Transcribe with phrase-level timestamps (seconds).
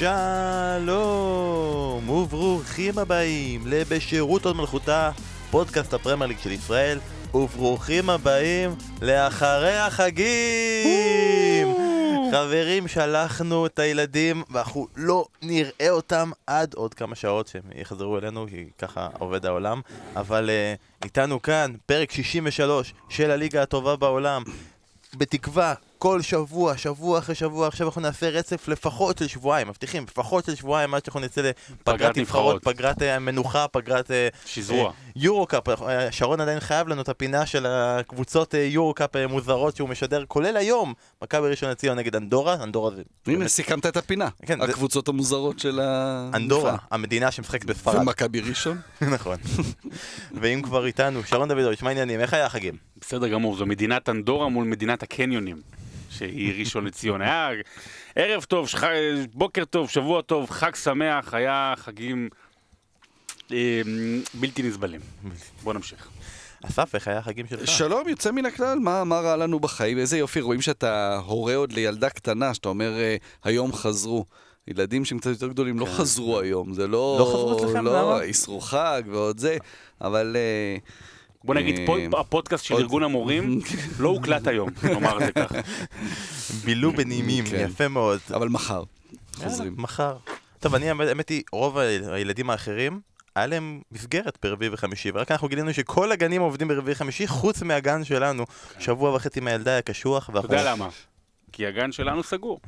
[0.00, 0.88] שלום
[2.08, 5.10] וברוכים הבאים לבשירות עוד מלכותה,
[5.50, 6.98] פודקאסט הפרמייר ליג של ישראל,
[7.34, 8.70] וברוכים הבאים
[9.02, 10.26] לאחרי החגים!
[12.32, 18.46] חברים, שלחנו את הילדים ואנחנו לא נראה אותם עד עוד כמה שעות שהם יחזרו אלינו,
[18.50, 19.80] כי ככה עובד העולם.
[20.16, 24.42] אבל uh, איתנו כאן פרק 63 של הליגה הטובה בעולם.
[25.14, 30.44] בתקווה, כל שבוע, שבוע אחרי שבוע, עכשיו אנחנו נעשה רצף לפחות של שבועיים, מבטיחים, לפחות
[30.44, 31.50] של שבועיים עד שאנחנו נצא
[31.80, 34.92] לפגרת נבחרות, פגרת אה, מנוחה, פגרת אה, שזרוע.
[35.16, 40.56] יורו-קאפ, אה, שרון עדיין חייב לנו את הפינה של הקבוצות יורו-קאפ מוזרות שהוא משדר, כולל
[40.56, 43.02] היום, מכבי ראשון לציון נגד אנדורה, אנדורה זה...
[43.26, 45.12] הנה, סיכמת את הפינה, כן, הקבוצות זה...
[45.12, 46.30] המוזרות של ה...
[46.34, 47.96] אנדורה, המדינה שמשחקת בספרד.
[47.96, 48.78] ומכבי ראשון.
[49.14, 49.36] נכון.
[50.40, 52.20] ואם כבר איתנו, שרון דוידוביץ', מה העניינים?
[52.20, 52.74] איך היה החגים?
[53.00, 55.80] בסדר גמור, זו מדינת אנדורה מול מדינת הקניונים.
[56.10, 57.22] שהיא ראשון לציון.
[57.22, 57.50] היה
[58.16, 58.82] ערב טוב, שח...
[59.34, 62.28] בוקר טוב, שבוע טוב, חג שמח, היה חגים
[63.52, 63.82] אה,
[64.34, 65.00] בלתי נסבלים.
[65.62, 66.08] בוא נמשיך.
[66.62, 67.68] אסף, איך היה החגים שלך?
[67.68, 69.98] שלום, יוצא מן הכלל, מה, מה רע לנו בחיים?
[69.98, 74.24] איזה יופי, רואים שאתה הורה עוד לילדה קטנה, שאתה אומר, אה, היום חזרו.
[74.68, 75.92] ילדים שהם קצת יותר גדולים לא כן.
[75.92, 77.16] חזרו היום, זה לא...
[77.20, 77.84] לא חזרו אצלכם?
[77.84, 78.22] לא, למה?
[78.22, 79.56] איסרו חג ועוד זה,
[80.00, 80.36] אבל...
[80.36, 80.80] Uh,
[81.44, 83.60] בוא נגיד, אה, הפודקאסט של ארגון המורים
[84.00, 85.58] לא הוקלט היום, נאמר את זה ככה.
[86.64, 87.66] בילו בנעימים, כן.
[87.70, 88.20] יפה מאוד.
[88.34, 88.82] אבל מחר,
[89.34, 89.74] חוזרים.
[89.78, 90.16] מחר.
[90.60, 93.00] טוב, אני, האמת היא, רוב הילדים האחרים,
[93.36, 98.04] היה להם מסגרת ברביעי וחמישי, ורק אנחנו גילינו שכל הגנים עובדים ברביעי וחמישי, חוץ מהגן
[98.04, 98.44] שלנו.
[98.78, 100.30] שבוע וחצי מהילדה היה קשוח.
[100.30, 100.88] אתה יודע למה?
[101.52, 102.60] כי הגן שלנו סגור.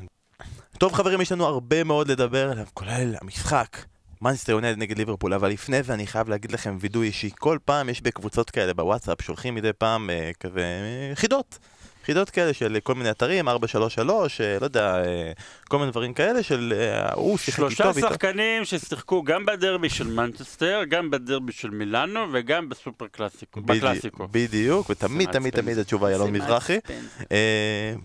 [0.78, 3.76] טוב חברים, יש לנו הרבה מאוד לדבר עליו, כולל המשחק.
[4.22, 7.30] מנצ'סטר יונייטד נגד ליברפול, אבל לפני זה אני חייב להגיד לכם וידוי אישי.
[7.38, 11.58] כל פעם יש בקבוצות כאלה בוואטסאפ, שולחים מדי פעם אה, כזה אה, חידות.
[12.04, 15.32] חידות כאלה של כל מיני אתרים, 433, אה, לא יודע, אה,
[15.68, 17.70] כל מיני דברים כאלה של אה, הוא שיחק איתו.
[17.70, 24.28] שלושה שחקנים ששיחקו גם בדרבי של מנצ'סטר, גם בדרבי של מילאנו וגם בסופר קלאסיקו, בקלאסיקו.
[24.30, 26.78] בדיוק, ותמיד תמיד תמיד התשובה היא אלון מזרחי.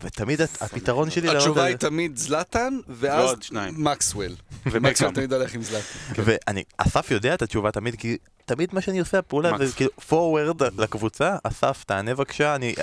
[0.02, 1.30] ותמיד הפתרון שלי...
[1.30, 3.36] התשובה היא תמיד זלאטן, ואז
[3.72, 4.32] מקסוול.
[4.66, 6.22] ומקסוול תמיד הולך עם זלאטן.
[6.26, 10.64] ואני, אסף יודע את התשובה תמיד, כי תמיד מה שאני עושה, הפעולה זה כאילו forward
[10.78, 12.76] לקבוצה, אסף תענה בבקשה, אני...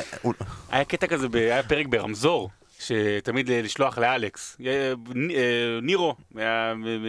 [0.70, 2.50] היה קטע כזה, היה פרק ברמזור.
[2.81, 4.57] שתמיד לשלוח לאלכס.
[4.67, 4.93] אה,
[5.83, 6.15] נירו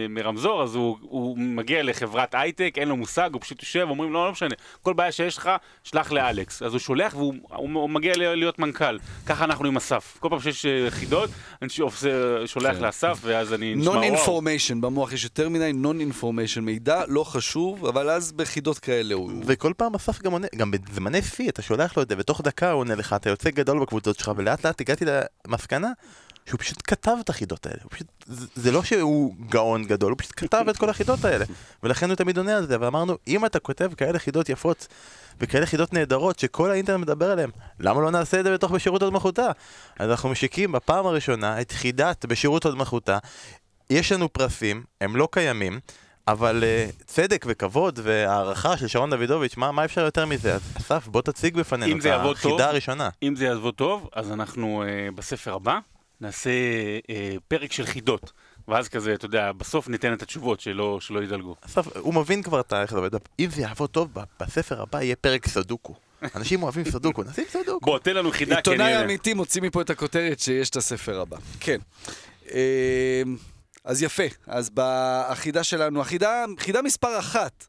[0.08, 4.18] מרמזור, אז הוא, הוא מגיע לחברת הייטק, אין לו מושג, הוא פשוט יושב, אומרים לו,
[4.18, 5.50] לא, לא משנה, כל בעיה שיש לך,
[5.84, 6.62] שלח לאלכס.
[6.62, 8.98] אז הוא שולח והוא הוא מגיע להיות מנכ"ל.
[9.26, 10.16] ככה אנחנו עם אסף.
[10.20, 11.30] כל פעם שיש אה, חידות,
[11.62, 11.68] אני
[12.46, 12.82] שולח כן.
[12.82, 13.94] לאסף, ואז אני נשמע וואו.
[13.94, 19.14] נון אינפורמיישן, במוח יש יותר מדי נון אינפורמיישן, מידע לא חשוב, אבל אז בחידות כאלה
[19.14, 19.32] הוא...
[19.46, 22.70] וכל פעם אסף גם עונה, גם בזמני שיא, אתה שולח לו את זה, ותוך דקה
[22.70, 25.04] הוא עונה לך, אתה יוצא גדול בקבוצות שלך, ולאט לאט הגעתי
[25.66, 25.92] למסקנה
[26.46, 27.80] שהוא פשוט כתב את החידות האלה.
[27.90, 31.44] פשוט, זה, זה לא שהוא גאון גדול, הוא פשוט כתב את כל החידות האלה.
[31.82, 34.86] ולכן הוא תמיד עונה על זה, ואמרנו, אם אתה כותב כאלה חידות יפות
[35.40, 37.50] וכאלה חידות נהדרות שכל האינטרנט מדבר עליהן,
[37.80, 39.50] למה לא נעשה את זה בתוך בשירות עוד מלכותה?
[39.98, 43.18] אז אנחנו משיקים בפעם הראשונה את חידת בשירות עוד מלכותה.
[43.90, 45.80] יש לנו פרסים, הם לא קיימים.
[46.28, 50.54] אבל uh, צדק וכבוד והערכה של שרון דוידוביץ', מה, מה אפשר יותר מזה?
[50.54, 53.08] אז אסף, בוא תציג בפנינו את החידה טוב, הראשונה.
[53.22, 55.78] אם זה יעבוד טוב, אז אנחנו uh, בספר הבא
[56.20, 56.50] נעשה
[57.06, 57.10] uh,
[57.48, 58.32] פרק של חידות.
[58.68, 61.54] ואז כזה, אתה יודע, בסוף ניתן את התשובות שלא, שלא ידלגו.
[61.66, 63.10] אסף, הוא מבין כבר את איך זה עובד.
[63.40, 64.08] אם זה יעבוד טוב,
[64.40, 65.94] בספר הבא יהיה פרק סודוקו.
[66.36, 67.86] אנשים אוהבים סודוקו, נשים סודוקו.
[67.86, 68.56] בוא, תן לנו חידה.
[68.56, 71.36] עיתונאי אמיתי מוציא מפה את הכותרת שיש את הספר הבא.
[71.60, 71.78] כן.
[73.86, 77.66] אז יפה, אז בחידה שלנו, החידה, חידה מספר אחת.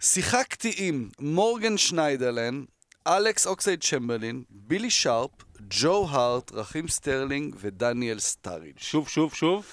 [0.00, 2.64] שיחקתי עם מורגן שניידרלן,
[3.06, 8.78] אלכס אוקסלייד צ'מברלין, בילי שרפ, ג'ו הארט, רחים סטרלינג ודניאל סטארידג'.
[8.78, 9.66] שוב, שוב, שוב.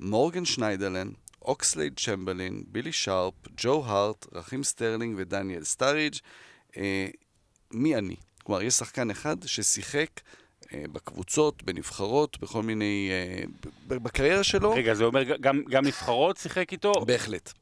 [0.00, 1.08] מורגן שניידרלן,
[1.42, 6.14] אוקסלייד צ'מברלין, בילי שרפ, ג'ו הארט, רחים סטרלינג ודניאל סטארידג'.
[6.76, 7.08] אה,
[7.70, 8.16] מי אני?
[8.42, 10.20] כלומר, יש שחקן אחד ששיחק
[10.74, 13.10] בקבוצות, בנבחרות, בכל מיני...
[13.10, 13.44] אה,
[13.86, 14.70] בקריירה שלו.
[14.74, 16.92] רגע, זה אומר גם, גם נבחרות שיחק איתו?
[16.92, 17.52] בהחלט.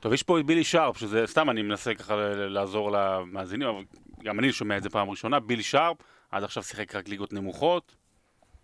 [0.00, 3.82] טוב, יש פה את בילי שרפ, שזה סתם אני מנסה ככה לעזור למאזינים, אבל
[4.24, 5.96] גם אני שומע את זה פעם ראשונה, בילי שרפ,
[6.30, 7.94] עד עכשיו שיחק רק ליגות נמוכות.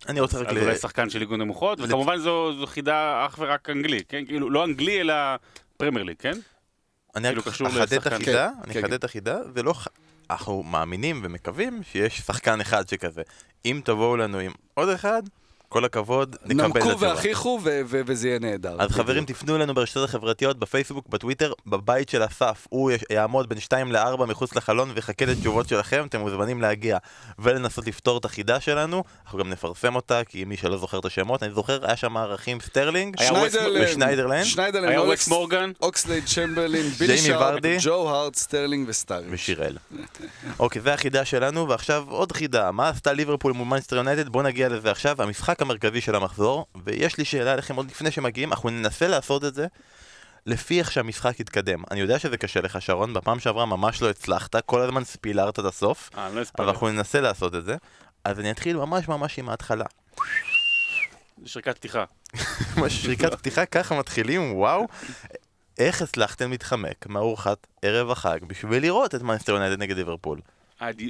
[0.09, 0.57] אני רוצה רק ל...
[0.57, 4.25] אז אולי שחקן של ליגות נמוכות, וכמובן זו, זו חידה אך ורק אנגלי, כן?
[4.25, 5.13] כאילו, לא אנגלי, אלא
[5.77, 6.37] פרמייר ליג, כן?
[7.15, 9.73] אני כאילו אחדד את החידה, אני אחדד את החידה, זה לא
[10.31, 13.21] אנחנו מאמינים ומקווים שיש שחקן אחד שכזה.
[13.65, 15.23] אם תבואו לנו עם עוד אחד,
[15.71, 17.07] כל הכבוד, נקבל את נמקו התשובה.
[17.09, 18.75] והכיחו ו- ו- וזה יהיה נהדר.
[18.79, 22.67] אז חברים, תפנו אלינו ברשתות החברתיות, בפייסבוק, בטוויטר, בבית של אסף.
[22.69, 26.97] הוא יעמוד בין 2 ל-4 מחוץ לחלון ויחכה לתשובות שלכם, אתם מוזמנים להגיע
[27.39, 29.03] ולנסות לפתור את החידה שלנו.
[29.25, 32.59] אנחנו גם נפרסם אותה, כי מי שלא זוכר את השמות, אני זוכר, היה שם רחים
[32.61, 34.43] סטרלינג, היה ווסט- ושניידרלנד.
[34.43, 35.71] שניידרלנד, היה ווסט מורגן.
[35.81, 37.77] אוקסלייד צ'מברלין, בילי ורדי.
[37.81, 39.25] ג'ו הארט, סטרלינג וסטארי.
[39.29, 39.77] ושיראל.
[40.59, 42.71] אוקיי, זה החידה שלנו, ועכשיו עוד חידה.
[42.71, 44.29] מה עשתה ליברפול מול מנצ'סטר יונייטד?
[44.29, 45.21] בואו נגיע לזה עכשיו.
[45.21, 49.53] המשחק המרכזי של המחזור, ויש לי שאלה אליכם עוד לפני שמגיעים, אנחנו ננסה לעשות את
[49.53, 49.67] זה
[50.45, 51.83] לפי איך שהמשחק יתקדם.
[51.91, 55.65] אני יודע שזה קשה לך, שרון, בפעם שעברה ממש לא הצלחת, כל הזמן ספילרת עד
[55.65, 56.69] הסוף, אה, אני לא אבל.
[56.69, 57.75] אנחנו ננסה לעשות את זה.
[58.25, 59.85] אז אני אתחיל ממש ממש עם ההתחלה.
[61.45, 62.03] שריקת פתיחה.
[62.77, 64.87] ממש שריקת פתיחה, ככה מתחילים, וואו.
[65.77, 70.39] איך הצלחתם להתחמק מארוחת ערב החג בשביל לראות את מנסטר יונייטד נגד ליברפול?
[70.79, 71.01] הד-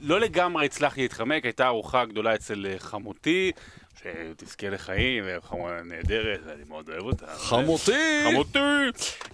[0.00, 3.52] לא לגמרי הצלחתי להתחמק, הייתה ארוחה גדולה אצל אה, חמותי,
[3.98, 7.26] שתזכה לחיים, וחמורה נהדרת, ואני מאוד אוהב אותה.
[7.26, 8.24] חמותי!
[8.30, 8.58] חמותי!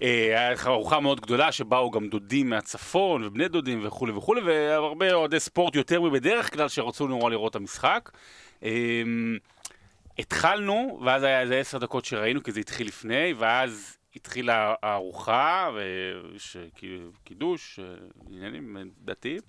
[0.02, 5.40] אה, הייתה ארוחה מאוד גדולה שבאו גם דודים מהצפון ובני דודים וכולי וכולי והרבה אוהדי
[5.40, 8.10] ספורט יותר מבדרך כלל שרצו נורא לראות את המשחק.
[8.62, 9.02] אה,
[10.18, 15.70] התחלנו, ואז היה איזה עשר דקות שראינו כי זה התחיל לפני, ואז התחילה הארוחה,
[16.74, 17.84] כאילו קידוש, אה,
[18.30, 19.40] עניינים דתיים,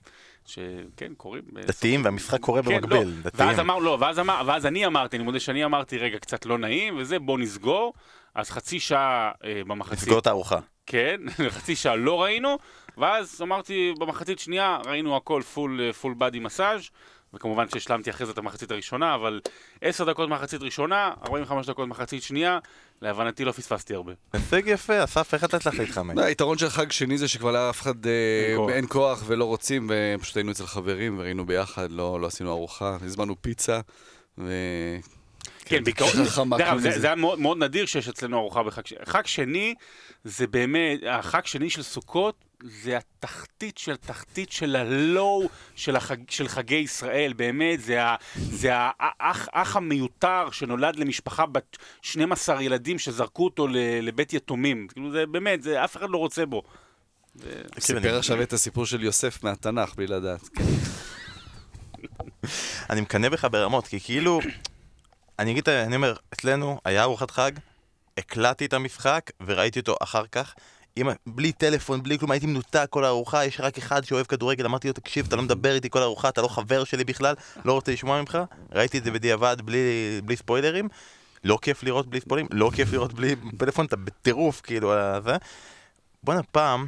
[0.47, 1.43] שכן, קורים.
[1.53, 3.07] דתיים, והמשחק קורה כן, במקביל.
[3.07, 3.21] לא.
[3.23, 3.49] דתיים.
[3.49, 6.57] ואז אמר, לא, ואז, אמר, ואז אני אמרתי, אני מודה שאני אמרתי, רגע, קצת לא
[6.57, 7.93] נעים, וזה, בוא נסגור.
[8.35, 10.59] אז חצי שעה אה, במחצית, לסגור את הארוחה.
[10.85, 11.21] כן,
[11.55, 12.57] חצי שעה לא ראינו,
[12.97, 16.89] ואז אמרתי, במחצית שנייה ראינו הכל פול, פול בדי מסאז',
[17.33, 19.41] וכמובן שהשלמתי אחרי זה את המחצית הראשונה, אבל
[19.81, 22.59] עשר דקות מחצית ראשונה, 45 דקות מחצית שנייה,
[23.01, 24.13] להבנתי לא פספסתי הרבה.
[24.33, 26.15] הישג יפה, אסף, איך אתה הצלחת להתחמק?
[26.15, 29.23] לא, היתרון של חג שני זה שכבר לאף אחד אה, אין כוח.
[29.27, 33.79] ולא רוצים, ופשוט היינו אצל חברים וראינו ביחד, לא לא עשינו ארוחה, הזמנו פיצה,
[34.37, 34.51] ו...
[35.65, 38.99] כן, בעיקרון, דרך אגב, זה, היה מאוד נדיר שיש אצלנו ארוחה בחג שני.
[39.05, 39.75] חג שני,
[40.23, 46.47] זה באמת, החג שני של סוכות, זה התחתית של תחתית של הלואו של, החג, של
[46.47, 53.43] חגי ישראל, באמת, זה, ה, זה האח, האח המיותר שנולד למשפחה בת 12 ילדים שזרקו
[53.43, 53.67] אותו
[54.01, 54.87] לבית יתומים.
[54.93, 56.63] כאילו, זה באמת, זה, אף אחד לא רוצה בו.
[57.43, 60.41] אני- סיפר עכשיו את הסיפור של יוסף מהתנ"ך, בלי לדעת.
[60.55, 60.63] כן.
[62.89, 64.39] אני מקנא בך ברמות, כי כאילו,
[65.39, 67.51] אני אגיד, אני אומר, אצלנו היה ארוחת חג,
[68.17, 70.53] הקלטתי את המשחק וראיתי אותו אחר כך.
[71.03, 74.87] ה- בלי טלפון, בלי כלום, הייתי מנותק כל הארוחה, יש רק אחד שאוהב כדורגל, אמרתי
[74.87, 77.35] לו, תקשיב, אתה לא מדבר איתי כל הארוחה, אתה לא חבר שלי בכלל,
[77.65, 78.37] לא רוצה לשמוע ממך.
[78.71, 80.89] ראיתי את זה בדיעבד, בלי, בלי ספוילרים.
[81.43, 85.37] לא כיף לראות בלי ספוילרים, לא כיף לראות בלי פלאפון, אתה בטירוף, כאילו, על הזה.
[86.23, 86.87] בואנה, פעם,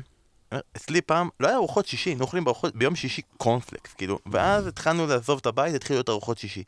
[0.78, 5.08] אצלי פעם, לא היה ארוחות שישי, היינו אוכלים בארוחות, ביום שישי קורנפלקס, כאילו, ואז התחלנו
[5.08, 6.64] לעזוב את הבית, התחילו להיות ארוחות שישי.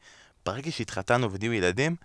[0.46, 1.96] ברגע שהתחתנו ונהיו ילדים,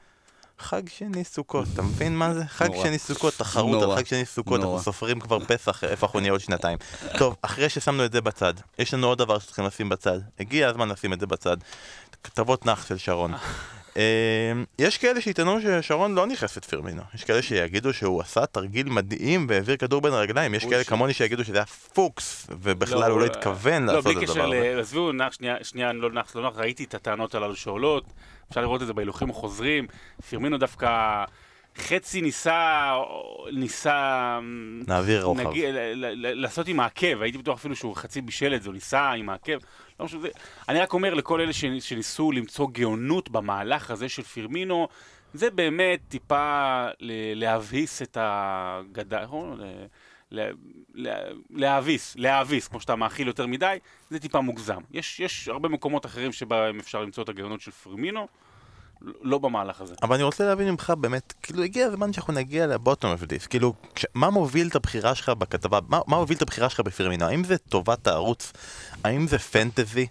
[0.58, 2.44] חג שני סוכות, אתה מבין מה זה?
[2.47, 2.82] חג נורא.
[2.87, 3.97] שני סוכות, תחרות על.
[3.97, 4.61] חג שני סוכות.
[4.61, 6.79] אנחנו סופרים כבר פסח, איפה אנחנו נהיה עוד שנתיים.
[7.19, 10.19] טוב, אחרי ששמנו את זה בצד, יש לנו עוד דבר שצריכים לשים בצד.
[10.41, 11.56] הגיע הזמן לשים את זה בצד.
[12.25, 13.35] כתבות נח של שרון.
[13.96, 18.88] אה, יש כאלה שיטענו ששרון לא נכנס את פירמינו, יש כאלה שיגידו שהוא עשה תרגיל
[18.88, 20.84] מדהים והעביר כדור בין הרגליים, יש כאלה.
[20.84, 24.76] כמוני שיגידו שזה היה פוקס, ובכלל הוא לא התכוון לא, לעשות את הדבר הזה.
[24.81, 25.10] עזבו,
[25.62, 28.04] שנייה, לא נח, לא נח, ראיתי את הטענות הללו שעולות,
[28.48, 29.87] אפשר לראות את זה בהילוכים החוזרים,
[30.28, 31.25] פירמינו דווקא
[31.78, 32.92] חצי ניסה,
[33.52, 34.38] ניסה...
[34.88, 35.50] נעביר רוחב.
[36.14, 39.59] לעשות עם העקב, הייתי בטוח אפילו שהוא חצי בישל את זה, הוא ניסה עם העקב.
[40.00, 40.29] לא משנה, זה...
[40.69, 44.88] אני רק אומר לכל אלה שנ- שניסו למצוא גאונות במהלך הזה של פירמינו,
[45.35, 46.87] זה באמת טיפה
[47.35, 49.25] להביס את הגדה,
[51.50, 53.79] להאביס, להאביס, כמו שאתה מאכיל יותר מדי,
[54.11, 54.81] זה טיפה מוגזם.
[54.91, 58.29] יש, יש הרבה מקומות אחרים שבהם אפשר למצוא את הגאונות של פרמינו,
[59.23, 59.95] לא- במהלך הזה.
[60.03, 63.75] אבל אני רוצה להבין ממך באמת, כאילו הגיע הזמן שאנחנו נגיע לבוטום אוף דיס, כאילו,
[63.95, 67.25] כש, מה מוביל את הבחירה שלך בכתבה, מה, מה מוביל את הבחירה שלך בפירמינו?
[67.25, 68.53] האם זה טובת הערוץ?
[69.05, 70.07] האם זה פנטזי?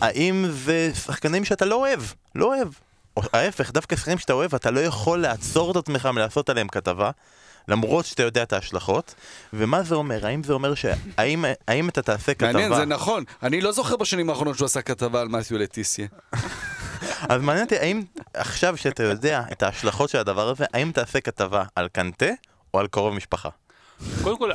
[0.00, 2.00] האם זה שחקנים שאתה לא אוהב?
[2.34, 2.68] לא אוהב.
[3.16, 7.10] או ההפך, דווקא שחקנים שאתה אוהב, אתה לא יכול לעצור את עצמך מלעשות עליהם כתבה,
[7.68, 9.14] למרות שאתה יודע את ההשלכות,
[9.52, 10.26] ומה זה אומר?
[10.26, 10.84] האם זה אומר ש...
[11.16, 12.52] האם, האם אתה תעשה כתבה...
[12.52, 13.24] מעניין, זה נכון.
[13.42, 16.06] אני לא זוכר בשנים האחרונות שהוא עשה כתבה על מתיו לטיסיה.
[17.28, 18.02] אז מעניין אותי, האם
[18.34, 22.26] עכשיו שאתה יודע את ההשלכות של הדבר הזה, האם תעשה כתבה על קנטה
[22.74, 23.48] או על קרוב משפחה?
[24.22, 24.50] קודם כל,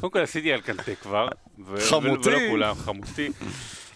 [0.00, 1.28] קודם כל עשיתי על קנטה כבר.
[1.66, 2.28] ו- חמותי.
[2.28, 3.30] ולא כולם, חמותי.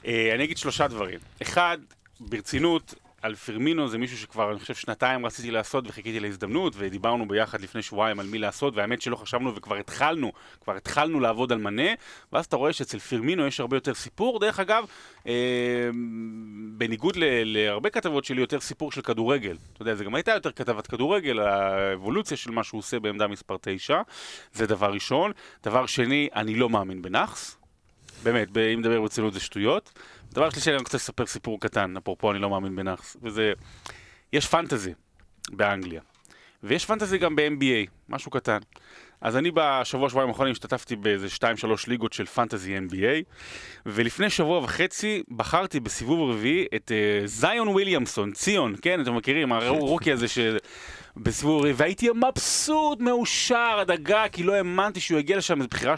[0.07, 1.19] אה, אני אגיד שלושה דברים.
[1.43, 1.79] אחד,
[2.21, 2.95] ברצינות,
[3.25, 7.83] על פרמינו זה מישהו שכבר, אני חושב, שנתיים רציתי לעשות וחיכיתי להזדמנות, ודיברנו ביחד לפני
[7.83, 11.91] שבועיים על מי לעשות, והאמת שלא חשבנו וכבר התחלנו, כבר התחלנו לעבוד על מנה,
[12.33, 14.41] ואז אתה רואה שאצל פרמינו יש הרבה יותר סיפור.
[14.41, 14.85] דרך אגב,
[15.27, 15.33] אה,
[16.73, 19.57] בניגוד ל- להרבה כתבות שלי, יותר סיפור של כדורגל.
[19.73, 23.57] אתה יודע, זה גם הייתה יותר כתבת כדורגל, האבולוציה של מה שהוא עושה בעמדה מספר
[23.61, 24.01] 9,
[24.53, 25.33] זה דבר ראשון.
[25.63, 27.57] דבר שני, אני לא מאמין בנאחס.
[28.23, 29.93] באמת, אם נדבר ברצינות זה שטויות.
[30.35, 33.53] דבר שלישי, אני רוצה לספר סיפור קטן, אפרופו אני לא מאמין בנאחס, וזה,
[34.33, 34.93] יש פנטזי
[35.51, 36.01] באנגליה,
[36.63, 38.59] ויש פנטזי גם ב-NBA, משהו קטן.
[39.21, 41.41] אז אני בשבוע שבועיים האחרונים השתתפתי באיזה 2-3
[41.89, 43.35] ליגות של פנטזי NBA,
[43.87, 50.13] ולפני שבוע וחצי בחרתי בסיבוב רביעי את uh, זיון וויליאמסון, ציון, כן, אתם מכירים, הרוקי
[50.13, 50.39] הזה ש...
[51.17, 55.95] בסיבוב רביעי, והייתי מבסוט, מאושר, הדגה, כי לא האמנתי שהוא יגיע לשם, זו בחירה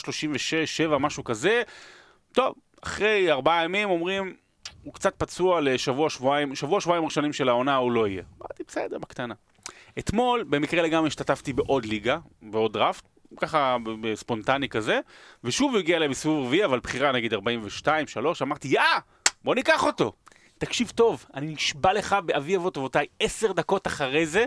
[0.94, 1.62] 36-7, משהו כזה.
[2.32, 4.36] טוב, אחרי ארבעה ימים אומרים,
[4.82, 8.22] הוא קצת פצוע לשבוע, שבועיים, שבוע, שבועיים ראשונים של העונה הוא לא יהיה.
[8.40, 9.34] אמרתי, בסדר, בקטנה.
[9.98, 13.04] אתמול, במקרה לגמרי, השתתפתי בעוד ליגה, בעוד דראפט,
[13.36, 15.00] ככה בספונטני כזה,
[15.44, 18.80] ושוב הוא הגיע אליי בסיבוב רביעי, אבל בחירה נגיד 42, 3, אמרתי, יא!
[19.44, 20.12] בוא ניקח אותו!
[20.58, 24.46] תקשיב טוב, אני נשבע לך באבי אבות אבותיי, עשר דקות אחרי זה,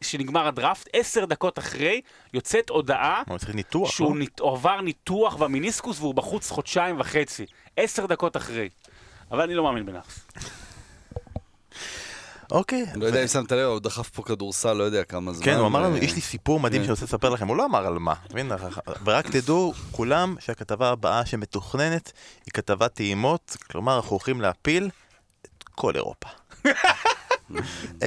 [0.00, 2.00] שנגמר הדראפט, עשר דקות אחרי,
[2.34, 4.18] יוצאת הודעה הוא צריך ניתוח, שהוא לא?
[4.18, 4.40] ניט...
[4.40, 7.46] עבר ניתוח במיניסקוס והוא בחוץ חודשיים וחצי.
[7.76, 8.68] עשר דקות אחרי.
[9.30, 10.20] אבל אני לא מאמין בנאחס.
[12.50, 12.86] אוקיי.
[12.94, 15.44] לא יודע אם שמת לב, הוא דחף פה כדורסל, לא יודע כמה זמן.
[15.44, 16.86] כן, הוא אמר לנו, אה, יש לי סיפור מדהים כן.
[16.86, 18.14] שאני רוצה לספר לכם, הוא לא אמר על מה?
[19.04, 22.12] ורק תדעו, כולם, שהכתבה הבאה שמתוכננת
[22.46, 24.90] היא כתבת טעימות, כלומר, אנחנו הולכים להפיל
[25.42, 26.28] את כל אירופה.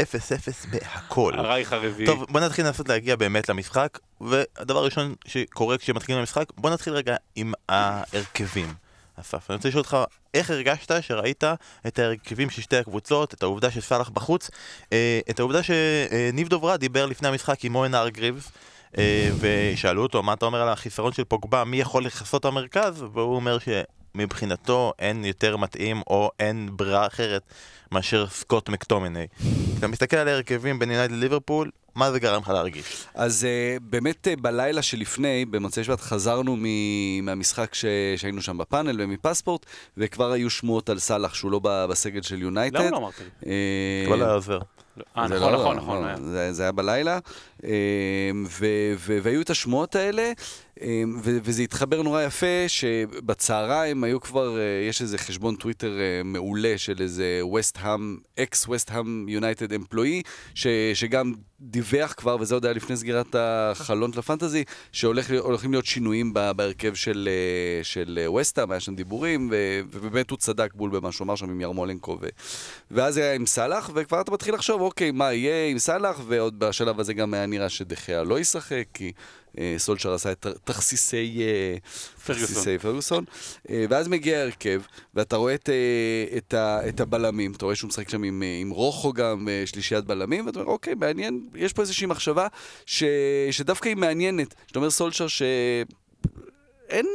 [0.01, 1.33] אפס אפס בהכל.
[1.37, 2.05] הרייך הרביעי.
[2.05, 7.15] טוב, בוא נתחיל לנסות להגיע באמת למשחק, והדבר הראשון שקורה כשמתחילים למשחק, בוא נתחיל רגע
[7.35, 8.86] עם ההרכבים.
[9.19, 9.97] אסף, אני רוצה לשאול אותך,
[10.33, 11.43] איך הרגשת שראית
[11.87, 14.49] את ההרכבים של שתי הקבוצות, את העובדה שסאלח בחוץ,
[14.93, 18.51] אה, את העובדה שניב דוברה דיבר לפני המשחק עם מוהן ארגריבס,
[18.97, 23.05] אה, ושאלו אותו מה אתה אומר על החיסרון של פוגבה, מי יכול לכסות את המרכז,
[23.13, 23.57] והוא אומר
[24.13, 27.41] שמבחינתו אין יותר מתאים או אין ברירה אחרת
[27.91, 29.27] מאשר סקוט מקטומני.
[29.71, 33.05] כשאתה מסתכל על ההרכבים בין יונייטד לליברפול, מה זה גרם לך להרגיש?
[33.15, 33.47] אז
[33.79, 37.85] uh, באמת uh, בלילה שלפני, במוצאי שבת, חזרנו מ- מהמשחק ש-
[38.17, 39.65] שהיינו שם בפאנל ומפספורט,
[39.97, 42.75] וכבר היו שמועות על סאלח שהוא לא ב- בסגל של יונייטד.
[42.79, 43.51] למה לא אמרת לי?
[43.51, 44.59] אה, אבל לא היה עוזר.
[45.17, 46.05] אה, זה נכון, לא- נכון, נכון.
[46.07, 46.15] לא.
[46.15, 47.19] זה, זה היה בלילה,
[49.23, 50.31] והיו את השמועות האלה,
[51.23, 56.73] ו, וזה התחבר נורא יפה, שבצהריים היו כבר, אה, יש איזה חשבון טוויטר אה, מעולה
[56.77, 60.21] של איזה ווסט-האם, ex-West Ham United employee,
[60.93, 66.93] שגם דיווח כבר, וזה עוד היה לפני סגירת החלון של הפנטזי, שהולכים להיות שינויים בהרכב
[66.93, 71.35] של, אה, של ווסט-האם, היה שם דיבורים, ו, ובאמת הוא צדק בול במה שהוא אמר
[71.35, 72.17] שם עם ירמולנקו.
[72.21, 72.27] ו,
[72.91, 76.99] ואז היה עם סאלח, וכבר אתה מתחיל לחשוב, אוקיי, מה יהיה עם סאלח, ועוד בשלב
[76.99, 79.11] הזה גם היה נראה שדה חאה לא ישחק, כי
[79.57, 81.77] אה, סולשר עשה את תכסיסי אה,
[82.25, 82.47] פרגוסון.
[82.47, 83.25] תכסיסי פרגוסון.
[83.69, 84.81] אה, ואז מגיע ההרכב,
[85.13, 85.69] ואתה רואה את,
[86.37, 90.45] את, ה, את הבלמים, אתה רואה שהוא משחק שם עם, עם רוחו גם, שלישיית בלמים,
[90.45, 92.47] ואתה אומר, אוקיי, מעניין, יש פה איזושהי מחשבה
[92.85, 93.03] ש,
[93.51, 94.55] שדווקא היא מעניינת.
[94.67, 95.41] שאתה אומר סולשר ש...
[96.89, 97.07] אין,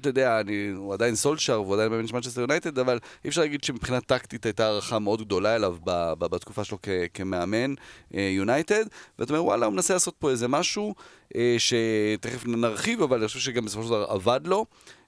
[0.00, 3.40] אתה יודע, אני, הוא עדיין סולשר, והוא עדיין מאמן של מנצ'סטר יונייטד, אבל אי אפשר
[3.40, 7.74] להגיד שמבחינה טקטית הייתה הערכה מאוד גדולה אליו ב, ב, בתקופה שלו כ, כמאמן
[8.14, 8.84] אה, יונייטד,
[9.18, 10.94] ואתה אומר, וואלה, הוא מנסה לעשות פה איזה משהו
[11.36, 14.58] אה, שתכף נרחיב, אבל אני חושב שגם בסופו של דבר עבד לו.
[14.58, 14.99] אה,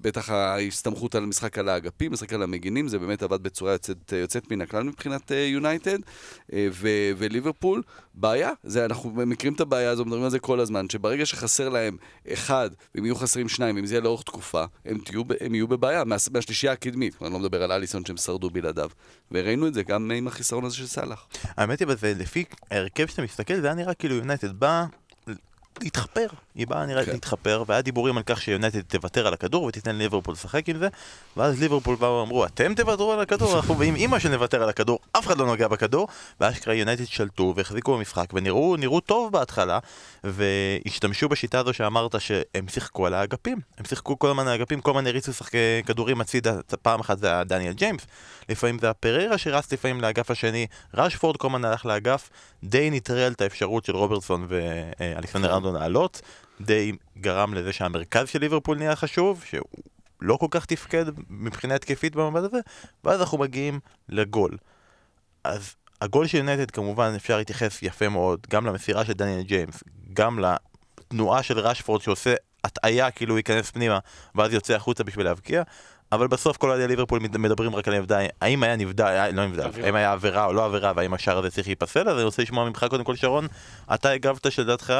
[0.00, 4.50] בטח ההסתמכות על משחק על האגפים, משחק על המגינים, זה באמת עבד בצורה יוצאת, יוצאת
[4.50, 5.98] מן הכלל מבחינת אה, יונייטד.
[6.52, 6.68] אה,
[7.18, 7.82] וליברפול,
[8.14, 11.96] בעיה, זה, אנחנו מכירים את הבעיה הזו, מדברים על זה כל הזמן, שברגע שחסר להם
[12.32, 16.04] אחד, ואם יהיו חסרים שניים, אם זה יהיה לאורך תקופה, הם, תהיו, הם יהיו בבעיה
[16.04, 17.22] מה, מהשלישייה הקדמית.
[17.22, 18.90] אני לא מדבר על אליסון שהם שרדו בלעדיו.
[19.30, 21.26] וראינו את זה גם עם החיסרון הזה של סאלח.
[21.56, 24.86] האמת היא, לפי ההרכב שאתה מסתכל, זה היה נראה כאילו יונייטד באה
[25.80, 26.26] להתחפר.
[26.54, 27.12] היא באה נראה כן.
[27.12, 30.88] להתחפר, והיה דיבורים על כך שיונייטד תוותר על הכדור ותיתן ליברפול לשחק עם זה,
[31.36, 35.26] ואז ליברפול באו ואמרו, אתם תוותרו על הכדור, אנחנו באים אימא שנוותר על הכדור, אף
[35.26, 36.08] אחד לא נוגע בכדור,
[36.40, 39.78] ואשכרה יונייטד שלטו והחזיקו במשחק, ונראו נראו טוב בהתחלה,
[40.24, 44.90] והשתמשו בשיטה הזו שאמרת שהם שיחקו על האגפים, הם שיחקו כל הזמן על האגפים, כל
[44.90, 48.06] הזמן הריצו שחקי כדורים הצידה, פעם אחת זה היה דניאל ג'יימס,
[48.48, 52.30] לפעמים זה פררה שרץ לפעמים לאגף השני, ראשפורד כל הזמן הלך לאגף,
[52.64, 56.20] די נטרל את האפשרות של רוברטסון ואלכסנדר ארנולד לעלות,
[56.60, 59.64] די גרם לזה שהמרכז של ליברפול נהיה חשוב, שהוא
[60.20, 62.58] לא כל כך תפקד מבחינה התקפית במבט הזה,
[63.04, 64.56] ואז אנחנו מגיעים לגול.
[65.44, 69.82] אז הגול של יונייטד כמובן אפשר להתייחס יפה מאוד, גם למסירה של דניאל ג'יימס,
[70.12, 73.98] גם לתנועה של רשפורד שעושה הטעיה כאילו הוא ייכנס פנימה,
[74.34, 75.62] ואז יוצא החוצה בשביל להבקיע,
[76.12, 79.46] אבל בסוף כל אוהדי ליברפול מד- מדברים רק על העובדה, האם היה נבדל, היה- לא
[79.46, 79.70] נבדל.
[79.84, 82.68] האם היה עבירה או לא עבירה, והאם השער הזה צריך להיפסל, אז אני רוצה לשמוע
[82.68, 83.46] ממך קודם כל, שרון,
[83.94, 84.94] אתה הגבת שלדעתך,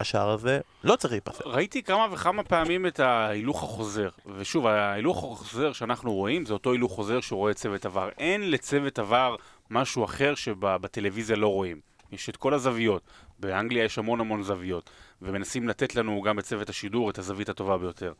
[0.00, 1.48] השער הזה לא צריך להיפסל.
[1.48, 6.92] ראיתי כמה וכמה פעמים את ההילוך החוזר, ושוב, ההילוך החוזר שאנחנו רואים זה אותו הילוך
[6.92, 8.08] חוזר שרואה צוות עבר.
[8.18, 9.36] אין לצוות עבר
[9.70, 11.80] משהו אחר שבטלוויזיה לא רואים.
[12.12, 13.02] יש את כל הזוויות,
[13.38, 14.90] באנגליה יש המון המון זוויות,
[15.22, 18.12] ומנסים לתת לנו גם בצוות השידור את הזווית הטובה ביותר.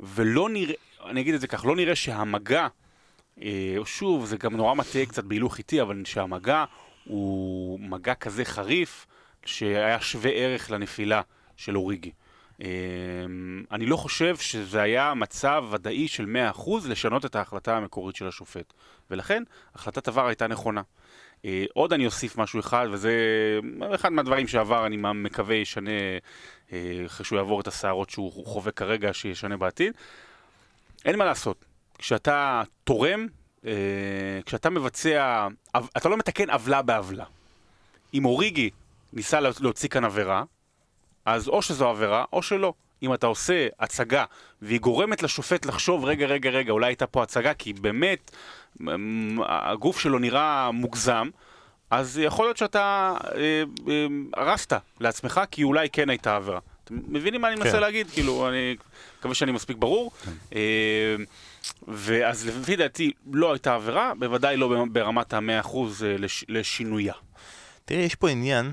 [0.00, 2.66] ולא נראה, אני אגיד את זה כך, לא נראה שהמגע,
[3.42, 6.64] אה, שוב, זה גם נורא מטעה קצת בהילוך איטי, אבל שהמגע
[7.04, 9.06] הוא מגע כזה חריף,
[9.46, 11.20] שהיה שווה ערך לנפילה
[11.56, 12.10] של אוריגי.
[12.62, 12.68] אה,
[13.72, 18.72] אני לא חושב שזה היה מצב ודאי של 100% לשנות את ההחלטה המקורית של השופט.
[19.10, 19.42] ולכן,
[19.74, 20.82] החלטת עבר הייתה נכונה.
[21.44, 23.12] אה, עוד אני אוסיף משהו אחד, וזה
[23.94, 25.90] אחד מהדברים שעבר, אני מקווה, ישנה,
[26.72, 29.92] אה, אחרי שהוא יעבור את הסערות שהוא חווה כרגע, שישנה בעתיד.
[31.04, 31.64] אין מה לעשות.
[31.98, 33.26] כשאתה תורם,
[33.66, 33.72] אה,
[34.46, 35.48] כשאתה מבצע,
[35.96, 37.24] אתה לא מתקן עוולה בעוולה.
[38.14, 38.70] אם אוריגי
[39.16, 40.44] ניסה לה- להוציא כאן עבירה,
[41.24, 42.72] אז או שזו עבירה או שלא.
[43.02, 44.24] אם אתה עושה הצגה
[44.62, 48.30] והיא גורמת לשופט לחשוב, רגע, רגע, רגע, אולי הייתה פה הצגה, כי באמת
[49.48, 51.28] הגוף שלו נראה מוגזם,
[51.90, 56.58] אז יכול להיות שאתה אה, אה, הרסת לעצמך, כי אולי כן הייתה עבירה.
[56.84, 57.80] אתם מבינים מה אני מנסה כן.
[57.80, 58.10] להגיד?
[58.10, 58.76] כאילו, אני
[59.18, 60.12] מקווה שאני מספיק ברור.
[60.54, 60.60] אה,
[61.88, 67.14] ואז לפי דעתי לא הייתה עבירה, בוודאי לא ברמת המאה אחוז אה, לש- לשינויה.
[67.84, 68.72] תראי, יש פה עניין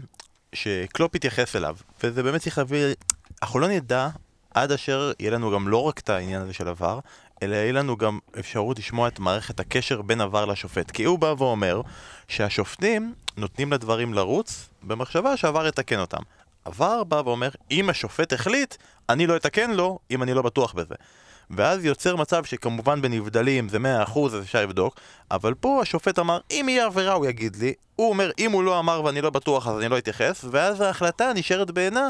[0.53, 2.93] שקלופ התייחס אליו, וזה באמת צריך להביא...
[3.41, 4.09] אנחנו לא נדע
[4.53, 6.99] עד אשר יהיה לנו גם לא רק את העניין הזה של עבר,
[7.43, 10.91] אלא יהיה לנו גם אפשרות לשמוע את מערכת הקשר בין עבר לשופט.
[10.91, 11.81] כי הוא בא ואומר
[12.27, 16.21] שהשופטים נותנים לדברים לרוץ במחשבה שהעבר יתקן אותם.
[16.65, 18.75] עבר בא ואומר, אם השופט החליט,
[19.09, 20.95] אני לא אתקן לו אם אני לא בטוח בזה.
[21.49, 24.95] ואז יוצר מצב שכמובן בנבדלים זה 100% אז אפשר לבדוק,
[25.31, 28.79] אבל פה השופט אמר, אם יהיה עבירה הוא יגיד לי, הוא אומר, אם הוא לא
[28.79, 32.09] אמר ואני לא בטוח אז אני לא אתייחס, ואז ההחלטה נשארת בעינה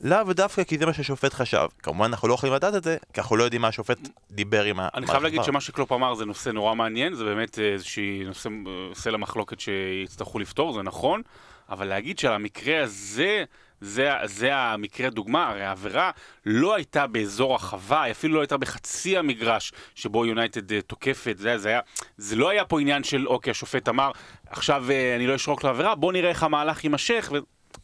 [0.00, 1.66] לאו דווקא כי זה מה שהשופט חשב.
[1.82, 3.98] כמובן אנחנו לא יכולים לדעת את זה, כי אנחנו לא יודעים מה השופט
[4.30, 4.88] דיבר עם ה...
[4.94, 8.94] אני חייב להגיד שמה שקלופ אמר זה נושא נורא מעניין, זה באמת איזושהי נושא, אה,
[8.94, 11.22] סלע מחלוקת שיצטרכו לפתור, זה נכון,
[11.68, 13.44] אבל להגיד שהמקרה הזה,
[13.84, 16.10] זה, זה המקרה דוגמה, הרי העבירה
[16.46, 21.58] לא הייתה באזור החווה, היא אפילו לא הייתה בחצי המגרש שבו יונייטד אה, תוקפת, זה,
[21.58, 21.80] זה, היה,
[22.16, 24.10] זה לא היה פה עניין של אוקיי, השופט אמר,
[24.46, 27.32] עכשיו אה, אני לא אשרוק לעבירה, בוא נראה איך המהלך יימשך,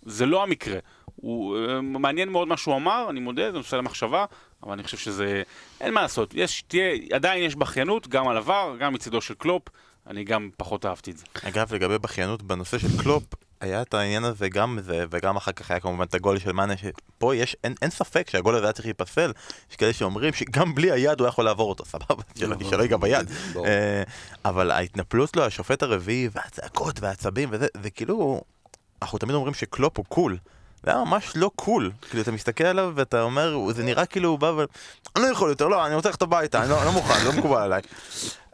[0.02, 0.78] זה לא המקרה.
[1.16, 4.24] הוא אה, מעניין מאוד מה שהוא אמר, אני מודה, זה נושא למחשבה,
[4.62, 5.42] אבל אני חושב שזה...
[5.80, 9.62] אין מה לעשות, יש, תהיה, עדיין יש בכיינות, גם על עבר, גם מצידו של קלופ,
[10.06, 11.24] אני גם פחות אהבתי את זה.
[11.42, 13.24] אגב, לגבי בכיינות בנושא של קלופ,
[13.60, 16.74] היה את העניין הזה גם זה, וגם אחר כך היה כמובן את הגול של מאנה,
[16.76, 19.32] שפה יש, אין, אין ספק שהגול הזה היה צריך להיפסל,
[19.70, 23.30] יש כאלה שאומרים שגם בלי היד הוא יכול לעבור אותו, סבבה, שלא שלא ייגע ביד.
[23.52, 23.66] ברור.
[23.66, 24.02] אה,
[24.44, 28.40] אבל ההתנפלות לו, השופט הרביעי, והצעקות והעצבים וזה, זה כאילו,
[29.02, 30.38] אנחנו תמיד אומרים שקלופ הוא cool.
[30.84, 34.38] זה היה ממש לא cool, כאילו אתה מסתכל עליו ואתה אומר, זה נראה כאילו הוא
[34.38, 34.64] בא ו...
[35.16, 37.62] אני לא יכול יותר, לא, אני רוצה ללכת הביתה, אני לא, לא מוכן, לא מקובל
[37.62, 37.82] עליי.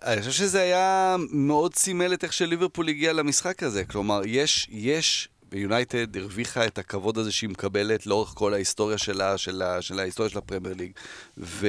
[0.03, 3.85] אני חושב שזה היה מאוד סימל את איך שליברפול הגיע למשחק הזה.
[3.85, 9.63] כלומר, יש, יש, ויונייטד הרוויחה את הכבוד הזה שהיא מקבלת לאורך כל ההיסטוריה שלה, של,
[9.81, 10.93] של ההיסטוריה של הפרמייר ליג.
[11.39, 11.69] ו,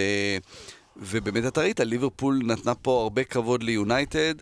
[0.97, 4.35] ובאמת אתה ראית, ליברפול נתנה פה הרבה כבוד ליונייטד.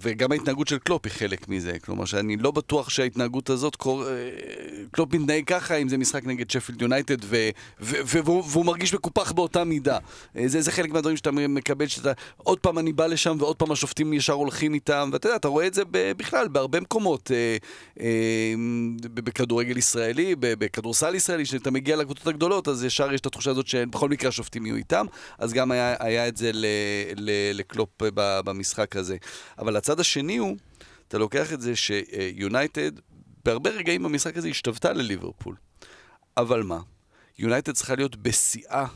[0.00, 1.76] וגם ההתנהגות של קלופ היא חלק מזה.
[1.84, 4.08] כלומר, שאני לא בטוח שההתנהגות הזאת, קור...
[4.08, 4.12] אה,
[4.90, 7.26] קלופ מתנהג ככה אם זה משחק נגד שפילד יונייטד, ו...
[7.80, 7.96] ו...
[8.04, 8.24] ו...
[8.24, 9.98] והוא, והוא מרגיש מקופח באותה מידה.
[10.36, 12.12] אה, זה, זה חלק מהדברים שאתה מקבל, שאתה...
[12.36, 15.66] עוד פעם אני בא לשם ועוד פעם השופטים ישר הולכים איתם, ואתה יודע, אתה רואה
[15.66, 15.82] את זה.
[15.90, 17.30] בכלל, בהרבה מקומות.
[18.00, 18.04] אה,
[19.04, 24.08] בכדורגל ישראלי, בכדורסל ישראלי, כשאתה מגיע לקבוצות הגדולות, אז ישר יש את התחושה הזאת שבכל
[24.08, 25.06] מקרה השופטים יהיו איתם,
[25.38, 26.66] אז גם היה, היה את זה ל...
[27.16, 27.30] ל...
[27.54, 27.88] לקלופ
[28.44, 29.16] במשחק הזה.
[29.58, 30.56] אבל הצד השני הוא,
[31.08, 32.90] אתה לוקח את זה שיונייטד,
[33.44, 35.56] בהרבה רגעים במשחק הזה השתוותה לליברפול.
[36.36, 36.80] אבל מה?
[37.38, 38.86] יונייטד צריכה להיות בשיאה,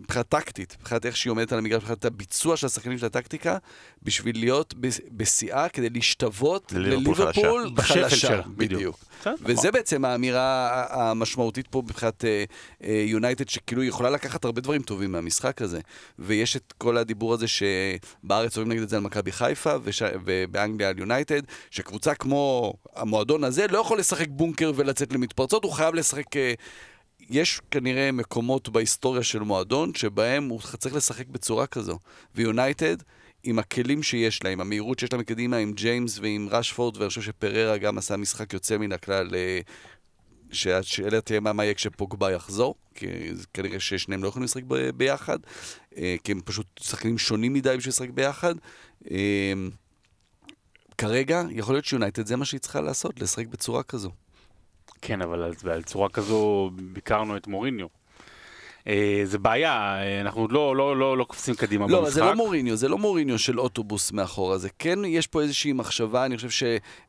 [0.00, 3.58] מבחינה טקטית, מבחינת איך שהיא עומדת על המגרש, מבחינת הביצוע של השחקנים של הטקטיקה,
[4.02, 4.74] בשביל להיות
[5.10, 8.40] בשיאה כדי להשתוות לליברפול חלשה.
[8.46, 8.98] בדיוק.
[9.42, 12.44] וזה בעצם האמירה המשמעותית פה מבחינת אה,
[12.84, 15.80] אה, יונייטד, שכאילו יכולה לקחת הרבה דברים טובים מהמשחק הזה.
[16.18, 19.74] ויש את כל הדיבור הזה שבארץ אומרים נגד את זה על מכבי חיפה.
[20.24, 25.94] ובאנגליה על יונייטד, שקבוצה כמו המועדון הזה לא יכול לשחק בונקר ולצאת למתפרצות, הוא חייב
[25.94, 26.26] לשחק...
[27.30, 31.98] יש כנראה מקומות בהיסטוריה של מועדון שבהם הוא צריך לשחק בצורה כזו.
[32.34, 32.96] ויונייטד,
[33.42, 37.22] עם הכלים שיש לה, עם המהירות שיש לה מקדימה, עם ג'יימס ועם רשפורד, ואני חושב
[37.22, 39.34] שפררה גם עשה משחק יוצא מן הכלל.
[39.34, 39.60] אה,
[40.52, 43.06] שהשאלה תהיה מה, יהיה כשפוגבה יחזור, כי
[43.54, 45.38] כנראה ששניהם לא יכולים לשחק ב- ביחד,
[45.96, 48.54] אה, כי הם פשוט שחקנים שונים מדי בשביל לשחק ביחד.
[49.10, 49.52] אה,
[50.98, 54.10] כרגע, יכול להיות שיונייטד זה מה שהיא צריכה לעשות, לשחק בצורה כזו.
[55.02, 57.86] כן, אבל על, על צורה כזו ביקרנו את מוריניו.
[58.88, 62.14] אה, זה בעיה, אה, אנחנו לא, לא, לא, לא קופצים קדימה לא, במשחק.
[62.14, 66.24] זה לא מוריניו, זה לא מוריניו של אוטובוס מאחורה, זה כן, יש פה איזושהי מחשבה,
[66.26, 66.62] אני חושב ש,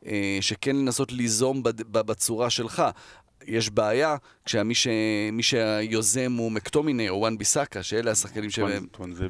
[0.06, 2.82] אה, שכן לנסות ליזום בד- ב- בצורה שלך.
[3.46, 4.86] יש בעיה כשמי ש,
[5.32, 8.86] מי שהיוזם הוא מקטומיני או וואן ביסאקה, שאלה השחקנים שהם...
[8.90, 9.26] טואנזבה.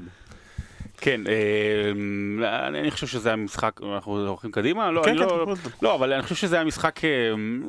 [1.03, 4.91] כן, אה, אני חושב שזה היה משחק, אנחנו הולכים קדימה?
[4.91, 5.55] לא, כן, כן, לא.
[5.83, 7.11] לא, אבל אני חושב שזה היה משחק, אה,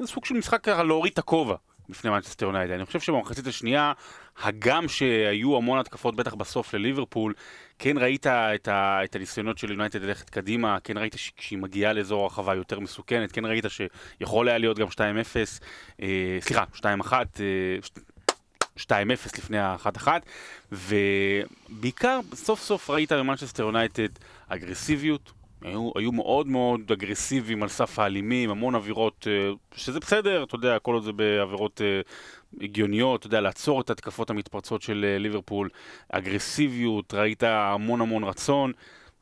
[0.05, 1.55] סוג של משחק ככה להוריד את הכובע
[1.89, 2.73] בפני מנצ'סטר יונייטד.
[2.73, 3.93] אני חושב שבמחצית השנייה,
[4.43, 7.33] הגם שהיו המון התקפות בטח בסוף לליברפול,
[7.79, 12.23] כן ראית את, ה, את הניסיונות של יונייטד ללכת קדימה, כן ראית שכשהיא מגיעה לאזור
[12.23, 14.97] הרחבה יותר מסוכנת, כן ראית שיכול היה להיות גם 2-0,
[16.01, 17.15] אה, סליחה, 2-1, אה,
[18.79, 18.87] 2-0
[19.37, 20.07] לפני ה-1-1,
[20.71, 24.09] ובעיקר סוף סוף ראית במנצ'סטר יונייטד
[24.47, 25.31] אגרסיביות,
[25.63, 30.79] היו, היו מאוד מאוד אגרסיביים על סף האלימים, המון עבירות, אה, שזה בסדר, אתה יודע,
[30.79, 32.01] כל עוד זה בעבירות אה,
[32.61, 35.69] הגיוניות, אתה יודע, לעצור את התקפות המתפרצות של אה, ליברפול,
[36.09, 38.71] אגרסיביות, ראית המון המון רצון.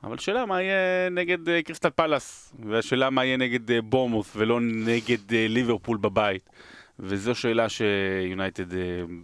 [0.04, 5.98] אבל שאלה מה יהיה נגד קריסטל פאלאס, והשאלה מה יהיה נגד בורנמות' ולא נגד ליברפול
[5.98, 6.50] בבית.
[7.00, 8.80] וזו שאלה שיונייטד אה,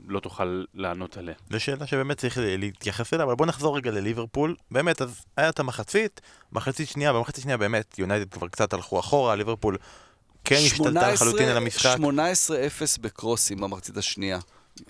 [0.07, 1.35] לא תוכל לענות עליה.
[1.51, 4.55] זו שאלה שבאמת צריך להתייחס אליה, אבל בוא נחזור רגע לליברפול.
[4.71, 9.35] באמת, אז היה את המחצית, מחצית שנייה, במחצית שנייה באמת, יונייטד כבר קצת הלכו אחורה,
[9.35, 9.77] ליברפול
[10.45, 11.97] כן השתלטה לחלוטין על המשחק.
[11.99, 12.03] 18-0
[13.01, 14.39] בקרוסים במחצית השנייה.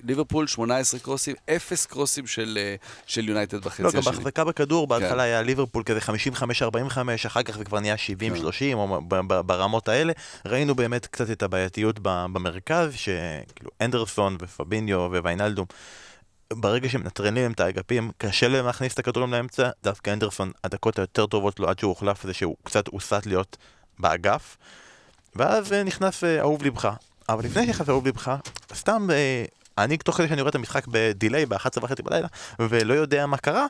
[0.03, 4.13] ליברפול 18 קרוסים, 0 קרוסים של אה, של יונייטד בחצי לא, גם השני.
[4.13, 5.19] בהחזקה בכדור, בהתחלה כן.
[5.19, 6.97] היה ליברפול כזה 55-45,
[7.27, 10.13] אחר כך זה כבר נהיה 70-30, או ב- ב- ברמות האלה.
[10.45, 15.65] ראינו באמת קצת את הבעייתיות במרכז, שכאילו אנדרסון ופביניו וויינלדום,
[16.53, 21.25] ברגע שמנטרלים להם את האגפים, קשה להם להכניס את הכדורים לאמצע, דווקא אנדרסון, הדקות היותר
[21.25, 23.57] טובות לו עד שהוא הוחלף זה שהוא קצת הוסט להיות
[23.99, 24.57] באגף,
[25.35, 26.89] ואז אה, נכנס אה, אהוב לבך.
[27.29, 28.35] אבל לפני שנכנס אהוב לבך,
[28.73, 29.07] סתם,
[29.77, 32.27] אני תוך כדי שאני רואה את המשחק בדיליי ב-11 וחצי בלילה,
[32.59, 33.65] ולא יודע מה קרה,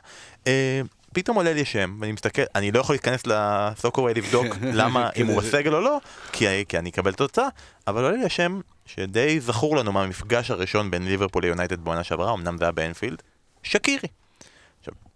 [0.46, 0.80] אה,
[1.12, 4.46] פתאום עולה לי שם, ואני מסתכל, אני לא יכול להיכנס לסוקווי לבדוק
[4.80, 6.00] למה, אם הוא בסגל או לא,
[6.32, 7.48] כי, כי אני אקבל תוצאה,
[7.86, 12.58] אבל עולה לי השם שדי זכור לנו מהמפגש הראשון בין ליברפול ליונייטד בעונה שעברה, אמנם
[12.58, 13.22] זה היה באנפילד,
[13.62, 14.08] שקירי.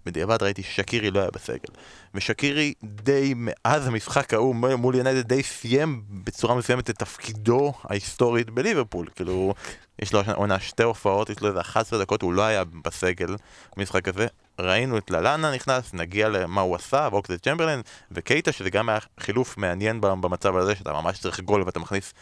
[0.06, 1.74] בדיעבד ראיתי ששקירי לא היה בסגל,
[2.14, 9.06] ושקירי די מאז המשחק ההוא מול- יונייטד די סיים בצורה מסוימת את תפקידו ההיסטורית בליברפול,
[9.16, 9.54] כאילו,
[9.98, 13.36] יש לו עונה שתי הופעות, יש לו איזה 11 דקות, הוא לא היה בסגל
[13.76, 14.26] במשחק הזה.
[14.58, 19.56] ראינו את ללאנה נכנס, נגיע למה הוא עשה, ואוקסד צ'מברלין וקייטה, שזה גם היה חילוף
[19.56, 22.14] מעניין במצב הזה, שאתה ממש צריך גול ואתה מכניס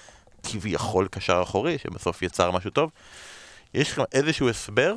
[0.42, 2.90] כביכול קשר אחורי, שבסוף יצר משהו טוב.
[3.74, 4.94] יש לכם איזשהו הסבר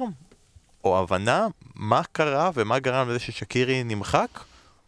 [0.84, 4.40] או הבנה מה קרה ומה גרם לזה ששקירי נמחק?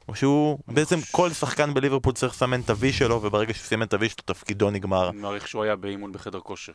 [0.07, 3.93] או שהוא בעצם כל שחקן בליברפול צריך לסמן את ה-V שלו, וברגע שהוא סימן את
[3.93, 5.09] ה-V שלו תפקידו נגמר.
[5.09, 6.73] אני מעריך שהוא היה באימון בחדר כושר.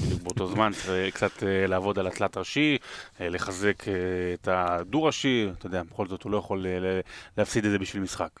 [0.00, 2.78] בדיוק באותו זמן, צריך קצת אה, לעבוד על התלת ראשי,
[3.20, 3.94] אה, לחזק אה,
[4.34, 7.00] את הדו-ראשי, אתה יודע, בכל זאת הוא לא יכול אה,
[7.38, 8.28] להפסיד את זה בשביל משחק.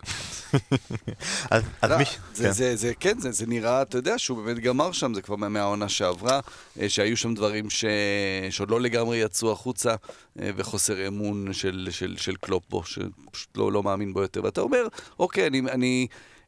[1.82, 1.96] לא.
[2.34, 2.52] זה, כן.
[2.52, 5.48] זה, זה, כן, זה, זה נראה, אתה יודע, שהוא באמת גמר שם, זה כבר מה-
[5.48, 6.40] מהעונה שעברה,
[6.80, 7.84] אה, שהיו שם דברים ש...
[8.50, 9.94] שעוד לא לגמרי יצאו החוצה,
[10.40, 14.44] אה, וחוסר אמון של, של, של קלופ בו, שפשוט לא, לא מאמין בו יותר.
[14.44, 14.86] ואתה אומר,
[15.18, 16.06] אוקיי, אני, אני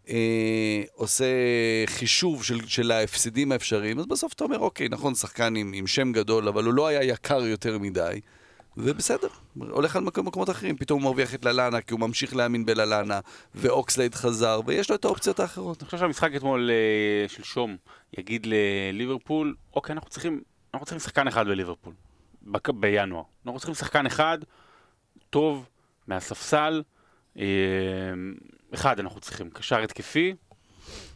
[0.09, 1.27] אה, עושה
[1.87, 6.13] חישוב של, של ההפסדים האפשריים, אז בסוף אתה אומר, אוקיי, נכון, שחקן עם, עם שם
[6.13, 8.21] גדול, אבל הוא לא היה יקר יותר מדי.
[8.77, 12.67] ובסדר, הולך על מקום, מקומות אחרים, פתאום הוא מרוויח את לאלאנה כי הוא ממשיך להאמין
[12.67, 13.21] בלאלאנה,
[13.55, 15.83] ואוקסלייד חזר, ויש לו את האופציות האחרות.
[15.83, 17.77] אני חושב שהמשחק אתמול, אה, שלשום,
[18.19, 20.41] יגיד לליברפול, אוקיי, אנחנו צריכים,
[20.75, 21.93] אנחנו צריכים שחקן אחד בליברפול,
[22.75, 23.23] בינואר.
[23.47, 24.39] אנחנו צריכים שחקן אחד,
[25.31, 25.69] טוב,
[26.07, 26.83] מהספסל,
[28.75, 30.35] אחד אנחנו צריכים, קשר התקפי,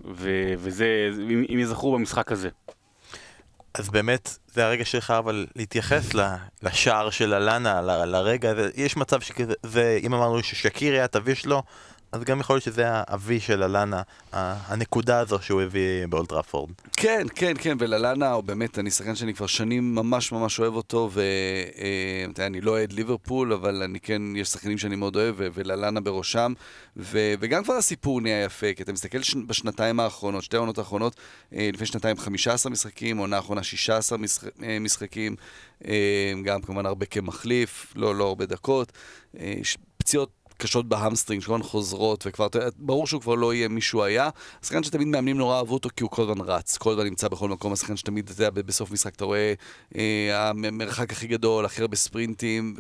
[0.05, 2.49] ו- וזה, אם אם יזכרו במשחק הזה.
[3.75, 6.11] אז באמת, זה הרגע שלך אבל להתייחס
[6.63, 11.17] לשער של אלנה, ל- לרגע הזה, יש מצב שכזה, זה, אם אמרנו ששקיר היה את
[11.17, 11.63] ה-V שלו,
[12.13, 16.71] אז גם יכול להיות שזה ה-V של אלנה, הנקודה הזו שהוא הביא באולטראפורד.
[16.93, 21.11] כן, כן, כן, וללאנה הוא באמת, אני שחקן שאני כבר שנים ממש ממש אוהב אותו,
[21.13, 26.53] ואני לא אוהד ליברפול, אבל אני כן, יש שחקנים שאני מאוד אוהב, ו- וללאנה בראשם,
[26.97, 31.17] ו- וגם כבר הסיפור נהיה יפה, כי אתה מסתכל ש- בשנתיים האחרונות, שתי העונות האחרונות,
[31.55, 35.37] אה, לפני שנתיים 15 משחקים, עונה האחרונה 16 משח- אה, משחקים,
[35.89, 38.93] אה, גם כמובן הרבה כמחליף, לא, לא הרבה דקות,
[39.41, 39.55] אה,
[39.99, 42.47] פציעות קשות בהמסטרינג, שכל הזמן חוזרות, וכבר,
[42.79, 44.31] ברור שהוא כבר לא יהיה מי שהוא היה.
[44.63, 47.49] שחקן שתמיד מאמנים נורא אהבו אותו כי הוא כל הזמן רץ, כל הזמן נמצא בכל
[47.49, 49.55] מקום, השחקן שתמיד, אתה יודע, בסוף משחק אתה רואה
[49.97, 52.77] אה, המרחק הכי גדול, הכי הרבה ספרינטים,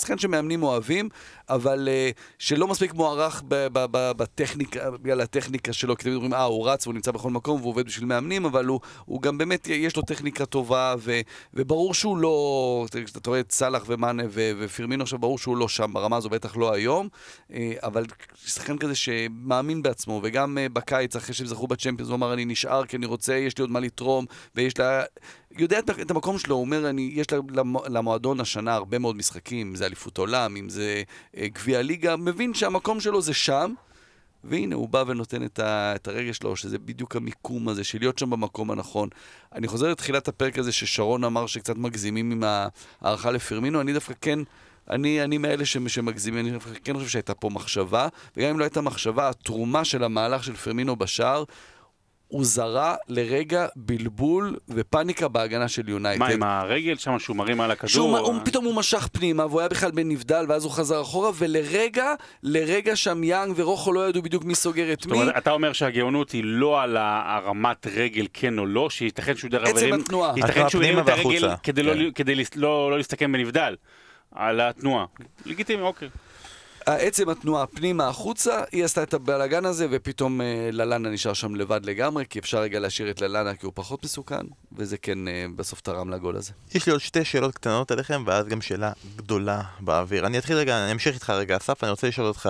[0.00, 1.08] שחקן שמאמנים אוהבים,
[1.48, 3.42] אבל אה, שלא מספיק מוערך
[3.90, 7.70] בטכניקה, בגלל הטכניקה שלו, כי תמיד אומרים, אה, הוא רץ והוא נמצא בכל מקום והוא
[7.70, 11.20] עובד בשביל מאמנים, אבל הוא, הוא גם באמת, יש לו טכניקה טובה, ו,
[11.54, 16.16] וברור שהוא לא, אתה רואה את סאלח ומאנה ופירמינו עכשיו, ברור שהוא לא שם ברמה
[16.16, 17.08] הזו, בטח לא היום,
[17.82, 18.04] אבל
[18.44, 22.86] שחקן כזה שמאמין בעצמו, וגם אה, בקיץ, אחרי שהם זכו בצ'מפיונס, הוא אמר, אני נשאר
[22.86, 25.02] כי אני רוצה, יש לי עוד מה לתרום, ויש לה...
[25.58, 29.76] יודע את, המקום שלו, הוא אומר, אני, יש למ- למועדון השנה הרבה מאוד משחקים, אם
[29.76, 31.02] זה אליפות עולם, אם זה
[31.36, 33.74] אה, גביע הליגה, מבין שהמקום שלו זה שם,
[34.44, 38.18] והנה, הוא בא ונותן את, ה, את הרגש שלו, שזה בדיוק המיקום הזה, של להיות
[38.18, 39.08] שם במקום הנכון.
[39.54, 42.44] אני חוזר לתחילת הפרק הזה ששרון אמר שקצת מגזימים עם
[43.02, 44.38] ההערכה לפרמינו, אני דווקא כן...
[44.90, 49.28] אני, אני מאלה שמגזימים, אני כן חושב שהייתה פה מחשבה, וגם אם לא הייתה מחשבה,
[49.28, 51.44] התרומה של המהלך של פרמינו בשער,
[52.28, 56.18] הוא זרה לרגע בלבול ופאניקה בהגנה של יונייטד.
[56.20, 58.32] מה עם הרגל שם שהוא מרים על שהוא, הכדור?
[58.34, 62.96] הוא, פתאום הוא משך פנימה, והוא היה בכלל בנבדל, ואז הוא חזר אחורה, ולרגע, לרגע
[62.96, 65.20] שם יאנג ורוחו לא ידעו בדיוק מי סוגר את זאת מי.
[65.22, 69.68] אומרת, אתה אומר שהגאונות היא לא על הרמת רגל כן או לא, שייתכן שהוא דרך
[69.68, 70.32] עצם התנועה.
[70.36, 71.48] ייתכן שהוא הרים את הרגל.
[71.62, 72.10] כדי לא- כן.
[72.14, 73.74] כדי לס- לא לא להסתכן בנבדל.
[74.34, 75.04] על התנועה.
[75.46, 76.08] לגיטימי, אוקיי.
[76.86, 81.80] עצם התנועה פנימה החוצה, היא עשתה את הבלאגן הזה, ופתאום אה, ללאנה נשאר שם לבד
[81.84, 85.80] לגמרי, כי אפשר רגע להשאיר את ללאנה כי הוא פחות מסוכן, וזה כן אה, בסוף
[85.80, 86.52] תרם לגול הזה.
[86.74, 90.26] יש לי עוד שתי שאלות קטנות אליכם, ואז גם שאלה גדולה באוויר.
[90.26, 92.48] אני אתחיל רגע, אני אמשיך איתך רגע, אסף, אני רוצה לשאול אותך.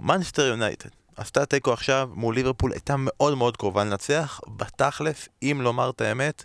[0.00, 5.90] מנסטר יונייטד, עשתה תיקו עכשיו מול ליברפול, הייתה מאוד מאוד קרובה לנצח, בתכלס, אם לומר
[5.90, 6.44] את האמת,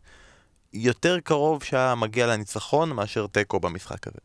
[0.74, 4.20] יותר קרוב שהיה מגיע לניצחון מאשר תיקו במשחק הזה.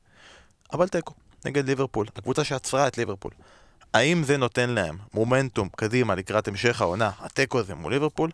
[0.73, 3.31] אבל תיקו, נגד ליברפול, הקבוצה שעצרה את ליברפול.
[3.95, 8.31] האם זה נותן להם מומנטום קדימה לקראת המשך העונה, התיקו הזה מול ליברפול,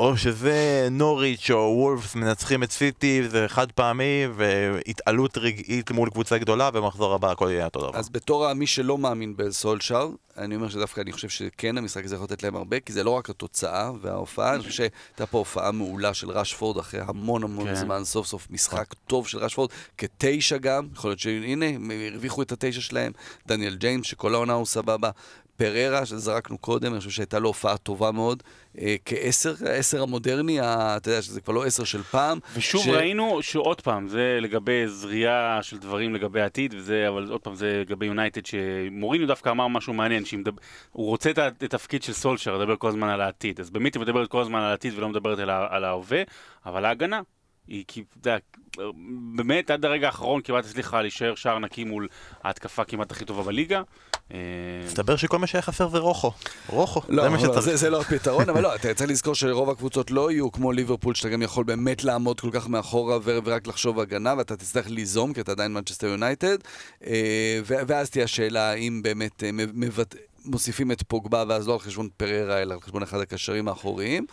[0.00, 6.38] או שזה נוריץ' או וולפס מנצחים את סיטי, זה חד פעמי, והתעלות רגעית מול קבוצה
[6.38, 7.98] גדולה, ובמחזור הבא הכל יהיה אותו דבר.
[7.98, 12.24] אז בתור מי שלא מאמין בסולשאר, אני אומר שדווקא אני חושב שכן, המשחק הזה יכול
[12.24, 16.14] לתת להם הרבה, כי זה לא רק התוצאה וההופעה, אני חושב שהייתה פה הופעה מעולה
[16.14, 17.74] של רשפורד אחרי המון המון כן.
[17.74, 21.66] זמן, סוף סוף משחק טוב של רשפורד, כתשע גם, יכול להיות שהנה,
[22.12, 23.12] הרוויחו את התשע שלהם,
[23.46, 25.10] דניאל ג'יימס, שכל העונה הוא סבבה.
[25.56, 28.42] פררה, שזרקנו קודם, אני חושב שהייתה לו הופעה טובה מאוד.
[28.78, 32.38] אה, כעשר, העשר המודרני, ה- אתה יודע שזה כבר לא עשר של פעם.
[32.54, 37.40] ושוב ש- ראינו שעוד פעם, זה לגבי זריעה של דברים לגבי העתיד, וזה, אבל עוד
[37.40, 40.42] פעם, זה לגבי יונייטד, שמוריניו דווקא אמר משהו מעניין, שהוא
[40.96, 43.60] רוצה את התפקיד של סולשר, לדבר כל הזמן על העתיד.
[43.60, 45.38] אז באמת היא מדברת כל הזמן על העתיד ולא מדברת
[45.70, 46.22] על ההווה,
[46.66, 47.20] אבל ההגנה.
[47.68, 48.36] היא, כי, אתה יודע,
[49.36, 52.08] באמת עד הרגע האחרון כמעט הצליחה להישאר שער נקי מול
[52.42, 53.82] ההתקפה כמעט הכי טובה בליגה.
[54.32, 54.38] אה,
[54.86, 56.30] מסתבר שכל מה שהיה חסר זה רוחו.
[56.68, 57.60] רוחו, לא, זה מה לא, שצריך.
[57.60, 61.14] זה, זה לא הפתרון, אבל לא, אתה צריך לזכור שרוב הקבוצות לא יהיו כמו ליברפול,
[61.14, 65.40] שאתה גם יכול באמת לעמוד כל כך מאחורה ורק לחשוב הגנה, ואתה תצטרך ליזום, כי
[65.40, 66.58] אתה עדיין מנצ'סטר יונייטד,
[67.06, 69.50] אה, ואז תהיה השאלה האם באמת אה.
[70.44, 74.26] מוסיפים את פוגבה, ואז לא על חשבון פררה, אלא על חשבון אחד הקשרים האחוריים.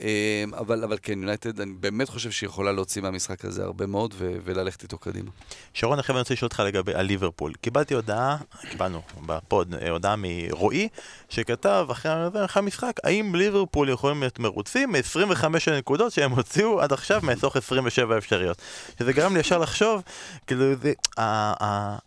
[0.00, 4.14] אה, אבל, אבל כן, יונייטד, אני באמת חושב שהיא יכולה להוציא מהמשחק הזה הרבה מאוד
[4.18, 5.30] ו- וללכת איתו קדימה.
[5.74, 7.52] שרון, עכשיו אני רוצה לשאול אותך לגבי הליברפול.
[7.60, 8.36] קיבלתי הודעה,
[8.70, 10.88] קיבלנו בפוד אה, הודעה מרועי,
[11.28, 12.12] שכתב אחרי
[12.54, 18.62] המשחק, האם ליברפול יכולים להיות מרוצים מ-25 הנקודות שהם הוציאו עד עכשיו מתוך 27 אפשריות.
[18.98, 20.02] שזה גרם לי ישר לחשוב,
[20.46, 20.64] כאילו,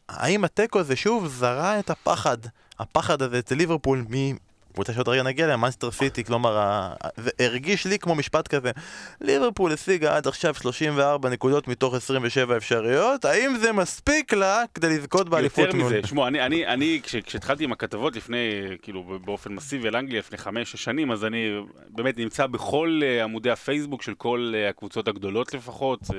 [0.10, 2.38] האם התיקו הזה שוב זרע את הפחד,
[2.80, 4.36] הפחד הזה אצל ליברפול מ...
[4.80, 8.72] קבוצה שעוד רגע נגיע אליה, מנסטר סיטי, כלומר, זה הרגיש לי כמו משפט כזה,
[9.22, 15.30] ליברפול השיגה עד עכשיו 34 נקודות מתוך 27 אפשריות, האם זה מספיק לה כדי לזכות
[15.30, 15.66] באליפות?
[15.66, 18.38] יותר מזה, שמעו, אני, אני, אני כש, כשהתחלתי עם הכתבות לפני,
[18.82, 23.52] כאילו, באופן מסיבי על אנגליה לפני חמש-שש שנים, אז אני באמת נמצא בכל uh, עמודי
[23.52, 26.14] הפייסבוק של כל uh, הקבוצות הגדולות לפחות, uh,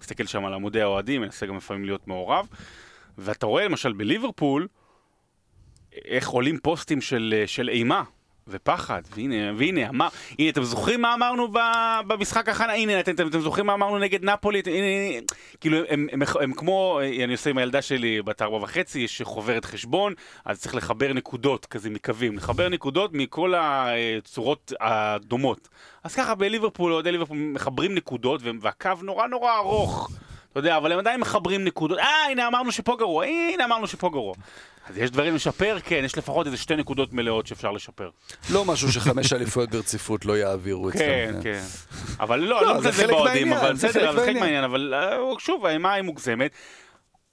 [0.00, 2.46] מסתכל שם על עמודי האוהדים, מנסה גם לפעמים להיות מעורב,
[3.18, 4.66] ואתה רואה למשל בליברפול,
[6.04, 8.02] איך עולים פוסטים של, אה, של אימה.
[8.48, 10.08] ופחד, והנה, והנה, אמר,
[10.38, 11.58] הנה, אתם זוכרים מה אמרנו ב,
[12.06, 12.72] במשחק הכנה?
[12.72, 14.62] הנה, אתם, אתם, אתם זוכרים מה אמרנו נגד נפולי?
[14.66, 15.20] הנה, הנה,
[15.60, 19.00] כאילו, הם, הם, הם, הם כמו, אה, אני עושה עם הילדה שלי בת ארבע וחצי,
[19.00, 25.68] יש חוברת חשבון, אז צריך לחבר נקודות כזה מקווים, לחבר נקודות מכל הצורות הדומות.
[26.04, 30.10] אז ככה בליברפול, אוהדי ליברפול מחברים נקודות, והקו נורא נורא ארוך.
[30.52, 31.98] אתה יודע, אבל הם עדיין מחברים נקודות.
[31.98, 34.34] אה, הנה אמרנו שפה גרוע, הנה אמרנו שפה גרוע.
[34.86, 35.78] אז יש דברים לשפר?
[35.84, 38.10] כן, יש לפחות איזה שתי נקודות מלאות שאפשר לשפר.
[38.50, 41.00] לא משהו שחמש אליפויות ברציפות לא יעבירו אצלם.
[41.00, 41.62] כן, כן.
[42.20, 44.40] אבל לא, לא, לא מזלזל חלק באוהדים, אבל בסדר, זה חלק מהעניין.
[44.40, 46.50] מהעניין, אבל אה, שוב, האימה היא מוגזמת.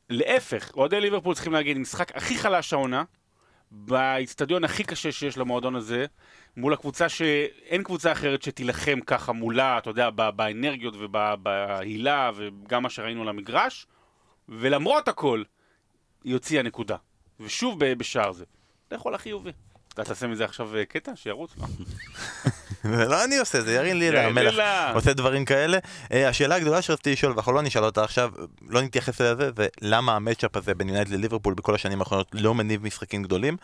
[0.10, 3.04] להפך, אוהדי ליברפול צריכים להגיד, משחק הכי חלש העונה,
[3.72, 6.06] באיצטדיון הכי קשה שיש למועדון הזה,
[6.58, 13.22] מול הקבוצה שאין קבוצה אחרת שתילחם ככה מולה, אתה יודע, באנרגיות ובהילה וגם מה שראינו
[13.22, 13.88] על המגרש,
[14.50, 15.44] ולמרות הכל,
[16.24, 16.98] היא הוציאה נקודה.
[17.40, 18.46] ושוב בשער זה.
[18.88, 19.52] אתה יכול החיובי.
[19.94, 21.16] אתה תעשה מזה עכשיו אה, קטע?
[21.16, 21.58] שירוץ?
[21.58, 21.66] לא.
[22.94, 24.56] זה לא אני עושה, זה ירין לילה, המלך.
[24.94, 25.78] עושה דברים כאלה.
[26.12, 28.32] אה, השאלה הגדולה שרציתי לשאול, ואנחנו לא נשאל אותה עכשיו,
[28.70, 32.84] לא נתייחס לזה, זה למה המצ'אפ הזה בין יונייטד לליברפול בכל השנים האחרונות לא מניב
[32.84, 33.58] משחקים גדולים.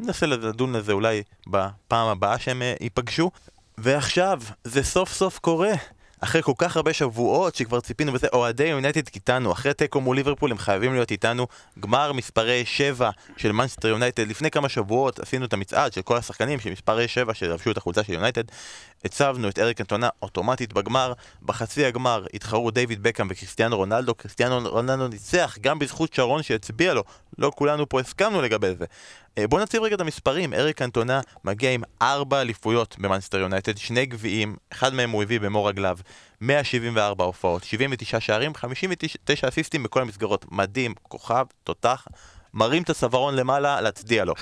[0.00, 3.30] ננסה לדון לזה אולי בפעם הבאה שהם אה, ייפגשו.
[3.78, 5.72] ועכשיו, זה סוף סוף קורה.
[6.20, 10.50] אחרי כל כך הרבה שבועות שכבר ציפינו וזה, אוהדי יונייטד איתנו, אחרי תיקו מול ליברפול
[10.50, 11.46] הם חייבים להיות איתנו.
[11.80, 16.60] גמר מספרי 7 של מנצ'סטר יונייטד, לפני כמה שבועות עשינו את המצעד של כל השחקנים
[16.60, 18.42] של מספרי 7 שלבשו את החולצה של יונייטד.
[19.04, 25.08] הצבנו את אריק קנטונה אוטומטית בגמר, בחצי הגמר התחרו דיוויד בקהאם וכריסטיאנו רונלדו, כריסטיאנו רונלדו
[25.08, 27.04] ניצח גם בזכות שרון שהצביע לו,
[27.38, 28.84] לא כולנו פה הסכמנו לגבי זה.
[29.38, 34.06] אה, בואו נציב רגע את המספרים, אריק אנטונה מגיע עם ארבע אליפויות במאנסטר יונייטד, שני
[34.06, 35.98] גביעים, אחד מהם הוא הביא במו רגליו,
[36.40, 42.06] 174 הופעות, 79 שערים, 59 אסיסטים בכל המסגרות, מדהים, כוכב, תותח.
[42.54, 44.34] מרים את הצווארון למעלה, להצדיע לו.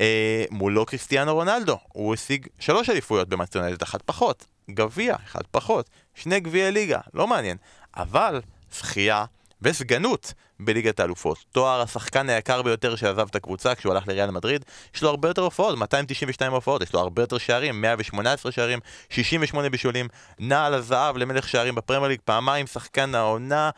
[0.00, 4.46] אה, מולו קריסטיאנו רונלדו, הוא השיג שלוש אליפויות במאנסטר יונייטד, אחת פחות.
[4.70, 5.90] גביע, אחד פחות.
[6.14, 7.56] שני גביעי ליגה, לא מעניין.
[7.96, 8.40] אבל,
[8.72, 9.24] זכייה
[9.62, 11.38] וסגנות בליגת האלופות.
[11.52, 15.42] תואר השחקן היקר ביותר שעזב את הקבוצה כשהוא הלך לריאל מדריד, יש לו הרבה יותר
[15.42, 18.78] הופעות, 292 הופעות, יש לו הרבה יותר שערים, 118 שערים,
[19.10, 23.70] 68 בישולים, נעל הזהב למלך שערים בפרמייר ליג, פעמיים שחקן העונה,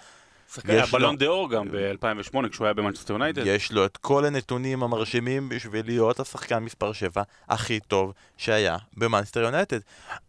[0.54, 3.42] שחקן לו- הבלון דה אור גם ב-2008 כשהוא היה במנצ'סטר יונייטד.
[3.46, 9.40] יש לו את כל הנתונים המרשימים בשביל להיות השחקן מספר 7 הכי טוב שהיה במאנסטר
[9.40, 9.78] יונייטד.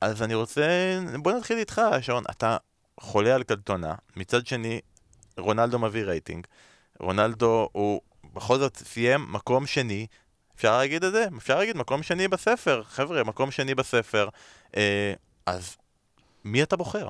[0.01, 0.65] אז אני רוצה,
[1.19, 2.57] בוא נתחיל איתך, שרון, אתה
[2.99, 4.79] חולה על קלטונה, מצד שני,
[5.38, 6.48] רונלדו מביא רייטינג.
[7.00, 8.02] רונלדו הוא
[8.34, 10.08] בכל זאת סיים מקום שני,
[10.56, 11.26] אפשר להגיד את זה?
[11.38, 14.30] אפשר להגיד מקום שני בספר, חבר'ה, מקום שני בספר.
[14.78, 15.13] אה,
[15.46, 15.78] אז
[16.46, 17.10] מי אתה בוחר?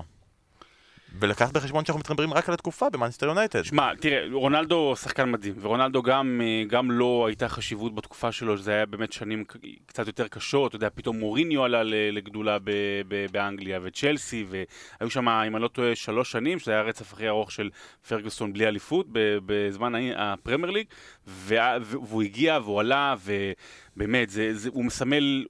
[1.19, 3.63] ולקחת בחשבון שאנחנו מתחברים רק על התקופה במאנסטר יונייטד.
[3.63, 8.71] שמע, תראה, רונלדו שחקן מדהים, ורונלדו גם, אה, גם לא הייתה חשיבות בתקופה שלו, שזה
[8.71, 9.43] היה באמת שנים
[9.85, 12.71] קצת יותר קשות, אתה יודע, פתאום מוריניו עלה לגדולה ב-
[13.07, 17.27] ב- באנגליה, וצ'לסי, והיו שם, אם אני לא טועה, שלוש שנים, שזה היה הרצף הכי
[17.27, 17.69] ארוך של
[18.07, 19.05] פרגוסון בלי אליפות,
[19.45, 20.85] בזמן הפרמייר ליג,
[21.27, 23.15] וה- והוא הגיע והוא עלה,
[23.95, 25.45] ובאמת, זה, זה, הוא מסמל...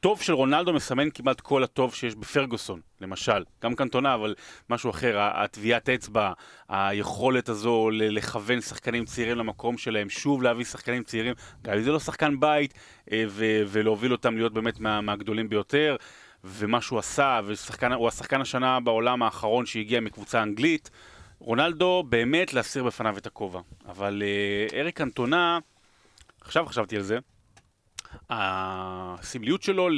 [0.00, 3.44] הטוב של רונלדו מסמן כמעט כל הטוב שיש בפרגוסון, למשל.
[3.62, 4.34] גם קנטונה, אבל
[4.70, 6.32] משהו אחר, הטביעת אצבע,
[6.68, 11.98] היכולת הזו לכוון שחקנים צעירים למקום שלהם, שוב להביא שחקנים צעירים, גם אם זה לא
[11.98, 12.74] שחקן בית,
[13.12, 15.96] אה, ו- ולהוביל אותם להיות באמת מה- מהגדולים ביותר.
[16.44, 20.90] ומה שהוא עשה, והוא השחקן השנה בעולם האחרון שהגיע מקבוצה אנגלית.
[21.38, 23.60] רונלדו באמת להסיר בפניו את הכובע.
[23.88, 25.58] אבל אה, אריק קנטונה,
[26.40, 27.18] עכשיו חשבתי על זה,
[28.30, 29.88] הסמליות שלו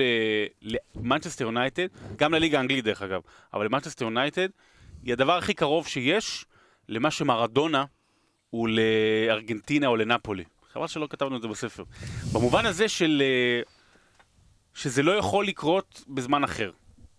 [0.62, 3.20] למנצ'סטר יונייטד, גם לליגה האנגלית דרך אגב,
[3.54, 4.48] אבל למנצ'סטר יונייטד,
[5.02, 6.46] היא הדבר הכי קרוב שיש
[6.88, 7.84] למה שמרדונה
[8.50, 10.44] הוא לארגנטינה או לנפולי.
[10.72, 11.84] חבל שלא כתבנו את זה בספר.
[12.32, 13.22] במובן הזה של...
[13.24, 13.62] אה,
[14.74, 16.70] שזה לא יכול לקרות בזמן אחר.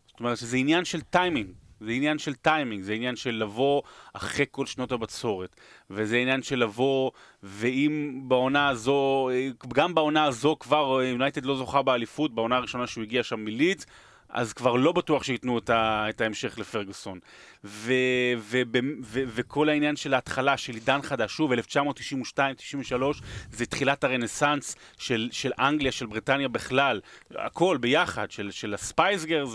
[0.08, 1.52] זאת אומרת שזה עניין של טיימינג.
[1.84, 3.82] זה עניין של טיימינג, זה עניין של לבוא
[4.13, 5.56] אחרי כל שנות הבצורת.
[5.89, 7.12] וזה עניין של לבוא,
[7.43, 9.30] ואם בעונה הזו,
[9.74, 13.86] גם בעונה הזו כבר יונייטד לא זוכה באליפות, בעונה הראשונה שהוא הגיע שם מלידס,
[14.34, 17.19] אז כבר לא בטוח שייתנו את, ה, את ההמשך לפרגוסון.
[17.63, 17.93] ו,
[18.38, 21.58] ו, ו, ו, וכל העניין של ההתחלה, של עידן חדש, שוב, 1992-93,
[23.52, 27.02] זה תחילת הרנסאנס של, של אנגליה, של בריטניה בכלל,
[27.36, 29.50] הכל ביחד, של, של הספייס גירלס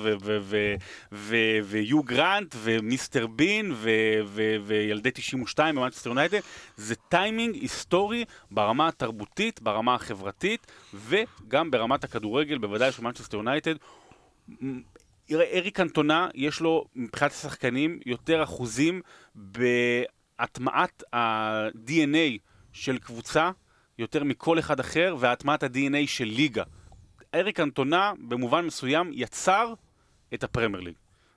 [1.64, 3.90] ויו גרנט ומיסטר בין ו,
[4.24, 6.40] ו, וילדי 92 במנצ'סטר יונייטד,
[6.76, 13.74] זה טיימינג היסטורי ברמה התרבותית, ברמה החברתית, וגם ברמת הכדורגל, בוודאי של מנצ'סטר יונייטד.
[15.32, 19.00] אריק אנטונה, יש לו מבחינת השחקנים יותר אחוזים
[19.34, 22.38] בהטמעת ה-DNA
[22.72, 23.50] של קבוצה
[23.98, 26.62] יותר מכל אחד אחר, והטמעת ה-DNA של ליגה.
[27.34, 29.74] אריק אנטונה במובן מסוים יצר
[30.34, 30.94] את הפרמייר ליג.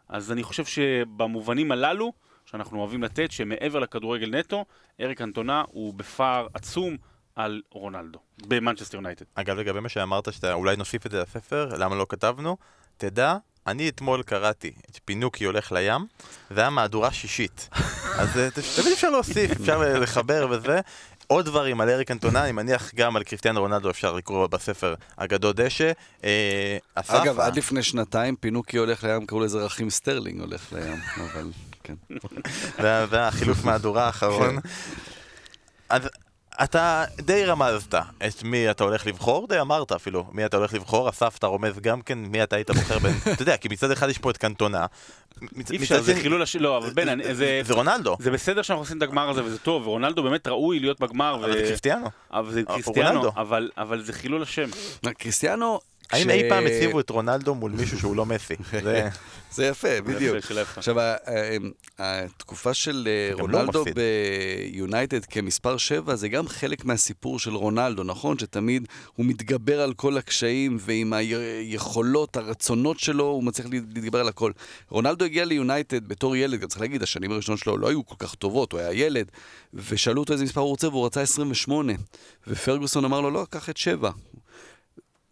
[0.10, 2.14] אז אני חושב שבמובנים הללו,
[2.46, 4.66] שאנחנו אוהבים לתת, שמעבר לכדורגל נטו,
[5.02, 6.98] אריק אנטונה הוא בפער עצום
[7.36, 9.26] על רונלדו, במנצ'סטר יונייטד.
[9.34, 12.58] אגב, לגבי מה שאמרת, שאתה אולי נוסיף את זה לספר, למה לא כתבנו,
[13.02, 13.36] תדע,
[13.68, 16.06] אני אתמול קראתי את פינוקי הולך לים,
[16.50, 17.70] זה היה מהדורה שישית.
[18.18, 20.80] אז אה, תמיד אפשר להוסיף, אפשר לחבר וזה.
[21.28, 25.56] עוד דברים על אריק קנטונה, אני מניח גם על קריסטיאנו רונלדו אפשר לקרוא בספר אגדות
[25.56, 25.92] דשא.
[26.24, 31.00] אה, אגב, אה, עד לפני שנתיים, פינוקי הולך לים, קראו לזה רחים סטרלינג הולך לים,
[31.18, 31.52] אבל
[31.84, 31.96] כן.
[32.82, 34.58] זה זה החילוף מהדורה האחרון.
[35.90, 36.02] אז
[36.64, 41.10] אתה די רמזת את מי אתה הולך לבחור, די אמרת אפילו, מי אתה הולך לבחור,
[41.10, 44.10] אסף אתה רומז גם כן, מי אתה היית בוחר בין, אתה יודע, כי מצד אחד
[44.10, 44.86] יש פה את קנטונה.
[45.42, 46.56] אי מצד אפשר, זה חילול הש...
[46.56, 47.62] לא, אבל בן, זה...
[47.64, 51.00] זה רונלדו, זה בסדר שאנחנו עושים את הגמר הזה וזה טוב, ורונלדו באמת ראוי להיות
[51.00, 52.08] בגמר, אבל זה קריסטיאנו.
[52.32, 53.32] אבל זה אבל קריסטיאנו,
[53.78, 54.70] אבל זה חילול השם.
[55.18, 55.80] קריסטיאנו...
[56.12, 58.56] האם אי פעם הציבו את רונלדו מול מישהו שהוא לא מסי?
[58.84, 59.10] זה...
[59.52, 60.38] זה יפה, בדיוק.
[60.78, 60.96] עכשיו,
[62.00, 63.86] התקופה של אה, לא רונלדו.
[64.72, 68.40] ביונייטד כמספר 7 זה גם חלק מהסיפור של רונלדו, נכון?
[68.40, 74.52] שתמיד הוא מתגבר על כל הקשיים ועם היכולות, הרצונות שלו, הוא מצליח להתגבר על הכל.
[74.90, 78.36] רונלדו הגיע ליונייטד בתור ילד, גם צריך להגיד, השנים הראשונות שלו לא היו כל כך
[78.36, 79.32] טובות, הוא היה ילד,
[79.74, 81.94] ושאלו אותו איזה מספר הוא רוצה, והוא רצה 28.
[82.48, 84.12] ופרגוסון אמר לו, לא, קח את 7.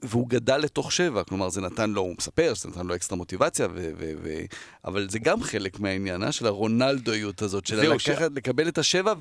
[0.03, 3.67] והוא גדל לתוך שבע, כלומר זה נתן לו, הוא מספר שזה נתן לו אקסטרה מוטיבציה,
[3.73, 4.43] ו- ו- ו-
[4.85, 9.13] אבל זה גם חלק מהעניין, של הרונלדויות הזאת, של לקחת, לקבל את השבע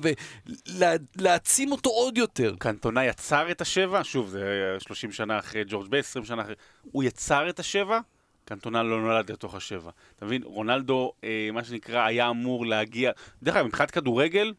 [1.17, 2.55] ולהעצים אותו עוד יותר.
[2.59, 6.55] קנטונה יצר את השבע, שוב, זה 30 שנה אחרי ג'ורג' בסט, 20 שנה אחרי,
[6.91, 7.99] הוא יצר את השבע,
[8.45, 9.91] קנטונה לא נולד לתוך השבע.
[10.15, 10.43] אתה מבין?
[10.43, 13.11] רונלדו, אה, מה שנקרא, היה אמור להגיע,
[13.43, 14.53] דרך אגב, מבחינת כדורגל,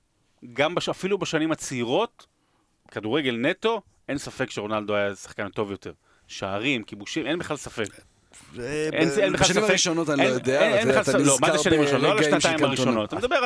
[0.52, 0.88] גם בש...
[0.88, 2.26] אפילו בשנים הצעירות,
[2.90, 5.92] כדורגל נטו, אין ספק שרונלדו היה שחקן טוב יותר.
[6.30, 7.86] שערים, כיבושים, אין בכלל ספק.
[8.58, 9.64] אין- בשנים.
[9.64, 12.02] הראשונות אני לא יודע, אתה ספק, לא, מה זה נזכר שנים ראשונות?
[12.02, 12.64] לא על השנתיים.
[12.64, 13.08] הראשונות.
[13.08, 13.36] אתה מדבר.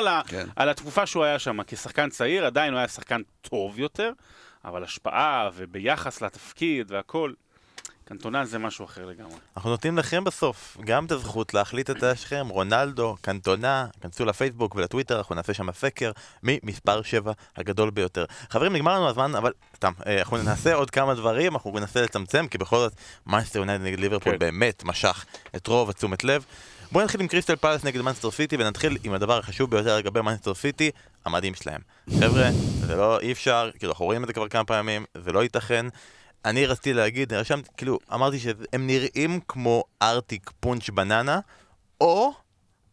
[0.56, 1.58] על התקופה שהוא היה שם.
[1.66, 4.12] כשחקן צעיר עדיין הוא היה שחקן טוב יותר,
[4.64, 7.32] אבל השפעה וביחס לתפקיד והכל,
[8.04, 9.34] קנטונה זה משהו אחר לגמרי.
[9.56, 15.18] אנחנו נותנים לכם בסוף גם את הזכות להחליט את דעתכם, רונלדו, קנטונה, כנסו לפייסבוק ולטוויטר,
[15.18, 18.24] אנחנו נעשה שם סקר מי מספר 7 הגדול ביותר.
[18.50, 22.46] חברים, נגמר לנו הזמן, אבל סתם, אה, אנחנו נעשה עוד כמה דברים, אנחנו ננסה לצמצם,
[22.48, 22.92] כי בכל זאת,
[23.26, 24.38] מנצ'סטר יונייטד נגד ליברפול כן.
[24.38, 25.24] באמת משך
[25.56, 26.44] את רוב התשומת לב.
[26.92, 30.54] בואו נתחיל עם קריסטל פאלאס נגד מנצ'סטר סיטי, ונתחיל עם הדבר החשוב ביותר לגבי מנצ'סטר
[30.54, 30.90] סיטי,
[31.24, 31.80] המדים שלהם.
[32.20, 32.50] חבר'ה,
[32.80, 35.86] זה לא, אי אפשר, כאילו, אנחנו רואים את זה כבר כמה פעמים, זה לא ייתכן.
[36.44, 41.40] אני רציתי להגיד, רשמתי, כאילו, אמרתי שהם נראים כמו ארטיק פונץ' בננה,
[42.00, 42.32] או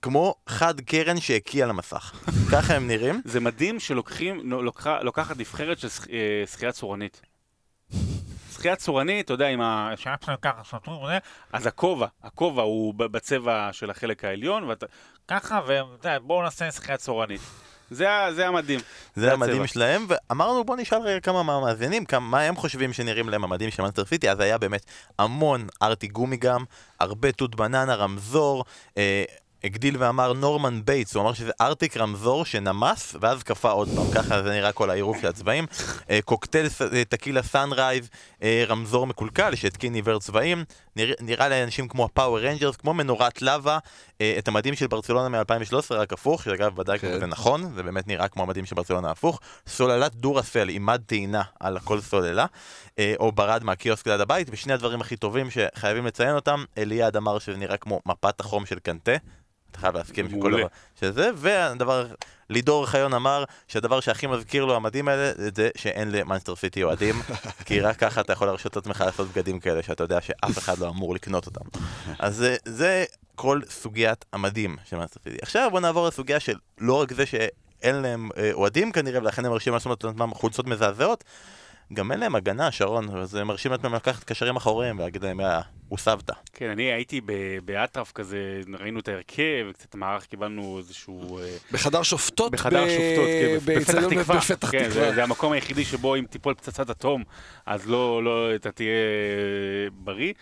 [0.02, 2.14] כמו חד קרן שהקיא על המסך.
[2.52, 3.22] ככה הם נראים.
[3.26, 7.22] זה מדהים שלוקחים, לוקחה, לוקחת נבחרת של שח- אה, שחייה צורנית.
[8.54, 9.94] שחייה צורנית, אתה יודע, עם ה...
[10.42, 11.18] ככה, וזה,
[11.54, 14.86] אז הכובע, הכובע הוא ב- בצבע של החלק העליון, ואתה...
[15.28, 15.62] ככה,
[16.04, 17.42] ובואו נעשה שחייה צורנית.
[17.92, 18.80] זה, זה המדים.
[19.16, 19.68] זה המדים הצבע.
[19.68, 23.84] שלהם, ואמרנו בוא נשאל רגע כמה מהמאזינים, כמה, מה הם חושבים שנראים להם המדים של
[23.84, 24.86] מנצ'סטר סיטי, אז היה באמת
[25.20, 26.64] המון ארטיק גומי גם,
[27.00, 28.66] הרבה תות בננה, רמזור,
[28.98, 29.24] אה,
[29.64, 34.44] הגדיל ואמר נורמן בייטס, הוא אמר שזה ארטיק רמזור שנמס, ואז קפא עוד פעם, ככה
[34.44, 35.66] זה נראה כל העירוב של הצבעים.
[36.10, 38.10] אה, קוקטייל אה, טקילה סאנרייז,
[38.44, 40.64] אה, רמזור מקולקל שהתקין עיוור צבעים,
[40.96, 43.78] נראה, נראה לאנשים כמו הפאוור רנג'רס, כמו מנורת לבה,
[44.22, 47.16] אה, את המדים של ברצלונה מ-2013, רק הפוך, שאגב בדקנו כן.
[47.16, 51.42] וזה נכון, זה באמת נראה כמו המדים של ברצלונה הפוך, סוללת דורסל עם מד טעינה
[51.60, 52.46] על כל סוללה,
[53.00, 57.40] אה, או ברד מהקיוסק ליד הבית, ושני הדברים הכי טובים שחייבים לציין אותם, אליעד אמר
[57.40, 59.16] שזה נראה כמו מפת החום של קנטה,
[59.72, 60.52] אתה חייב להסכים שכל.
[60.52, 60.68] דבר
[61.00, 62.08] שזה, והדבר,
[62.50, 67.22] לידור חיון אמר שהדבר שהכי מזכיר לו המדים האלה, זה זה שאין למאנסטר סיטי אוהדים,
[67.66, 70.80] כי רק ככה אתה יכול להרשות את עצמך לעשות בגדים כאלה, שאתה יודע שאף אחד
[70.80, 71.66] לא אמור לקנות אותם.
[72.20, 73.06] אז זה, זה
[73.36, 75.38] כל סוגיית המדים של מאנסטר סיטי.
[75.42, 79.52] עכשיו בוא נעבור לסוגיה של לא רק זה שאין להם אה, אוהדים כנראה, ולכן הם
[79.52, 81.24] מרשים לעשות לעצמם חולצות מזעזעות,
[81.94, 85.62] גם אין להם הגנה, שרון, אז הם מרשים לעצמם לקחת קשרים אחוריים ולהגיד להם, יאללה,
[85.90, 86.30] הוסבת.
[86.54, 87.32] כן, אני הייתי ב-
[87.66, 91.40] באטרף כזה, ראינו את ההרכב, קצת מערך, קיבלנו איזשהו...
[91.40, 92.52] אה, בחדר שופטות.
[92.52, 94.38] בחדר ב- שופטות, כן, בפתח תקווה.
[94.38, 94.90] בפתח כן, תקווה.
[95.10, 97.24] זה, זה המקום היחידי שבו אם תיפול פצצת אטום,
[97.66, 100.34] אז לא, לא, אתה תהיה אה, בריא.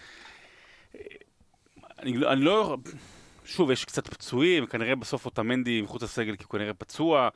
[1.99, 2.77] אני, לא- אני לא...
[3.45, 7.29] שוב, יש קצת פצועים, כנראה בסוף אוטמנדי מחוץ לסגל כי הוא כנראה פצוע,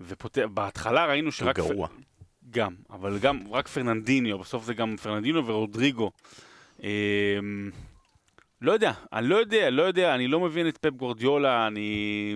[0.00, 1.56] ובהתחלה ראינו הוא שרק...
[1.56, 1.88] גרוע.
[2.50, 6.10] גם, אבל גם רק פרננדיניו, בסוף זה גם פרננדיניו ורודריגו.
[6.82, 7.70] אמ,
[8.62, 12.34] לא יודע, אני לא יודע, לא יודע, אני לא מבין את פפ גורדיולה, אני...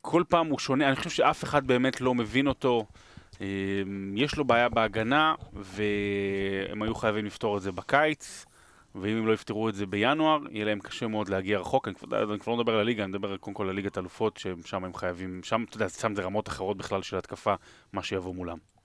[0.00, 2.86] כל פעם הוא שונה, אני חושב שאף אחד באמת לא מבין אותו.
[3.40, 8.46] אמ, יש לו בעיה בהגנה, והם היו חייבים לפתור את זה בקיץ,
[8.94, 11.88] ואם הם לא יפתרו את זה בינואר, יהיה להם קשה מאוד להגיע רחוק.
[11.88, 14.36] אני כבר, אני כבר לא מדבר על הליגה, אני מדבר קודם כל על ליגת אלופות,
[14.36, 17.54] ששם הם חייבים, שם, אתה יודע, שם זה רמות אחרות בכלל של התקפה,
[17.92, 18.77] מה שיבוא מולם.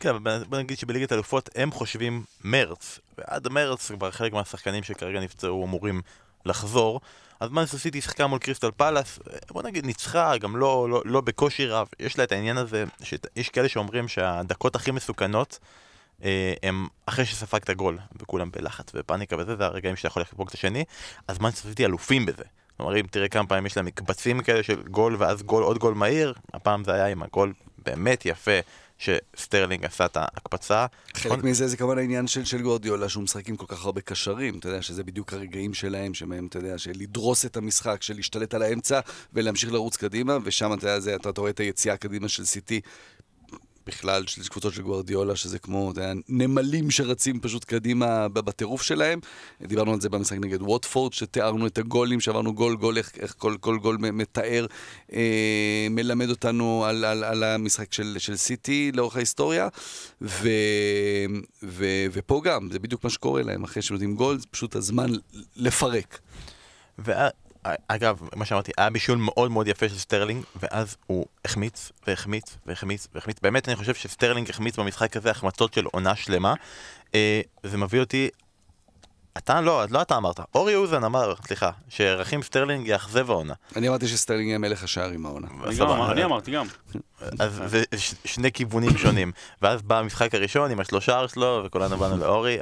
[0.00, 0.16] כן,
[0.48, 6.02] בוא נגיד שבליגת אלופות הם חושבים מרץ, ועד מרץ כבר חלק מהשחקנים שכרגע נפצעו אמורים
[6.46, 7.00] לחזור.
[7.40, 9.18] אז מנסטר סיטי שיחקה מול קריסטל פלאס,
[9.50, 11.88] בוא נגיד ניצחה, גם לא, לא, לא בקושי רב.
[12.00, 15.58] יש לה את העניין הזה, שיש כאלה שאומרים שהדקות הכי מסוכנות
[16.24, 20.54] אה, הם אחרי שספגת גול, וכולם בלחץ ופאניקה וזה, זה הרגעים שאתה יכול לדפוק את
[20.54, 20.84] השני,
[21.28, 22.44] אז מנצ'סטר סיטי אלופים בזה.
[22.76, 25.94] כלומר, אם תראה כמה פעמים יש להם מקבצים כאלה של גול ואז גול, עוד גול
[25.94, 28.58] מהיר, הפעם זה היה עם הגול באמת יפה
[28.98, 30.86] שסטרלינג עשה את ההקפצה.
[31.14, 34.58] חלק מזה זה כמובן העניין של, של גורדיולה, שהוא משחק עם כל כך הרבה קשרים,
[34.58, 38.54] אתה יודע, שזה בדיוק הרגעים שלהם, שמהם, אתה יודע, של לדרוס את המשחק, של להשתלט
[38.54, 39.00] על האמצע
[39.32, 42.80] ולהמשיך לרוץ קדימה, ושם אתה יודע, זה, אתה, אתה רואה את היציאה קדימה של סיטי.
[43.86, 49.20] בכלל של קבוצות של גוורדיולה, שזה כמו יודע, נמלים שרצים פשוט קדימה בטירוף שלהם.
[49.62, 53.56] דיברנו על זה במשחק נגד ווטפורד, שתיארנו את הגולים, שעברנו גול גול, איך, איך כל,
[53.60, 54.66] כל גול מתאר,
[55.12, 59.68] אה, מלמד אותנו על, על, על המשחק של, של סיטי לאורך ההיסטוריה.
[60.22, 60.48] ו,
[61.62, 65.10] ו, ופה גם, זה בדיוק מה שקורה להם, אחרי שנותנים גול, זה פשוט הזמן
[65.56, 66.18] לפרק.
[67.88, 73.08] אגב, מה שאמרתי, היה בישול מאוד מאוד יפה של סטרלינג, ואז הוא החמיץ, והחמיץ, והחמיץ,
[73.14, 73.36] והחמיץ.
[73.42, 76.54] באמת, אני חושב שסטרלינג החמיץ במשחק הזה החמצות של עונה שלמה.
[77.14, 78.28] אה, זה מביא אותי...
[79.38, 83.54] אתה לא, לא אתה אמרת, אורי אוזן אמר, סליחה, שרכים סטרלינג יאכזב העונה.
[83.76, 85.48] אני אמרתי שסטרלינג יהיה מלך השערים העונה.
[86.10, 86.66] אני אמרתי גם.
[87.38, 87.82] אז זה
[88.24, 89.32] שני כיוונים שונים.
[89.62, 92.58] ואז בא המשחק הראשון עם השלושה שלו, וכולנו באנו לאורי,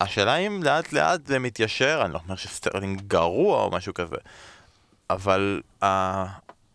[0.00, 4.16] השאלה אם לאט לאט זה מתיישר, אני לא אומר שסטרלינג גרוע או משהו כזה,
[5.10, 5.86] אבל אה,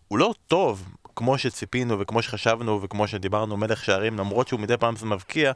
[0.07, 0.83] הוא לא טוב
[1.15, 5.51] כמו שציפינו וכמו שחשבנו וכמו שדיברנו מלך שערים, למרות שהוא מדי פעם זה מבקיע,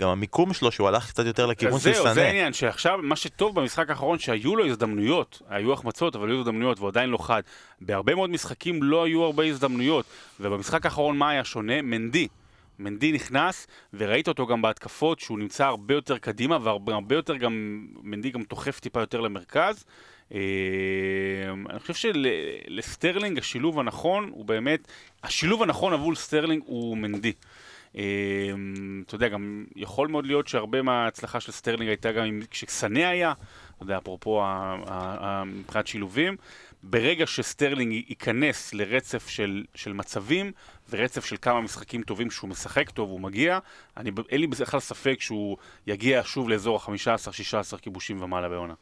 [0.00, 2.02] גם המיקום שלו שהוא הלך קצת יותר לכיוון של סנה.
[2.04, 6.40] זהו, זה העניין, שעכשיו מה שטוב במשחק האחרון שהיו לו הזדמנויות, היו החמצות אבל היו
[6.40, 7.42] הזדמנויות והוא עדיין לא חד.
[7.80, 10.04] בהרבה מאוד משחקים לא היו הרבה הזדמנויות,
[10.40, 11.82] ובמשחק האחרון מה היה שונה?
[11.82, 12.28] מנדי.
[12.78, 18.30] מנדי נכנס, וראית אותו גם בהתקפות, שהוא נמצא הרבה יותר קדימה, והרבה יותר גם, מנדי
[18.30, 19.84] גם דוחף טיפה יותר למרכז.
[20.34, 20.40] אה,
[21.70, 24.88] אני חושב שלסטרלינג השילוב הנכון הוא באמת,
[25.22, 27.32] השילוב הנכון עבור סטרלינג הוא מנדי.
[27.96, 28.02] אה,
[29.06, 33.32] אתה יודע, גם יכול מאוד להיות שהרבה מההצלחה של סטרלינג הייתה גם כשסנה היה,
[33.76, 34.42] אתה יודע, אפרופו
[35.46, 36.36] מבחינת שילובים.
[36.86, 40.52] ברגע שסטרלינג ייכנס לרצף של, של מצבים
[40.90, 43.58] ורצף של כמה משחקים טובים שהוא משחק טוב, הוא מגיע,
[43.96, 45.56] אני, אין לי בכלל ספק שהוא
[45.86, 48.74] יגיע שוב לאזור ה-15-16 כיבושים ומעלה בעונה.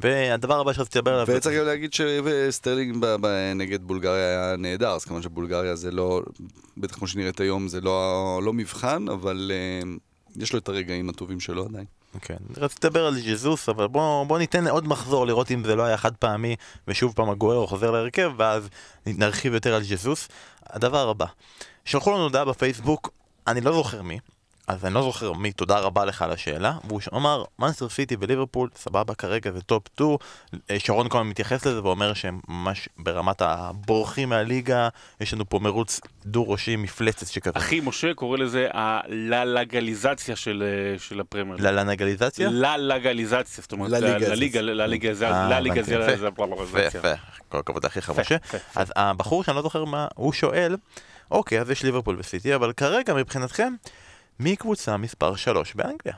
[0.00, 1.26] והדבר הבא שרציתי לדבר עליו...
[1.36, 3.04] וצריך גם להגיד שסטרלינג
[3.54, 6.22] נגד בולגריה היה נהדר, אז כמובן שבולגריה זה לא,
[6.76, 9.52] בטח כמו שנראית היום, זה לא, לא מבחן, אבל
[9.84, 11.86] אה, יש לו את הרגעים הטובים שלו עדיין.
[12.20, 15.82] כן, רציתי לדבר על ז'סוס, אבל בוא, בוא ניתן עוד מחזור לראות אם זה לא
[15.82, 16.56] היה חד פעמי
[16.88, 18.68] ושוב פעם אגוארו חוזר להרכב ואז
[19.06, 20.28] נרחיב יותר על ז'סוס.
[20.66, 21.26] הדבר הבא,
[21.84, 23.10] שלחו לנו הודעה בפייסבוק,
[23.46, 24.18] אני לא זוכר מי,
[24.68, 28.68] אז אני לא זוכר מי, תודה רבה לך על השאלה, והוא אמר, מנצ'סטר סיטי וליברפול,
[28.76, 30.16] סבבה כרגע זה top 2,
[30.70, 34.88] אה, שרון כהן מתייחס לזה ואומר שהם ממש ברמת הבורחים מהליגה,
[35.20, 37.58] יש לנו פה מרוץ דו-ראשי מפלצת שכזה.
[37.58, 41.70] אחי משה קורא לזה הלגליזציה של, אה, של הפרמייר.
[41.70, 42.48] ללגליזציה?
[42.52, 45.94] ללגליזציה, זאת אומרת, לליגה, לליגה, זה, לליגה זה,
[46.86, 47.12] יפה,
[47.48, 48.36] כל הכבוד אחי משה.
[48.74, 50.76] אז הבחור שאני לא זוכר מה, הוא שואל,
[51.30, 53.74] אוקיי, אז יש ליברפול וסיטי, אבל כרגע מבחינתכם,
[54.42, 56.14] מי קבוצה מספר 3 באנגליה.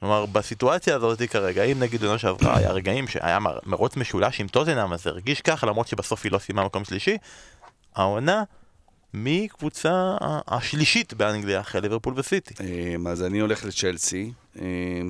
[0.00, 4.92] כלומר, בסיטואציה הזאת כרגע, אם נגיד עונה שעברה היה רגעים שהיה מרוץ משולש עם טוטנאם,
[4.92, 7.16] אז זה הרגיש ככה, למרות שבסוף היא לא סיימה מקום שלישי,
[7.96, 8.42] העונה
[9.14, 10.16] מקבוצה
[10.48, 12.54] השלישית באנגליה אחרי ליברפול וסיטי.
[12.60, 14.32] אמ, אז אני הולך לצ'לסי,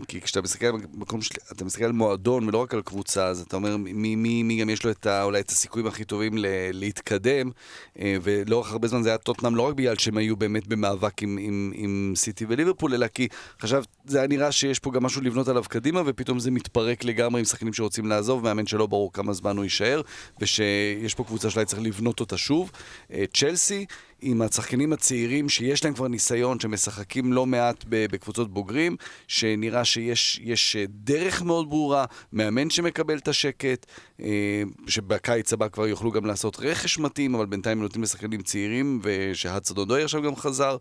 [0.09, 1.35] כי כשאתה מסתכל על מקום של...
[1.53, 4.71] אתה מסתכל על מועדון ולא רק על קבוצה, אז אתה אומר מי, מי, מי גם
[4.71, 7.51] יש לו את ה, אולי את הסיכויים הכי טובים ל, להתקדם,
[7.99, 11.39] אה, ולאורך הרבה זמן זה היה טוטנאם לא רק בגלל שהם היו באמת במאבק עם,
[11.41, 13.29] עם, עם סיטי וליברפול, אלא כי
[13.59, 17.41] עכשיו זה היה נראה שיש פה גם משהו לבנות עליו קדימה, ופתאום זה מתפרק לגמרי
[17.41, 20.01] עם שחקנים שרוצים לעזוב, מאמן שלא ברור כמה זמן הוא יישאר,
[20.41, 22.71] ושיש פה קבוצה שאולי צריך לבנות אותה שוב.
[23.13, 23.87] אה, צ'לסי,
[24.21, 28.97] עם השחקנים הצעירים שיש להם כבר ניסיון, שמשחקים לא מעט בקבוצות בוגרים,
[29.29, 33.87] שנראה שיש אה, דרך מאוד ברורה, מאמן שמקבל את השקט,
[34.21, 39.77] אה, שבקיץ הבא כבר יוכלו גם לעשות רכש מתאים, אבל בינתיים נותנים לשחקנים צעירים, ושהדסון
[39.77, 40.77] אודוי עכשיו גם חזר,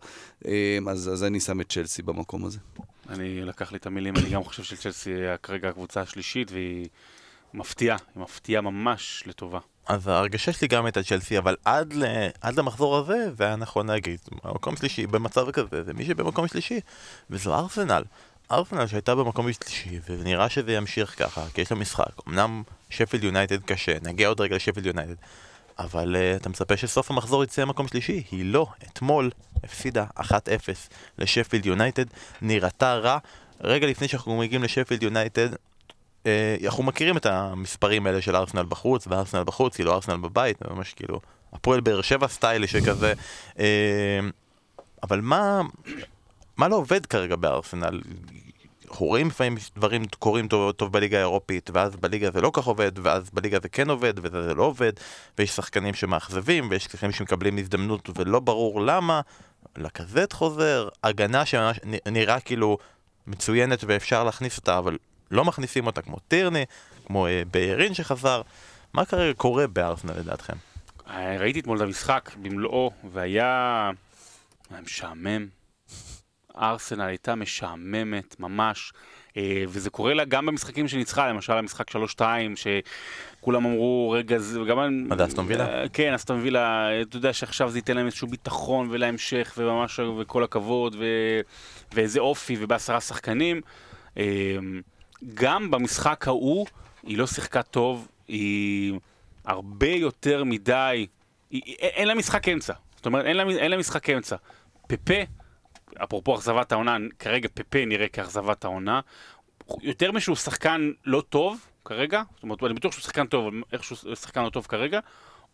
[0.46, 2.58] אה, אז, אז אני שם את צ'לסי במקום הזה.
[3.08, 5.10] אני לקח לי את המילים, אני גם חושב שצ'לסי
[5.42, 6.88] כרגע הקבוצה השלישית, והיא
[7.54, 9.58] מפתיעה, היא מפתיעה ממש לטובה.
[9.88, 12.04] אז ההרגשה שלי גם הייתה צ'לסי, אבל עד, ל...
[12.40, 16.80] עד למחזור הזה, זה היה נכון להגיד, מקום שלישי במצב כזה, זה מי שבמקום שלישי,
[17.30, 18.02] וזו ארסנל.
[18.52, 22.28] ארסנל שהייתה במקום שלישי, ונראה שזה ימשיך ככה, כי יש לה משחק.
[22.28, 25.14] אמנם שפילד יונייטד קשה, נגיע עוד רגע לשפילד יונייטד,
[25.78, 28.22] אבל uh, אתה מצפה שסוף המחזור יצא מקום שלישי.
[28.30, 28.66] היא לא.
[28.92, 29.30] אתמול
[29.64, 30.22] הפסידה 1-0
[31.18, 32.04] לשפילד יונייטד,
[32.42, 33.18] נראתה רע.
[33.60, 35.48] רגע לפני שאנחנו מגיעים לשפילד יונייטד,
[36.64, 41.20] אנחנו מכירים את המספרים האלה של ארסנל בחוץ וארסנל בחוץ, כאילו ארסנל בבית, ממש כאילו
[41.52, 43.12] הפועל באר שבע סטיילי שכזה.
[43.58, 44.20] אה,
[45.02, 45.60] אבל מה,
[46.56, 48.00] מה לא עובד כרגע בארסנל?
[48.90, 52.92] אנחנו רואים לפעמים דברים קורים טוב, טוב בליגה האירופית, ואז בליגה זה לא כך עובד,
[53.02, 54.92] ואז בליגה זה כן עובד, וזה לא עובד,
[55.38, 59.20] ויש שחקנים שמאכזבים, ויש שחקנים שמקבלים הזדמנות ולא ברור למה,
[59.76, 62.78] לקזט חוזר, הגנה שממש נ- נראה כאילו
[63.26, 64.96] מצוינת ואפשר להכניס אותה, אבל
[65.30, 66.64] לא מכניסים אותה כמו טירני,
[67.06, 68.42] כמו אה, ביירין שחזר.
[68.92, 70.56] מה כרגע קורה בארסנל לדעתכם?
[71.10, 73.90] אה, ראיתי אתמול את המשחק במלואו, והיה
[74.70, 75.46] היה משעמם.
[76.58, 78.92] ארסנל הייתה משעממת, ממש.
[79.36, 82.20] אה, וזה קורה לה גם במשחקים שניצחה, למשל המשחק 3-2,
[82.54, 85.04] שכולם אמרו, רגע, זה גם...
[85.08, 85.82] מה זה, אסטון וילה?
[85.82, 90.44] אה, כן, אסטון וילה, אתה יודע שעכשיו זה ייתן להם איזשהו ביטחון ולהמשך, וממש, וכל
[90.44, 91.04] הכבוד, ו...
[91.92, 93.60] ואיזה אופי, ובעשרה שחקנים.
[95.34, 96.66] גם במשחק ההוא,
[97.02, 98.94] היא לא שיחקה טוב, היא
[99.44, 101.06] הרבה יותר מדי,
[101.50, 102.72] היא, אין לה משחק אמצע.
[102.96, 104.36] זאת אומרת, אין לה, אין לה משחק אמצע.
[104.86, 105.14] פפה,
[106.04, 109.00] אפרופו אכזבת העונה, כרגע פפה נראה כאכזבת העונה.
[109.82, 113.84] יותר משהוא שחקן לא טוב כרגע, זאת אומרת, אני בטוח שהוא שחקן טוב, אבל איך
[113.84, 115.00] שהוא שחקן לא טוב כרגע,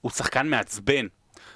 [0.00, 1.06] הוא שחקן מעצבן.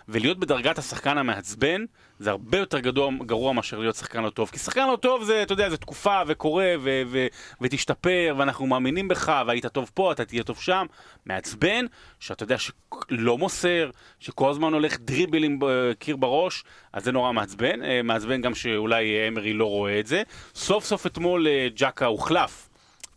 [0.08, 1.84] ולהיות בדרגת השחקן המעצבן
[2.18, 4.50] זה הרבה יותר גדול, גרוע מאשר להיות שחקן לא טוב.
[4.50, 7.26] כי שחקן לא טוב זה, אתה יודע, זה תקופה וקורה ו- ו-
[7.60, 10.86] ותשתפר ואנחנו מאמינים בך והיית טוב פה, אתה תהיה טוב שם.
[11.26, 11.86] מעצבן,
[12.20, 17.32] שאתה יודע שלא מוסר, שכל הזמן הולך דריבל עם אה, קיר בראש, אז זה נורא
[17.32, 17.82] מעצבן.
[17.82, 20.22] אה, מעצבן גם שאולי אמרי לא רואה את זה.
[20.54, 22.67] סוף סוף אתמול אה, ג'קה הוחלף.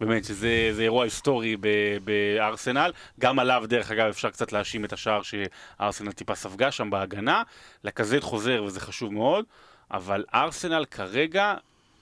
[0.02, 1.58] באמת, שזה זה אירוע היסטורי
[2.04, 2.92] בארסנל.
[3.20, 7.44] גם עליו, דרך אגב, אפשר קצת להאשים את השער שארסנל טיפה ספגה שם בהגנה.
[7.84, 9.46] לקזט חוזר, וזה חשוב מאוד.
[9.92, 11.56] אבל ארסנל כרגע,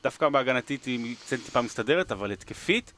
[0.04, 2.93] דווקא בהגנתית היא קצת טיפה מסתדרת, אבל התקפית,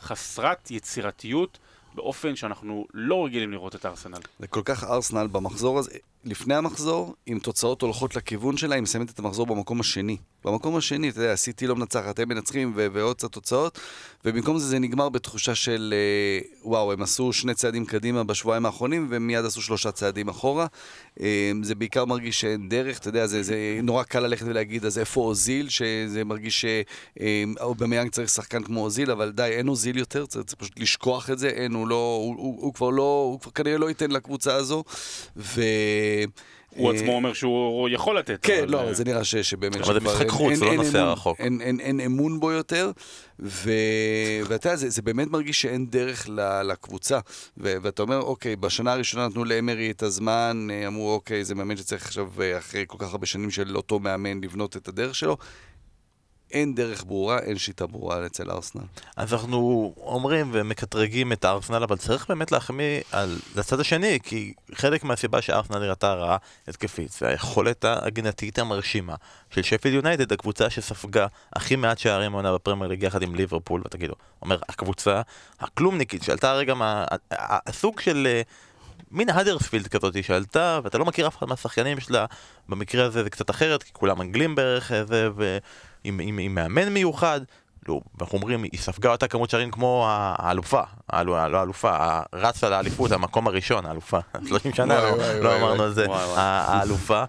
[0.00, 1.58] חסרת יצירתיות
[1.94, 4.18] באופן שאנחנו לא רגילים לראות את ארסנל.
[4.38, 5.90] זה כל כך ארסנל במחזור הזה,
[6.24, 10.16] לפני המחזור, עם תוצאות הולכות לכיוון שלה, היא מסיימת את המחזור במקום השני.
[10.44, 13.78] במקום השני, אתה יודע, הסיטי לא מנצחת, הם מנצחים ו- ועוד קצת תוצאות,
[14.24, 19.06] ובמקום זה זה נגמר בתחושה של אה, וואו, הם עשו שני צעדים קדימה בשבועיים האחרונים,
[19.10, 20.66] ומיד עשו שלושה צעדים אחורה.
[21.20, 24.98] אה, זה בעיקר מרגיש שאין דרך, אתה יודע, זה, זה נורא קל ללכת ולהגיד, אז
[24.98, 30.44] איפה אוזיל, שזה מרגיש שאובמיאנג צריך שחקן כמו אוזיל, אבל די, אין אוזיל יותר, צריך,
[30.44, 33.50] צריך פשוט לשכוח את זה, אין, הוא לא, הוא, הוא, הוא כבר לא, הוא כבר
[33.50, 34.84] כנראה לא ייתן לקבוצה הזו,
[35.36, 35.62] ו...
[36.76, 38.38] הוא אה, עצמו אומר שהוא יכול לתת.
[38.42, 39.76] כן, לא, אה, זה נראה שבאמת...
[39.76, 41.40] אבל זה משחק חוץ, זה לא אין נוסע אמון- רחוק.
[41.40, 42.90] אין, אמון בו יותר,
[43.40, 43.70] ו...
[44.48, 47.18] ואתה יודע, זה, זה באמת מרגיש שאין דרך ל- לקבוצה.
[47.58, 47.74] ו...
[47.82, 52.06] ואתה אומר, אוקיי, בשנה הראשונה נתנו לאמרי את הזמן, אה, אמרו, אוקיי, זה מאמן שצריך
[52.06, 55.36] עכשיו, אחרי כל כך הרבה שנים של אותו מאמן, לבנות את הדרך שלו.
[56.54, 58.82] אין דרך ברורה, אין שיטה ברורה אצל ארסנל.
[59.16, 65.04] אז אנחנו אומרים ומקטרגים את הארסנל, אבל צריך באמת להחמיא על לצד השני, כי חלק
[65.04, 66.36] מהסיבה שארסנל נראתה רעה
[66.68, 69.14] התקפית, זה היכולת ההגנתית המרשימה
[69.50, 73.98] של שפיל יונייטד, הקבוצה שספגה הכי מעט שערים העונה בפרמייר ליג יחד עם ליברפול, ואתה
[73.98, 75.22] כאילו, אומר, הקבוצה
[75.60, 77.04] הכלומניקית שעלתה הרגע מה...
[77.30, 78.26] הסוג של...
[78.30, 78.42] אה,
[79.10, 82.26] מין האדרספילד כזאת שעלתה, ואתה לא מכיר אף אחד מהשחקנים שלה,
[82.68, 85.58] במקרה הזה זה קצת אחרת, כי כולם אנגלים בערך אה, זה, ועם
[86.04, 87.40] עם, עם מאמן מיוחד.
[87.88, 90.80] לא, ואנחנו אומרים, היא ספגה אותה כמות שערים כמו האלופה,
[91.10, 95.82] האלו- לא האלופה, רצה לאליפות, המקום הראשון, האלופה, 30 שנה לא- לא אמרנו.
[95.82, 97.24] על זה, האלופה.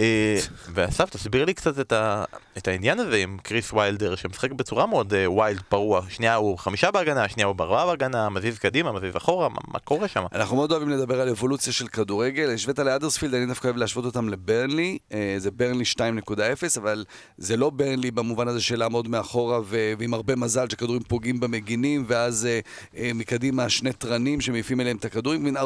[0.00, 0.38] אה,
[0.74, 2.24] ואסף, תסביר לי קצת את, ה,
[2.58, 6.90] את העניין הזה עם קריס ויילדר, שמשחק בצורה מאוד אה, wild פרוע, שנייה הוא חמישה
[6.90, 10.24] בהגנה, שנייה הוא בארבעה בהגנה, מזיז קדימה, מזיז אחורה, מה, מה קורה שם?
[10.32, 12.50] אנחנו מאוד אוהבים לדבר על אבולוציה של כדורגל.
[12.54, 14.98] השווית להאדרספילד, אני דווקא אוהב להשוות אותם לברנלי.
[15.12, 16.32] אה, זה ברנלי 2.0,
[16.76, 17.04] אבל
[17.38, 22.04] זה לא ברנלי במובן הזה של לעמוד מאחורה ו- ועם הרבה מזל שכדורים פוגעים במגינים,
[22.06, 22.60] ואז אה,
[22.96, 25.60] אה, מקדימה שני תרנים שמעיפים אליהם את הכדורים, מין 4-4-2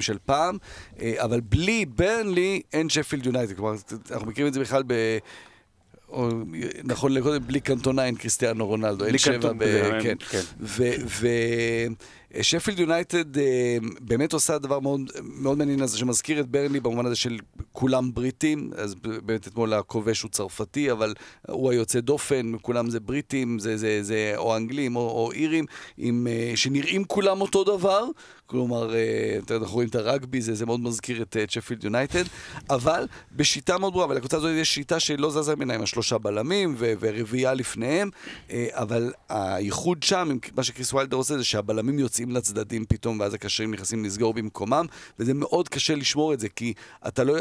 [0.00, 0.58] של פעם.
[1.16, 3.63] אבל בלי ברנלי אין שפילד יונייטד.
[3.64, 3.78] כלומר,
[4.10, 5.18] אנחנו מכירים את זה בכלל ב...
[6.08, 6.28] או,
[6.84, 10.16] נכון לקודם, בלי קנטונה אין קריסטיאנו רונלדו, אין שבע, ב- כן.
[10.30, 10.42] כן.
[12.40, 17.16] ושפילד יונייטד אה, באמת עושה דבר מאוד, מאוד מעניין הזה שמזכיר את ברנלי במובן הזה
[17.16, 17.38] של
[17.72, 21.14] כולם בריטים, אז באמת אתמול הכובש הוא צרפתי, אבל
[21.48, 25.64] הוא היוצא דופן, כולם זה בריטים, זה, זה, זה או אנגלים או, או אירים,
[25.98, 28.04] עם, אה, שנראים כולם אותו דבר,
[28.54, 32.24] כלומר, אה, אנחנו רואים את הרגבי, זה, זה מאוד מזכיר את אה, צ'פילד יונייטד,
[32.70, 36.92] אבל בשיטה מאוד ברורה, ולקבוצה הזאת יש שיטה שלא זזה ממנה עם השלושה בלמים ו-
[37.00, 38.10] ורביעייה לפניהם,
[38.50, 43.74] אה, אבל הייחוד שם, מה שקריס ויילדר עושה, זה שהבלמים יוצאים לצדדים פתאום, ואז הקשרים
[43.74, 44.86] נכנסים לסגור במקומם,
[45.18, 46.74] וזה מאוד קשה לשמור את זה, כי
[47.06, 47.34] אתה לא...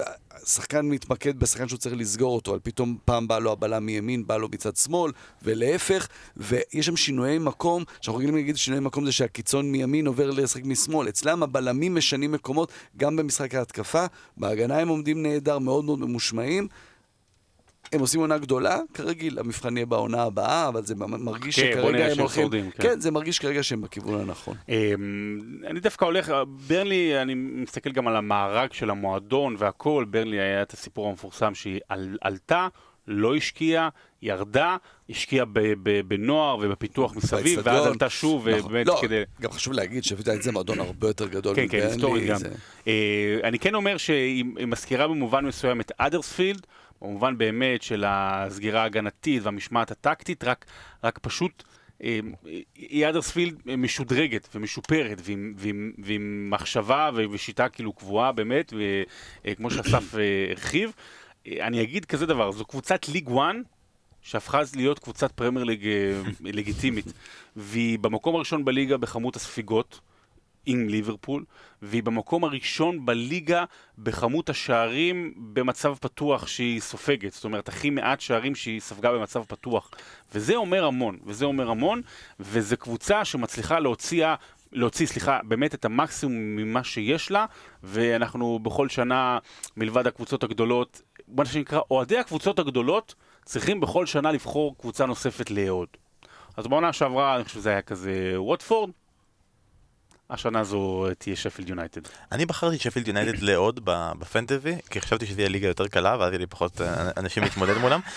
[0.46, 4.38] שחקן מתמקד בשחקן שהוא צריך לסגור אותו, על פתאום פעם בא לו הבלם מימין, בא
[4.38, 5.12] לו מצד שמאל,
[5.44, 6.08] ולהפך,
[6.38, 11.10] ויש שם שינויי מקום, שאנחנו רגילים להגיד שינויי מקום זה שהקיצון מימין עובר לשחק משמאל.
[11.10, 14.06] אצלם הבלמים משנים מקומות גם במשחק ההתקפה,
[14.38, 16.68] בהגנה הם עומדים נהדר, מאוד מאוד ממושמעים.
[17.94, 22.20] הם עושים עונה גדולה, כרגיל, המבחן יהיה בעונה הבאה, אבל זה מרגיש כן, שכרגע הם
[22.20, 22.44] הולכים...
[22.44, 22.84] שורדים, כן.
[22.84, 24.56] כן, זה מרגיש כרגע שהם בכיוון הנכון.
[24.70, 26.34] אמ, אני דווקא הולך,
[26.68, 31.80] ברנלי, אני מסתכל גם על המארג של המועדון והכל, ברנלי היה את הסיפור המפורסם שהיא
[31.90, 32.68] על, עלתה,
[33.08, 33.90] לא השקיעה,
[34.22, 34.78] ירדה,
[35.10, 35.46] השקיעה
[36.08, 37.86] בנוער ובפיתוח מסביב, ואז.
[37.88, 38.70] עלתה שוב, נכון.
[38.72, 39.22] ובאמת לא, כדי...
[39.42, 42.38] גם חשוב להגיד שפתאום זה מועדון הרבה יותר גדול כן, כן, מברנלי, היסטורית גם.
[42.38, 42.50] זה-
[42.88, 42.94] אה,
[43.44, 46.68] אני כן אומר שהיא היא מזכירה במובן מסוים את אדרספילד,
[47.04, 50.66] במובן באמת של הסגירה ההגנתית והמשמעת הטקטית, רק,
[51.04, 51.64] רק פשוט
[52.04, 52.20] אה,
[52.76, 58.74] היא אדרספילד משודרגת ומשופרת, ועם, ועם, ועם מחשבה ושיטה כאילו קבועה באמת,
[59.46, 60.92] וכמו שאסף אה, הרחיב.
[61.48, 63.38] אה, אני אגיד כזה דבר, זו קבוצת ליג 1
[64.22, 67.14] שהפכה אז להיות קבוצת פרמייר ליג אה, לגיטימית,
[67.56, 70.00] והיא במקום הראשון בליגה בכמות הספיגות.
[70.66, 71.46] עם ליברפול,
[71.82, 73.66] והיא במקום הראשון בליגה
[73.98, 77.34] בכמות השערים במצב פתוח שהיא סופגת.
[77.34, 79.92] זאת אומרת, הכי מעט שערים שהיא ספגה במצב פתוח.
[80.36, 82.02] וזה אומר המון, וזה אומר המון,
[82.40, 84.28] וזו קבוצה שמצליחה להוציא...
[84.76, 87.46] להוציא, סליחה, באמת את המקסימום ממה שיש לה,
[87.84, 89.38] ואנחנו בכל שנה,
[89.78, 95.88] מלבד הקבוצות הגדולות, מה שנקרא, אוהדי הקבוצות הגדולות צריכים בכל שנה לבחור קבוצה נוספת לאהוד.
[96.58, 98.90] אז בעונה שעברה, אני חושב שזה היה כזה ווטפורד,
[100.34, 102.02] השנה זו תהיה שפילד יונייטד.
[102.32, 106.40] אני בחרתי שפילד יונייטד לעוד בפנטזי, כי חשבתי שזו תהיה ליגה יותר קלה, ואז יהיה
[106.40, 108.00] לי פחות אה, אנשים להתמודד מולם.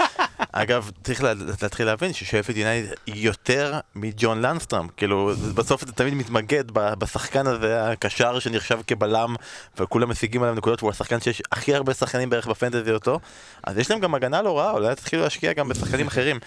[0.52, 4.88] אגב, צריך לה- להתחיל להבין ששפילד יונייטד יותר מג'ון לנסטרם.
[4.96, 9.34] כאילו, בסוף זה תמיד מתמקד ב- בשחקן הזה, הקשר שנחשב כבלם,
[9.78, 13.20] וכולם משיגים עליו נקודות, והוא השחקן שיש הכי הרבה שחקנים בערך בפנטזי אותו.
[13.64, 16.38] אז יש להם גם הגנה לא רעה, אולי תתחילו להשקיע גם בשחקנים אחרים.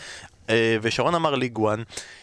[0.50, 1.78] אה, ושרון אמר ליג 1,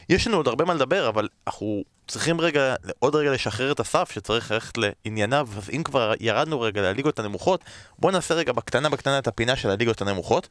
[0.08, 4.10] יש לנו עוד הרבה מה לדבר, אבל אנחנו צריכים רגע, עוד רגע לשחרר את הסף
[4.12, 7.64] שצריך ללכת לענייניו, אז אם כבר ירדנו רגע לליגות הנמוכות,
[7.98, 10.48] בואו נעשה רגע בקטנה בקטנה את הפינה של הליגות הנמוכות,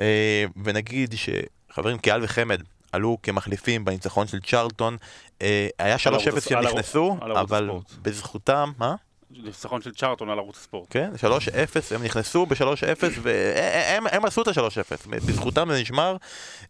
[0.00, 2.60] אה, ונגיד שחברים קיאל וחמד
[2.92, 4.96] עלו כמחליפים בניצחון של צ'רלטון,
[5.42, 7.70] אה, היה 3-0 ערוץ- שהם נכנסו, אבל.
[8.02, 8.94] בזכותם, מה?
[9.30, 10.86] ניצחון של צ'ארטון על ערוץ הספורט.
[10.90, 16.16] כן, 3-0, הם נכנסו ב-3-0 והם הם עשו את ה-3-0, בזכותם זה נשמר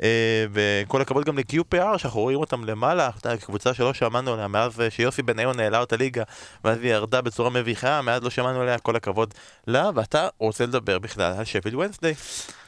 [0.02, 4.90] אה, וכל הכבוד גם ל-QPR שאנחנו רואים אותם למעלה, קבוצה שלא שמענו עליה מאז אה,
[4.90, 6.22] שיוסי בניון העלה אותה ליגה
[6.64, 9.34] ואז היא ירדה בצורה מביכה, מאז לא שמענו עליה, כל הכבוד
[9.66, 12.14] לה, ואתה רוצה לדבר בכלל על שפילד ונסדי.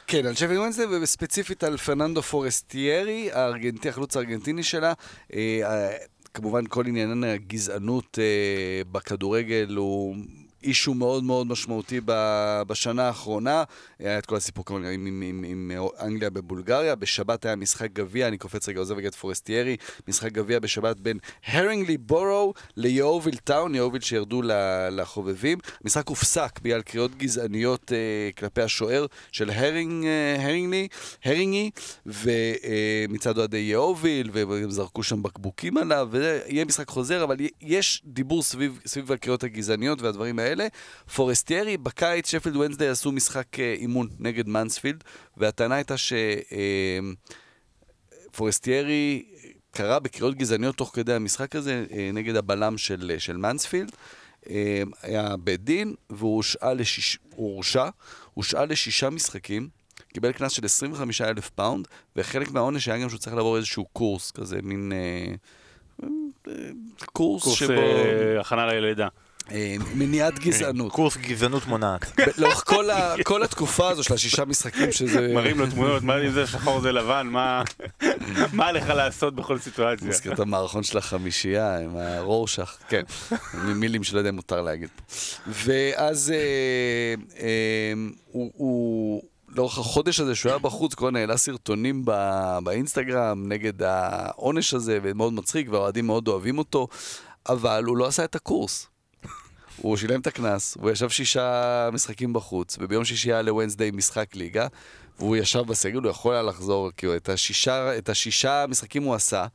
[0.07, 3.29] כן, על שפילד וונסדי, וספציפית על פרננדו פורסטיירי,
[3.89, 4.93] החלוץ הארגנטיני שלה.
[6.33, 10.15] כמובן, כל עניין הגזענות אה, בכדורגל הוא
[10.63, 12.01] אישו מאוד מאוד משמעותי
[12.67, 13.63] בשנה האחרונה.
[13.99, 16.95] היה את כל הסיפור כמובן עם, עם, עם, עם אנגליה בבולגריה.
[16.95, 19.77] בשבת היה משחק גביע, אני קופץ רגע, עוזב רגע את פורסטיירי.
[20.07, 24.41] משחק גביע בשבת בין הרינגלי בורו ליואוביל טאון, יואוביל שירדו
[24.91, 25.57] לחובבים.
[25.83, 30.87] המשחק הופסק בגלל קריאות גזעניות אה, כלפי השוער של הרינג, אה, הרינגלי,
[31.25, 31.71] הרינגי,
[32.05, 38.79] ומצד אוהדי יאוביל, והם זרקו שם בקבוקים עליו, ויהיה משחק חוזר, אבל יש דיבור סביב,
[38.85, 40.50] סביב הקריאות הגזעניות והדברים האלה.
[41.15, 45.03] פורסטיירי, בקיץ שפילד ונסדי עשו משחק אה, אימון נגד מנספילד,
[45.37, 45.95] והטענה הייתה
[48.29, 49.25] שפורסטיירי
[49.71, 53.91] קרא בקריאות גזעניות תוך כדי המשחק הזה אה, נגד הבלם של, של מנספילד.
[54.49, 57.19] אה, היה בית דין, והוא הושעה לשיש...
[57.35, 57.89] הורשע,
[58.33, 59.69] הושעה לשישה משחקים,
[60.13, 64.31] קיבל קנס של 25 אלף פאונד, וחלק מהעונש היה גם שהוא צריך לעבור איזשהו קורס
[64.31, 65.33] כזה, מין אה,
[66.47, 66.53] אה,
[67.13, 67.71] קורס, קורס שבו...
[67.71, 69.07] אה, הכנה ללידה.
[69.51, 70.91] אה, מניעת גזענות.
[70.91, 72.19] קורס גזענות מונעת.
[72.37, 72.63] לאורך
[73.23, 75.33] כל, התקופה הזו של השישה משחקים שזה...
[75.33, 77.63] מראים לו תמונות, מה אם זה שחור זה לבן, מה
[78.53, 80.07] מה עליך לעשות בכל סיטואציה?
[80.07, 83.03] מזכיר את המערכון של החמישייה עם הרורשך, כן,
[83.53, 85.03] מילים שלא יודע אם מותר להגיד פה.
[85.47, 87.93] ואז אה, אה,
[88.31, 89.21] הוא...
[89.55, 95.33] לאורך החודש הזה שהוא היה בחוץ, כבר העלה סרטונים בא, באינסטגרם נגד העונש הזה, ומאוד
[95.33, 96.87] מצחיק, והאוהדים מאוד אוהבים אותו,
[97.49, 98.87] אבל הוא לא עשה את הקורס.
[99.81, 104.67] הוא שילם את הקנס, הוא ישב שישה משחקים בחוץ, וביום שישי היה לוונסדיי משחק ליגה,
[105.19, 109.45] והוא ישב בסגל, הוא יכול היה לחזור, כאילו, את השישה, את השישה משחקים הוא עשה,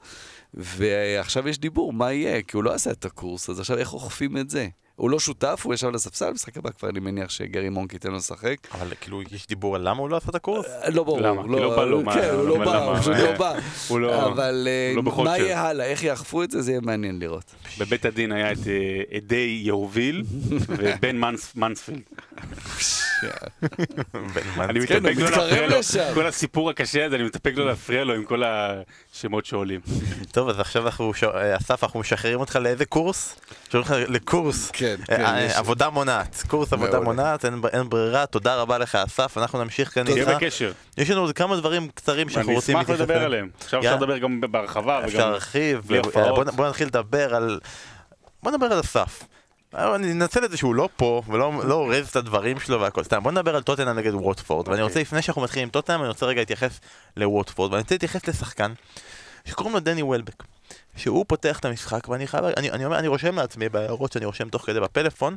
[0.54, 2.42] ועכשיו יש דיבור, מה יהיה?
[2.42, 4.68] כי הוא לא עשה את הקורס, אז עכשיו איך אוכפים את זה?
[4.97, 8.11] הוא לא שותף, הוא ישב על הספסל, משחק הבא כבר אני מניח שגרי מונק ייתן
[8.11, 8.57] לו לשחק.
[8.72, 10.66] אבל כאילו, יש דיבור על למה הוא לא עשה את הקורס?
[10.92, 11.20] לא ברור.
[11.20, 11.42] למה?
[11.42, 12.84] כי לא בא לו, מה- כן, הוא לא בא?
[12.84, 13.55] הוא פשוט לא בא.
[13.88, 15.03] הוא לא- אבל אה, לא.
[15.24, 15.86] מה יהיה הלאה?
[15.86, 16.62] איך יאכפו את זה?
[16.62, 17.44] זה יהיה מעניין לראות.
[17.78, 20.22] בבית הדין היה את אה, עדי יהוביל
[20.78, 22.01] ובן מנס- מנספילד.
[24.59, 25.76] אני כן, מתאפק לא להפריע לו.
[26.14, 28.42] כל הסיפור הקשה הזה, אני מתאפק לא להפריע לו עם כל
[29.16, 29.80] השמות שעולים.
[30.32, 33.36] טוב, אז עכשיו אנחנו, אה, אסף, אנחנו משחררים אותך לאיזה קורס?
[33.72, 34.70] שולחים אותך לקורס.
[34.72, 37.00] כן, אה, כן, אה, עבודה מונעת, קורס עבודה.
[37.00, 40.30] מונעת, אין אין ברירה, תודה רבה לך אסף, אנחנו נמשיך כאן תהיה איתך.
[40.36, 40.72] בקשר.
[40.98, 43.48] יש לנו עוד כמה דברים קצרים שאנחנו רוצים אשמח לדבר עליהם.
[43.60, 43.96] עכשיו אפשר.
[43.96, 45.28] לדבר גם בהרחבה אפשר וגם...
[45.30, 46.34] להרחיב, בלי ו- הפרעות.
[46.34, 47.60] בוא נ- בוא נתחיל לדבר על...
[48.42, 49.22] בוא נדבר על אסף.
[49.76, 53.04] אני אנצל את זה שהוא לא פה ולא לא אורז את הדברים שלו והכל.
[53.04, 54.68] סתם, בוא נדבר על טוטנאם נגד ווטפורד.
[54.68, 54.88] ואני אוקיי.
[54.88, 56.80] רוצה, לפני שאנחנו מתחילים עם טוטנאם, אני רוצה רגע להתייחס
[57.16, 57.72] לווטפורד.
[57.72, 58.72] ואני רוצה להתייחס לשחקן
[59.44, 60.42] שקוראים לו דני וולבק.
[60.96, 64.48] שהוא פותח את המשחק, ואני חייב, אני, אני אומר, אני רושם לעצמי בהערות שאני רושם
[64.48, 65.36] תוך כדי בפלאפון,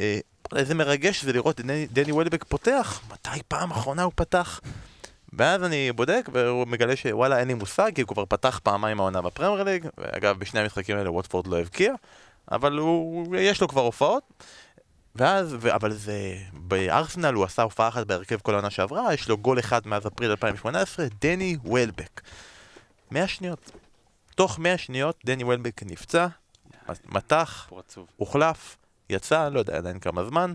[0.00, 0.18] אה,
[0.56, 4.60] איזה מרגש זה לראות את דני, דני וולבק פותח, מתי פעם אחרונה הוא פתח?
[5.32, 9.22] ואז אני בודק, והוא מגלה שוואלה אין לי מושג, כי הוא כבר פתח פעמיים העונה
[9.22, 11.94] בפרמייר ליג, ואגב בשני המשחקים האלה ווטפורד לא הבקיע,
[12.52, 14.22] אבל הוא, יש לו כבר הופעות,
[15.14, 19.38] ואז, ו, אבל זה, בארסנל הוא עשה הופעה אחת בהרכב כל העונה שעברה, יש לו
[19.38, 22.20] גול אחד מאז אפריל 2018, דני וולבק.
[23.10, 23.70] 100 שניות.
[24.34, 26.26] תוך 100 שניות דני וולבק נפצע,
[27.04, 27.66] מתח.
[28.16, 28.76] הוחלף,
[29.10, 30.54] יצא, לא יודע עדיין כמה זמן.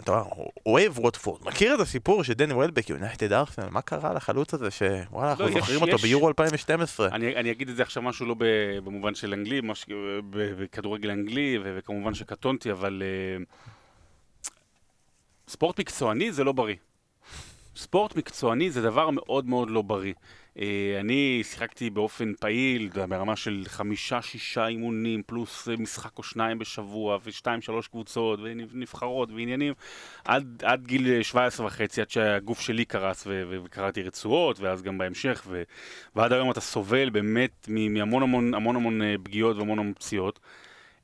[0.00, 0.22] אתה
[0.66, 5.44] אוהב ווטפורד, מכיר את הסיפור שדני וולבק, יונייטד ארסנל, מה קרה לחלוץ הזה שוואלה, אנחנו
[5.44, 7.08] לא, יש- זוכרים אותו ביורו 2012.
[7.08, 8.34] אני, אגיד את זה עכשיו משהו לא
[8.84, 9.60] במובן של אנגלי,
[10.30, 13.02] בכדורגל אנגלי, וכמובן שקטונתי, אבל
[14.42, 14.48] uh,
[15.48, 16.74] ספורט מקצועני זה לא בריא.
[17.76, 20.14] ספורט מקצועני זה דבר מאוד מאוד לא בריא.
[20.54, 20.60] Uh,
[21.00, 27.88] אני שיחקתי באופן פעיל, ברמה של חמישה-שישה אימונים, פלוס אה, משחק או שניים בשבוע, ושתיים-שלוש
[27.88, 29.74] קבוצות, ונבחרות, ועניינים,
[30.24, 35.42] עד, עד גיל 17 וחצי, עד שהגוף שלי קרס, ו- וקראתי רצועות, ואז גם בהמשך,
[35.46, 35.62] ו-
[36.16, 40.40] ועד היום אתה סובל באמת מהמון המון המון המון אה, פגיעות והמון המון פציעות.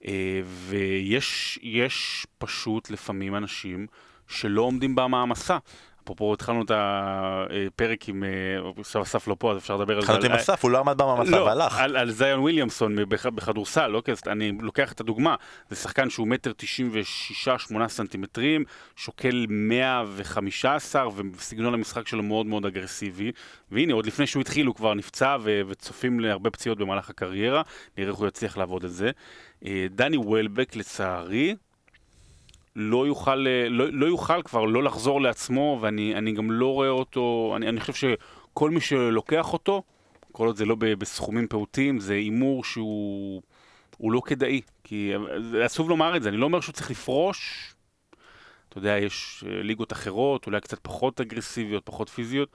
[0.07, 3.87] אה, ויש יש פשוט לפעמים אנשים
[4.29, 5.59] שלא עומדים במעמסה.
[6.05, 8.28] אפרופו התחלנו את הפרק עם, אה,
[8.80, 10.12] עכשיו אסף לא פה אז אפשר לדבר על זה.
[10.12, 11.78] התחלתי עם אסף, הוא לא עמד במעמסה לא, והלך.
[11.80, 14.03] על, על זיון וויליאמסון בכ- בכדורסל, לא?
[14.05, 15.34] כי אז אני לוקח את הדוגמה,
[15.70, 18.64] זה שחקן שהוא מטר תשעים ושישה, שמונה סנטימטרים,
[18.96, 23.32] שוקל 115, וסגנון המשחק שלו מאוד מאוד אגרסיבי.
[23.70, 27.62] והנה, עוד לפני שהוא התחיל הוא כבר נפצע, ו- וצופים להרבה פציעות במהלך הקריירה,
[27.98, 29.11] נראה איך הוא יצליח לעבוד את זה.
[29.66, 31.55] אה, דני וולבק, לצערי,
[32.77, 36.89] לא יוכל, אה, לא, לא יוכל כבר לא לחזור לעצמו, ואני אני גם לא רואה
[36.89, 39.83] אותו, אני, אני חושב שכל מי שלוקח אותו,
[40.33, 43.43] כל עוד זה לא בסכומים פעוטים, זה הימור שהוא
[43.99, 44.61] הוא לא כדאי.
[44.85, 47.75] כי אה, עצוב לומר את זה, אני לא אומר שהוא צריך לפרוש.
[48.68, 52.49] אתה יודע, יש אה, ליגות אחרות, אולי קצת פחות אגרסיביות, פחות פיזיות,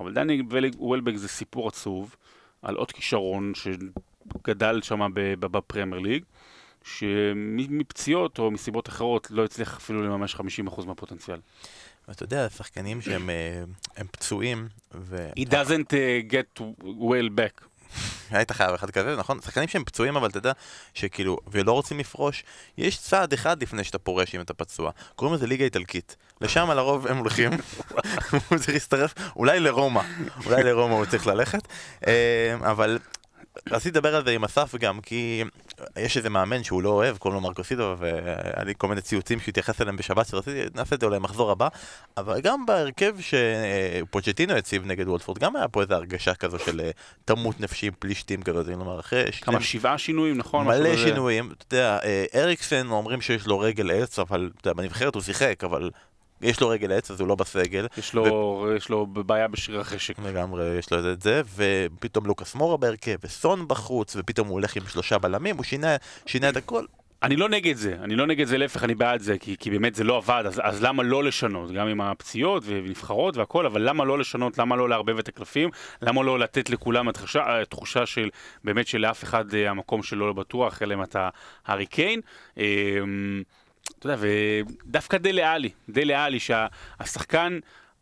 [0.00, 0.42] אבל דני
[0.78, 2.16] וולבק זה סיפור עצוב
[2.62, 5.00] על עוד כישרון שגדל שם
[5.40, 6.24] בפרמייר ליג.
[6.84, 11.38] שמפציעות או מסיבות אחרות לא הצליח אפילו לממש 50% מהפוטנציאל.
[12.10, 13.64] אתה יודע, שחקנים שהם אה,
[13.96, 15.28] הם פצועים, ו...
[15.38, 17.64] He doesn't uh, get well back.
[18.30, 19.40] היית חייב אחד כזה, נכון?
[19.40, 20.52] שחקנים שהם פצועים, אבל אתה יודע,
[20.94, 22.44] שכאילו, ולא רוצים לפרוש,
[22.78, 24.90] יש צעד אחד לפני שאתה פורש אם אתה פצוע.
[25.16, 26.16] קוראים לזה ליגה איטלקית.
[26.40, 27.50] לשם לרוב הם הולכים,
[28.48, 30.02] הוא צריך להצטרף, אולי לרומא,
[30.46, 31.68] אולי לרומא הוא צריך ללכת,
[32.06, 32.98] אה, אבל
[33.70, 35.44] רציתי לדבר על זה עם אסף גם, כי
[35.98, 39.48] יש איזה מאמן שהוא לא אוהב, קוראים לו מרקוסידו, והיה לי כל מיני ציוצים שהוא
[39.50, 41.68] התייחס אליהם בשבת, שרציתי, נעשה את זה אולי מחזור הבא,
[42.16, 46.90] אבל גם בהרכב שפוצ'טינו הציב נגד וולפורד, גם היה פה איזו הרגשה כזו של אה,
[47.24, 49.32] תמות נפשי עם פלישתים כזה, כלומר, אחרי...
[49.32, 50.66] כמה, שבעה שינויים, נכון?
[50.66, 50.96] מלא?
[50.96, 55.90] שינויים, אתה יודע, אה, אריקסן אומרים שיש לו רגל עץ, אבל בנבחרת הוא שיחק, אבל
[56.42, 57.86] יש לו רגל עץ אז הוא לא בסגל.
[57.98, 60.18] יש לו, יש לו בעיה בשריר החשק.
[60.18, 64.82] לגמרי יש לו את זה, ופתאום לוקאס מורה בהרכב, וסון בחוץ, ופתאום הוא הולך עם
[64.86, 66.84] שלושה בלמים, הוא שינה, שינה את הכל.
[67.22, 69.94] אני לא נגד זה, אני לא נגד זה, להפך, אני בעד זה, כי, כי באמת
[69.94, 71.70] זה לא עבד, אז, אז למה לא לשנות?
[71.70, 74.58] גם עם הפציעות ונבחרות והכל, אבל למה לא לשנות?
[74.58, 75.70] למה לא לערבב את הקלפים?
[76.02, 78.30] למה לא לתת לכולם התחושה, התחושה של,
[78.64, 81.28] באמת שלאף אחד אה, המקום שלו לא בטוח, אלא אם אתה
[81.66, 82.20] הארי קיין?
[84.02, 84.22] אתה יודע,
[84.86, 87.58] ודווקא דלה עלי, דלה עלי, שהשחקן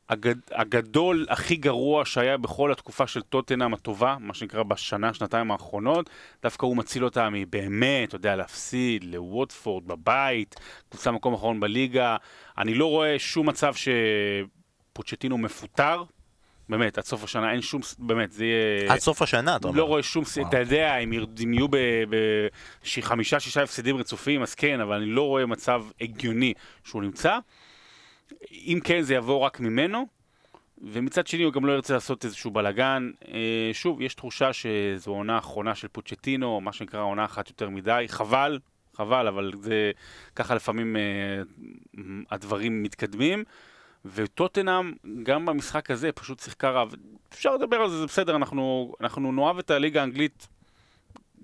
[0.09, 6.11] הגד, הגדול, הכי גרוע שהיה בכל התקופה של טוטנאם הטובה, מה שנקרא בשנה, שנתיים האחרונות,
[6.42, 10.55] דווקא הוא מציל אותה מבאמת, אתה יודע, להפסיד לווטפורד בבית,
[10.90, 12.16] קבוצה מקום אחרון בליגה.
[12.59, 16.03] אני לא רואה שום מצב שפוצ'טינו מפוטר.
[16.71, 18.93] באמת, עד סוף השנה אין שום, באמת, זה יהיה...
[18.93, 19.79] עד סוף השנה, אתה אומר.
[19.79, 21.66] לא רואה שום, אתה יודע, אם יהיו
[22.95, 26.55] בחמישה-שישה הפסדים רצופים, אז כן, אבל אני לא רואה מצב הגיוני
[26.85, 27.39] שהוא נמצא.
[28.53, 30.07] אם כן, זה יבוא רק ממנו,
[30.83, 33.11] ומצד שני הוא גם לא ירצה לעשות איזשהו בלאגן.
[33.29, 38.05] אה, שוב, יש תחושה שזו עונה האחרונה של פוצ'טינו, מה שנקרא עונה אחת יותר מדי,
[38.09, 38.59] חבל,
[38.95, 39.91] חבל, אבל זה
[40.37, 41.03] ככה לפעמים אה,
[42.31, 43.45] הדברים מתקדמים.
[44.05, 44.92] וטוטנאם,
[45.22, 46.84] גם במשחק הזה, פשוט שיחקה רע.
[47.32, 50.48] אפשר לדבר על זה, זה בסדר, אנחנו, אנחנו נאהב את הליגה האנגלית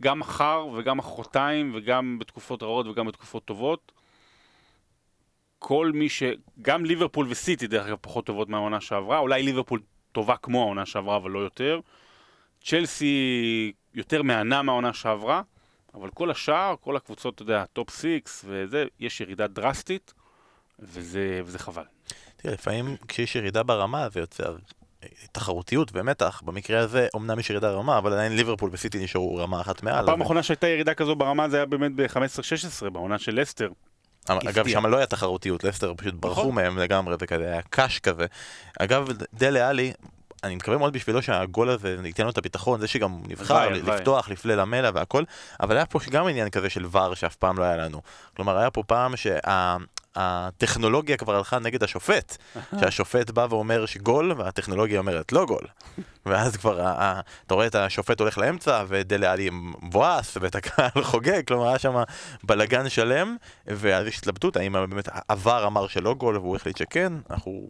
[0.01, 3.93] גם מחר וגם מחרתיים וגם בתקופות רעות וגם בתקופות טובות.
[5.59, 6.23] כל מי ש...
[6.63, 9.19] גם ליברפול וסיטי, דרך אגב, פחות טובות מהעונה שעברה.
[9.19, 9.81] אולי ליברפול
[10.13, 11.81] טובה כמו העונה שעברה, אבל לא יותר.
[12.65, 15.43] צ'לסי יותר מהנה מהעונה שעברה,
[15.95, 20.15] אבל כל השאר, כל הקבוצות, אתה יודע, top six וזה, יש ירידה דרסטית,
[20.79, 21.85] וזה, וזה חבל.
[22.37, 24.57] תראה, לפעמים כשיש ירידה ברמה זה יוצר
[25.33, 26.43] תחרותיות ומתח.
[26.45, 30.05] במקרה הזה, אמנם יש ירידה רמה, אבל עדיין ליברפול וסיטי נשארו רמה אחת מעל.
[30.05, 33.69] הפעם האחרונה שהייתה ירידה כזו ברמה זה היה באמת ב-15-16, בעונה של לסטר.
[34.29, 36.55] אגב, שם לא היה תחרותיות, לסטר פשוט ברחו נכון.
[36.55, 38.27] מהם לגמרי, זה כזה היה קאש כזה.
[38.79, 39.93] אגב, דלה עלי,
[40.45, 43.69] אני מקווה מאוד בשבילו שהגול הזה ייתן לו את הביטחון, זה שגם נבחר.
[43.69, 45.25] לפתוח, לפלי למלה והכל,
[45.61, 48.03] אבל היה פה גם עניין כזה של ור שאף פעם לא היה לנו.
[48.37, 49.15] כלומר, היה פה פעם
[50.17, 52.37] שהטכנולוגיה כבר הלכה נגד השופט,
[52.81, 55.67] שהשופט בא ואומר שגול, והטכנולוגיה אומרת לא גול.
[56.27, 56.93] ואז כבר,
[57.47, 62.03] אתה רואה את השופט הולך לאמצע, ודלה עלי מבואס, ואת הקהל חוגג, כלומר היה שם
[62.45, 63.37] בלגן שלם,
[63.67, 67.69] ואז יש התלבטות, האם באמת עבר אמר שלא גול, והוא החליט שכן, אנחנו...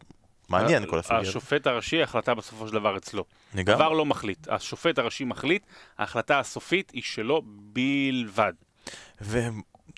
[0.49, 1.21] מעניין כל הסוגיה.
[1.21, 3.25] השופט הראשי, ההחלטה בסופו של דבר אצלו.
[3.55, 3.75] לגמרי.
[3.75, 4.49] דבר לא מחליט.
[4.51, 5.63] השופט הראשי מחליט,
[5.99, 8.53] ההחלטה הסופית היא שלו בלבד.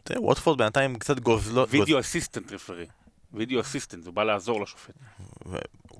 [0.08, 1.68] ותראה, ווטפורד בינתיים קצת גוזלות...
[1.72, 2.86] וידאו אסיסטנט רפרי.
[3.32, 4.94] וידאו אסיסטנט, הוא בא לעזור לשופט.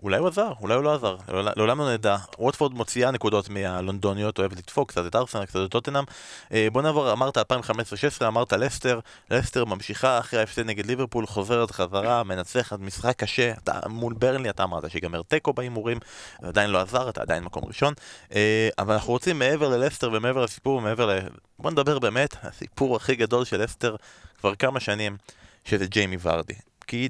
[0.03, 2.17] אולי הוא עזר, אולי הוא לא עזר, לעולם- לא נדע.
[2.39, 6.05] ווטפורד מוציאה נקודות מהלונדוניות, אוהבת לדפוק קצת את ארסנל, קצת את טוטנאם.
[6.53, 12.25] אה, בוא נעבור, אמרת 2015-2016, אמרת לסטר, לסטר ממשיכה אחרי ההפסד נגד ליברפול, חוזרת חזרה,
[12.25, 15.99] מנצחת, משחק קשה, אתה מול ברנלי, אתה אמרת שיגמר תיקו בהימורים,
[16.43, 17.95] זה עדיין לא עזר, אתה עדיין מקום ראשון.
[18.35, 21.19] אה, אבל אנחנו רוצים מעבר ללסטר ומעבר לסיפור ומעבר ל...
[21.59, 23.97] בוא נדבר באמת, הסיפור הכי גדול של לסטר
[24.41, 25.17] כבר כמה שנים,
[25.65, 26.55] שזה ג'יימי ורדי.
[26.87, 27.09] כי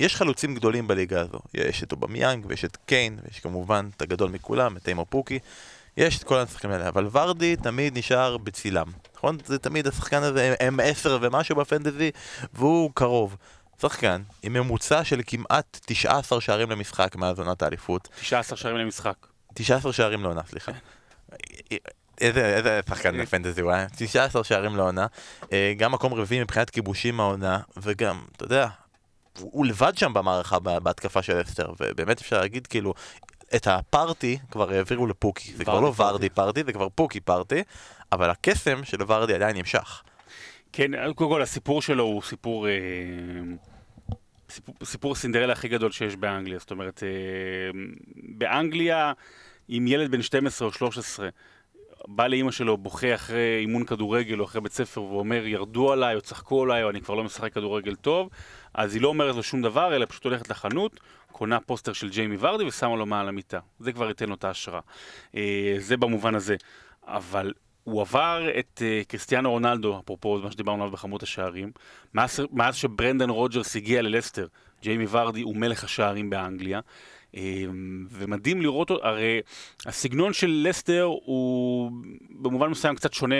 [0.00, 4.30] יש חלוצים גדולים בליגה הזו, יש את אובמיאנג ויש את קיין, ויש כמובן את הגדול
[4.30, 5.38] מכולם, את טיימו פוקי,
[5.96, 8.86] יש את כל השחקנים האלה, אבל ורדי תמיד נשאר בצילם,
[9.16, 9.38] נכון?
[9.44, 12.10] זה תמיד השחקן הזה, הם עשר ומשהו בפנטזי,
[12.54, 13.36] והוא קרוב.
[13.80, 19.14] שחקן עם ממוצע של כמעט 19 שערים למשחק מאז עונת האליפות, 19 שערים למשחק.
[19.54, 20.72] 19 שערים לעונה, סליחה.
[22.20, 23.86] איזה, איזה שחקן בפנטזי הוא היה?
[23.96, 25.06] 19 שערים לעונה,
[25.52, 28.68] אה, גם מקום רביעי מבחינת כיבושים העונה, וגם, אתה יודע,
[29.40, 32.94] הוא הוא לבד שם במערכה בהתקפה של אסטר, ובאמת אפשר להגיד כאילו,
[33.56, 37.62] את הפארטי כבר העבירו לפוקי, זה כבר לא ורדי ורדי פארטי, זה כבר פוקי פארטי,
[38.12, 40.02] אבל הקסם של ורדי עדיין נמשך.
[40.72, 42.68] כן, קודם כל הסיפור שלו הוא סיפור...
[42.68, 42.72] אה,
[44.50, 46.58] סיפור, סיפור סינדרלה הכי גדול שיש באנגליה.
[46.58, 47.08] זאת אומרת, אה,
[48.38, 49.12] באנגליה,
[49.70, 51.28] אם ילד בן 12 או 13
[52.08, 56.20] בא לאימא שלו, בוכה אחרי אימון כדורגל או אחרי בית ספר ואומר, ירדו עליי או
[56.20, 58.30] צחקו עליי או אני כבר לא משחק כדורגל טוב,
[58.74, 61.00] אז היא לא אומרת לו שום דבר, אלא פשוט הולכת לחנות,
[61.32, 63.58] קונה פוסטר של ג'יימי ורדי ושמה לו מעל המיטה.
[63.80, 64.80] זה כבר ייתן לו את ההשראה.
[65.36, 66.56] אה, זה במובן הזה.
[67.06, 67.52] אבל
[67.84, 71.72] הוא עבר את אה, קריסטיאנו רונלדו, אפרופו מה שדיברנו עליו בכמות השערים,
[72.14, 74.46] מאז, מאז שברנדן רוג'רס הגיע ללסטר,
[74.82, 76.80] ג'יימי ורדי הוא מלך השערים באנגליה,
[78.10, 79.40] ומדהים לראות, אותו, הרי
[79.86, 81.90] הסגנון של לסטר הוא
[82.30, 83.34] במובן מסוים קצת שונה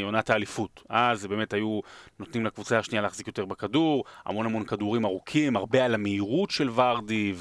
[0.00, 0.82] מעונת האליפות.
[0.88, 1.80] אז באמת היו
[2.20, 7.32] נותנים לקבוצה השנייה להחזיק יותר בכדור, המון המון כדורים ארוכים, הרבה על המהירות של ורדי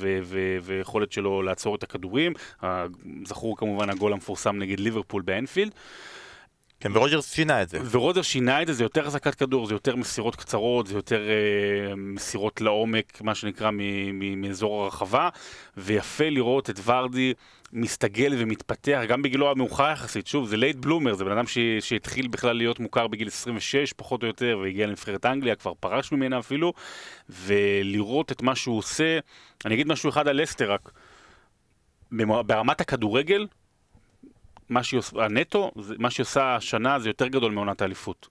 [0.64, 2.34] ויכולת שלו לעצור את הכדורים.
[3.26, 5.72] זכור כמובן הגול המפורסם נגד ליברפול באנפילד.
[6.80, 7.80] כן, ורוג'רס שינה את זה.
[7.92, 11.96] ורוג'רס שינה את זה, זה יותר החזקת כדור, זה יותר מסירות קצרות, זה יותר אה,
[11.96, 13.72] מסירות לעומק, מה שנקרא,
[14.38, 15.30] מאזור הרחבה,
[15.78, 17.34] ויפה לראות את ורדי
[17.74, 22.28] מסתגל ומתפתח, גם בגילו המאוחר יחסית, שוב, זה late bloomer, זה בן אדם ש- שהתחיל
[22.28, 26.74] בכלל להיות מוכר בגיל 26, פחות או יותר, והגיע לנבחרת אנגליה, כבר פרש ממנה אפילו,
[27.30, 29.20] ולראות את מה שהוא עושה,
[29.66, 30.92] אני אגיד משהו אחד על לסטר רק,
[32.46, 33.48] ברמת הכדורגל,
[34.70, 38.28] מה שהיא עושה, הנטו, מה שהיא עושה השנה זה יותר גדול מעונת האליפות.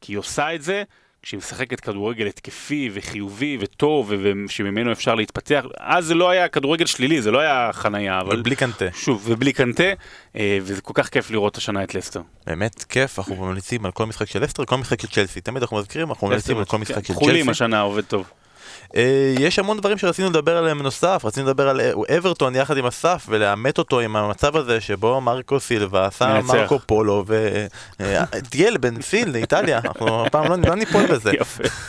[0.00, 0.82] כי היא עושה את זה
[1.22, 4.12] כשהיא משחקת כדורגל התקפי וחיובי וטוב
[4.46, 5.64] ושממנו אפשר להתפתח.
[5.78, 8.32] אז זה לא היה כדורגל שלילי, זה לא היה חנייה, אבל...
[8.32, 8.84] אבל בלי קנטה.
[8.94, 9.92] שוב, ובלי קנטה,
[10.36, 12.20] אה, וזה כל כך כיף לראות השנה את לסטר.
[12.46, 15.40] באמת כיף, אנחנו ממליצים על כל משחק של לסטר, כל משחק של צ'לסי.
[15.40, 17.50] תמיד אנחנו מזכירים, אנחנו ממליצים על כל משחק של חולים צ'לסי.
[17.50, 18.30] השנה עובד טוב.
[18.96, 22.86] אה, יש המון דברים שרצינו לדבר עליהם נוסף, רצינו לדבר על אה, אברטון יחד עם
[22.86, 26.40] אסף ולאמת אותו עם המצב הזה שבו מרקו סילבה עשה.
[26.44, 31.32] מרקו פולו וטייל בן סיל לאיטליה, אנחנו הפעם לא לא ניפול בזה.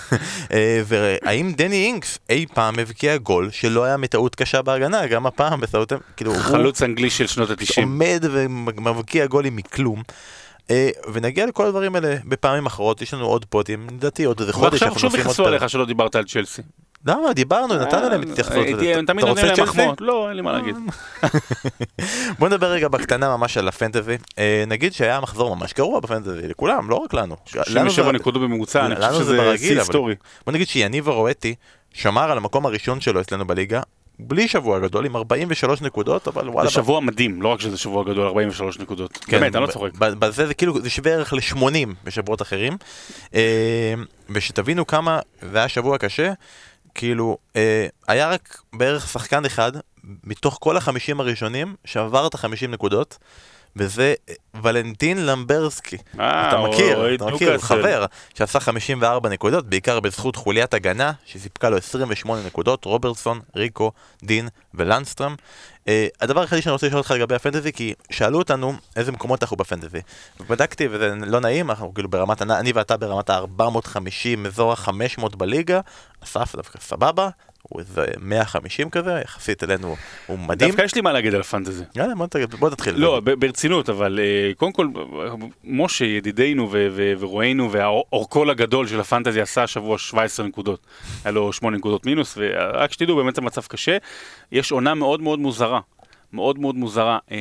[0.54, 5.62] אה, והאם דני אינקס אי פעם הבקיע גול שלא היה מטעות קשה בהגנה, גם הפעם
[5.62, 7.82] בסאות'המפטון, כאילו חלוץ אנגלי של שנות ה-90.
[7.82, 10.04] עומד ומבקיע גולים מכלום.
[10.70, 14.82] אה, ונגיע לכל הדברים האלה בפעמים אחרות, יש לנו עוד פודים, לדעתי עוד איזה חודש,
[14.82, 15.48] ועכשיו שוב יכעסו פרק.
[15.48, 16.62] עליך שלא דיברת על צ'לסי.
[17.06, 17.34] למה?
[17.34, 18.66] דיברנו, נתנו להם התייחסות.
[18.70, 19.64] אתה- תמיד רוצה להם?
[19.64, 20.02] מחמאות.
[20.02, 20.76] לא, אין לי מה להגיד.
[22.40, 24.18] בוא נדבר רגע בקטנה ממש על הפנטזי.
[24.40, 27.36] אה, נגיד שהיה מחזור ממש גרוע בפנטזי, לכולם, לא רק לנו.
[27.56, 30.16] לנו 67 זה- נקודות בממוצע, אני חושב זה שזה שיא היסטורי.
[30.46, 31.56] בוא נגיד שיניב הרואטי
[31.94, 33.82] שמר על המקום הראשון שלו אצלנו בליגה,
[34.20, 36.68] בלי שבוע גדול, עם 43 נקודות, אבל וואלה.
[36.70, 39.18] זה שבוע מדהים, לא רק שזה שבוע גדול, 43 נקודות.
[39.18, 39.94] כן, באמת, אני לא צוחק.
[39.98, 41.66] בזה זה כאילו, זה שווה ערך ל-80
[42.04, 42.78] בשבועות אחרים.
[43.36, 43.94] אה,
[44.30, 45.20] ושתבינו כמה,
[45.52, 46.32] זה היה שבוע קשה,
[46.96, 49.72] כאילו, אה, היה רק בערך שחקן אחד,
[50.24, 53.18] מתוך כל החמישים הראשונים, שעבר את החמישים נקודות,
[53.76, 54.34] וזה אה,
[54.64, 55.98] ולנטין למברסקי.
[56.20, 57.68] אה, אתה מכיר, אוהד אתה מכיר, ניוקאסל.
[57.68, 63.92] חבר, שעשה 54 נקודות, בעיקר בזכות חוליית הגנה, שסיפקה לו 28 נקודות, רוברטסון, ריקו,
[64.24, 65.36] דין ולנסטרם.
[65.86, 65.90] Uh,
[66.22, 70.00] הדבר היחידי שאני רוצה לשאול אותך לגבי הפנטזי, כי שאלו אותנו איזה מקומות אנחנו בפנטזי.
[70.40, 75.82] ובדקתי, וזה לא נעים, אנחנו כאילו ברמת, אני ואתה ברמת ה-450, אזור ה-500 בליגה,
[76.24, 77.30] אסף דווקא סבבה,
[77.62, 79.96] הוא איזה 150 כזה, יחסית אלינו
[80.28, 80.70] הוא מדהים.
[80.70, 81.84] דווקא יש לי מה להגיד על הפנטזי.
[81.96, 82.96] יאללה, בוא נתחיל, בוא נתחיל.
[82.96, 84.88] לא, ברצינות, אבל אה, קודם כל,
[85.64, 90.86] משה ידידנו ורוענו והאורקל הגדול של הפנטזי עשה השבוע 17 נקודות.
[91.24, 93.98] היה לו 8 נקודות מינוס, ורק שתדעו, באמת זה מצב קשה.
[94.52, 95.80] יש עונה מאוד מאוד מוזרה,
[96.34, 97.20] מאוד מאוד מוזרה.
[97.32, 97.38] אה,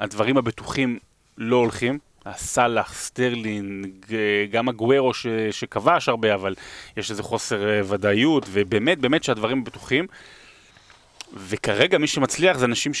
[0.00, 0.98] הדברים הבטוחים
[1.38, 1.98] לא הולכים.
[2.30, 6.54] סאלח, סטרלינג, אה, גם הגוורו ש- שכבש הרבה, אבל
[6.96, 10.06] יש איזה חוסר אה, ודאיות, ובאמת, באמת שהדברים בטוחים.
[11.36, 12.92] וכרגע מי שמצליח זה אנשים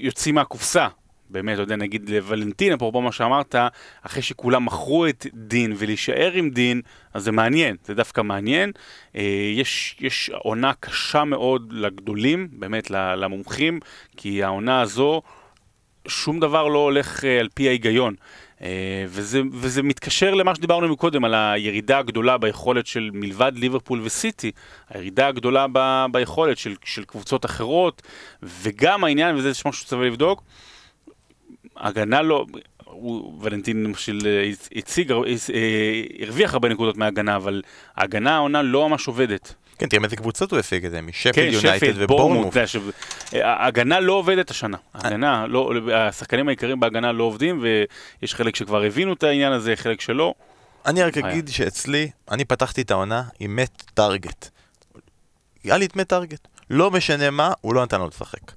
[0.00, 0.88] שיוצאים מהקופסה.
[1.30, 3.54] באמת, אתה יודע, נגיד לוולנטין, אפרופו מה שאמרת,
[4.02, 6.80] אחרי שכולם מכרו את דין ולהישאר עם דין,
[7.14, 8.72] אז זה מעניין, זה דווקא מעניין.
[9.16, 9.22] אה,
[9.54, 13.80] יש, יש עונה קשה מאוד לגדולים, באמת למומחים,
[14.16, 15.22] כי העונה הזו,
[16.08, 18.14] שום דבר לא הולך אה, על פי ההיגיון.
[18.62, 24.50] אה, וזה, וזה מתקשר למה שדיברנו מקודם, על הירידה הגדולה ביכולת של מלבד ליברפול וסיטי,
[24.88, 28.02] הירידה הגדולה ב, ביכולת של, של קבוצות אחרות,
[28.42, 30.42] וגם העניין, וזה משהו שצריך לבדוק,
[31.76, 32.46] הגנה לא,
[32.84, 35.12] הוא, ולנטין למשל אה, הציג,
[36.22, 37.62] הרוויח הרבה נקודות מההגנה, אבל
[37.96, 39.54] ההגנה העונה לא ממש עובדת.
[39.78, 41.86] כן, תראה מאיזה קבוצות הוא השיג את זה, כן, משפילד יונייטד
[42.66, 42.76] ש-
[43.34, 44.76] ההגנה לא עובדת השנה.
[44.94, 47.62] ההגנה, לא, השחקנים העיקריים בהגנה לא עובדים,
[48.22, 50.34] ויש חלק שכבר הבינו את העניין הזה, חלק שלא.
[50.86, 51.28] אני רק היה.
[51.28, 54.48] אגיד שאצלי, אני פתחתי את העונה עם מת טארגט.
[55.64, 56.48] היה לי את מת טארגט.
[56.70, 58.52] לא משנה מה, הוא לא נתן לו לשחק.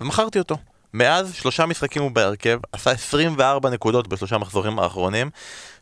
[0.00, 0.56] ומכרתי אותו.
[0.94, 5.30] מאז שלושה משחקים הוא בהרכב, עשה 24 נקודות בשלושה מחזורים האחרונים,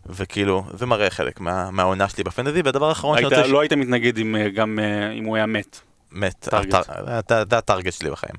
[0.06, 3.52] וכאילו, זה מראה חלק מה, מהעונה שלי בפנטזי, והדבר האחרון שאני היית, רוצה...
[3.52, 5.80] לא היית מתנגד עם, אה, גם אה, אם הוא היה מת.
[6.12, 6.48] מת,
[7.50, 8.34] זה הטארגט שלי בחיים.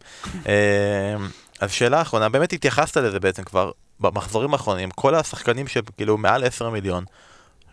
[0.47, 1.15] אה,
[1.59, 6.69] אז שאלה אחרונה, באמת התייחסת לזה בעצם כבר במחזורים האחרונים, כל השחקנים שכאילו מעל 10
[6.69, 7.03] מיליון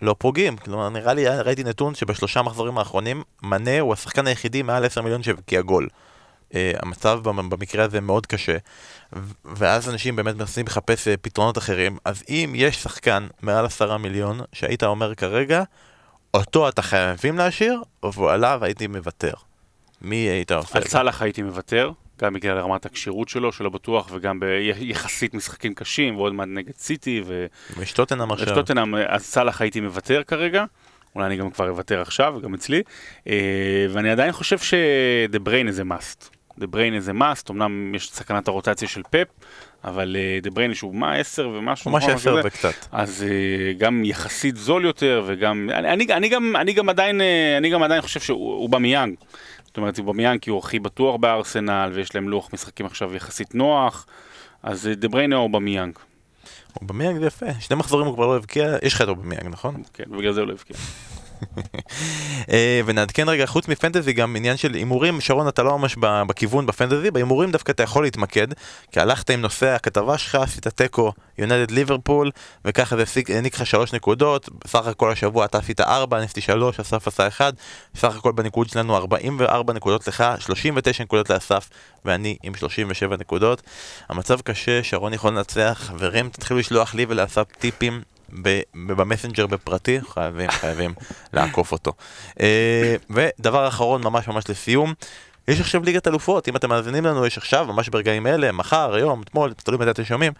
[0.03, 4.85] לא פוגעים, כלומר נראה לי, ראיתי נתון שבשלושה מחזורים האחרונים, מנה הוא השחקן היחידי מעל
[4.85, 5.89] 10 מיליון שהבקיע גול.
[6.49, 8.57] Uh, המצב במ- במקרה הזה מאוד קשה,
[9.45, 14.41] ואז אנשים באמת מנסים לחפש uh, פתרונות אחרים, אז אם יש שחקן מעל 10 מיליון
[14.53, 15.63] שהיית אומר כרגע,
[16.35, 17.83] אותו אתה חייבים להשאיר,
[18.15, 19.33] ועליו הייתי מוותר.
[20.03, 20.79] מי היית עושה?
[20.79, 21.91] על סאלח הייתי מוותר,
[22.23, 27.23] גם בגלל רמת הכשירות שלו, שלא בטוח, וגם ביחסית משחקים קשים, ועוד מעט נגד סיטי,
[27.27, 27.47] ו...
[27.83, 28.55] יש טוטנאם עכשיו.
[28.55, 30.65] טוטנאם, אז סאלח הייתי מוותר כרגע,
[31.15, 32.83] אולי אני גם כבר אוותר עכשיו, גם אצלי,
[33.27, 36.38] אה, ואני עדיין חושב שדה בריין זה must.
[36.59, 39.27] דה בריין זה must, אמנם יש סכנת הרוטציה של פפ,
[39.85, 42.49] אבל דה בריין שהוא מה, 10 ומשהו, ממש נכון, עשר כזה?
[42.49, 42.75] וקצת.
[42.93, 47.57] אז אה, גם יחסית זול יותר, וגם, אני, אני, אני, גם, אני גם עדיין, אה,
[47.59, 49.15] אני גם עדיין חושב שהוא אובמיאנג.
[49.65, 54.07] זאת אומרת, אובמיאנג כי הוא הכי בטוח בארסנל, ויש להם לוח משחקים עכשיו יחסית נוח,
[54.63, 55.99] אז אה, דה בריין או אובמיאנג.
[56.83, 59.83] אובמיאנג זה יפה, שני מחזורים הוא כבר לא הבקיע, יש לך את אובמיאנג, נכון?
[59.95, 60.77] כן, בגלל זה הוא לא הבקיע.
[62.53, 67.11] אה, ונעדכן רגע, חוץ מפנטזי גם עניין של הימורים, שרון אתה לא ממש בכיוון בפנטזי,
[67.11, 68.47] בהימורים דווקא אתה יכול להתמקד,
[68.93, 72.31] כי הלכת עם נושא הכתבה שלך, עשית תיקו יונייטד ליברפול,
[72.65, 76.81] וככה זה העניק לך שלוש נקודות, בסך הכל השבוע אתה עשית ארבע, אני עשיתי שלוש,
[76.81, 77.53] אסף עשה אחד,
[77.95, 81.69] בסך הכל בניקוד שלנו 44 נקודות לך, 39 נקודות לאסף,
[82.05, 83.63] ואני עם 37 נקודות.
[84.09, 88.18] המצב קשה, שרון יכול לנצח, חברים תתחילו לשלוח לי ולאסף טיפים.
[88.75, 90.95] במסנג'ר בפרטי, חייבים, חייבים
[91.33, 91.93] לעקוף אותו.
[92.41, 94.95] אה, ודבר אחרון, ממש ממש לסיום,
[95.49, 99.23] יש עכשיו ליגת אלופות, אם אתם מאזינים לנו, יש עכשיו, ממש ברגעים אלה, מחר, היום,
[99.23, 100.33] אתמול, תלוי מתי אתם שומעים,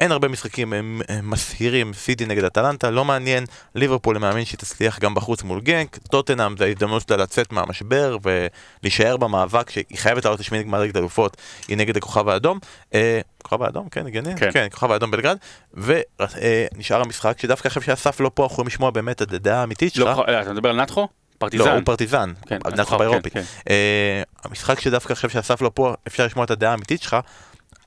[0.00, 3.44] אין הרבה משחקים הם, הם מסהירים, סיטי נגד אטלנטה, לא מעניין,
[3.74, 9.16] ליברפול מאמין שהיא תצליח גם בחוץ מול גנק, טוטנאם זה ההזדמנות שלה לצאת מהמשבר ולהישאר
[9.16, 11.36] במאבק שהיא חייבת לעלות לשמינית גמר ליגת אלופות,
[11.68, 12.58] היא נגד הכוכב האדום,
[12.94, 14.36] אה, כוכב האדום, כן, הגיוני?
[14.36, 14.50] כן.
[14.52, 15.36] כן, כוכב האדום בלגרד,
[15.74, 20.18] ונשאר המשחק שדווקא עכשיו שאסף לא פה, אנחנו יכולים לשמוע באמת את הדעה האמיתית שלך.
[20.18, 21.08] לא, אה, אתה מדבר על נתחו?
[21.38, 21.64] פרטיזן.
[21.64, 23.32] לא, הוא פרטיזן, כן, אנחנו נכון, באירופית.
[23.32, 27.16] כן, אה, המשחק שדווקא עכשיו שאסף לא פה, אפשר לשמוע את הדעה האמיתית שלך,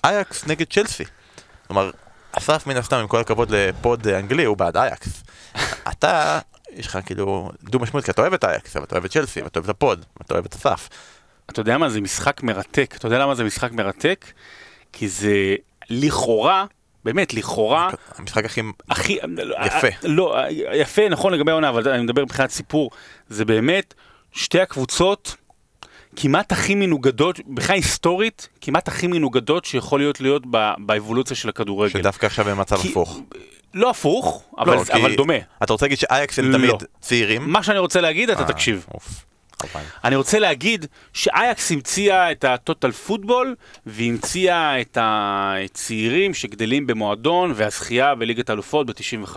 [0.04, 1.04] אייקס נגד צ'לסי.
[1.70, 1.92] כלומר,
[2.32, 5.24] אסף מן הסתם, עם כל הכבוד לפוד אנגלי, הוא בעד אייקס.
[5.92, 6.40] אתה,
[6.72, 9.42] יש לך כאילו דו משמעות, כי אתה אוהב את אייקס, אבל אתה אוהב את צ'לסי,
[9.42, 10.90] ואתה אוהב את הפוד, ואתה אוהב את אסף.
[11.50, 12.94] אתה יודע מה, זה משחק מרתק.
[12.98, 14.26] אתה יודע למה זה משחק מרתק?
[14.94, 15.56] כי זה
[15.90, 16.66] לכאורה,
[17.06, 18.62] באמת, לכאורה, המשחק הכי...
[18.90, 19.20] הכי...
[19.66, 19.88] יפה.
[20.04, 20.36] לא,
[20.74, 22.92] יפה, נכון לגבי העונה, אבל אני מדבר מבחינת סיפור.
[23.30, 23.94] זה באמת
[24.32, 25.36] שתי הקבוצות
[26.22, 31.94] כמעט הכי מנוגדות, בכלל היסטורית, כמעט הכי מנוגדות שיכול להיות להיות ב- באבולוציה של הכדורגל.
[32.00, 33.20] שדווקא עכשיו הם במצב כי- הפוך.
[33.74, 35.34] לא הפוך, אבל, לא, אבל דומה.
[35.64, 36.58] אתה רוצה להגיד שאייקס הם לא.
[36.58, 37.50] תמיד צעירים?
[37.52, 38.86] מה שאני רוצה להגיד, אתה אה, תקשיב.
[38.94, 39.26] אוף.
[40.04, 43.56] אני רוצה להגיד שאייקס המציאה את הטוטל פוטבול
[43.86, 49.36] והמציאה את הצעירים שגדלים במועדון והזכייה בליגת האלופות ב-95.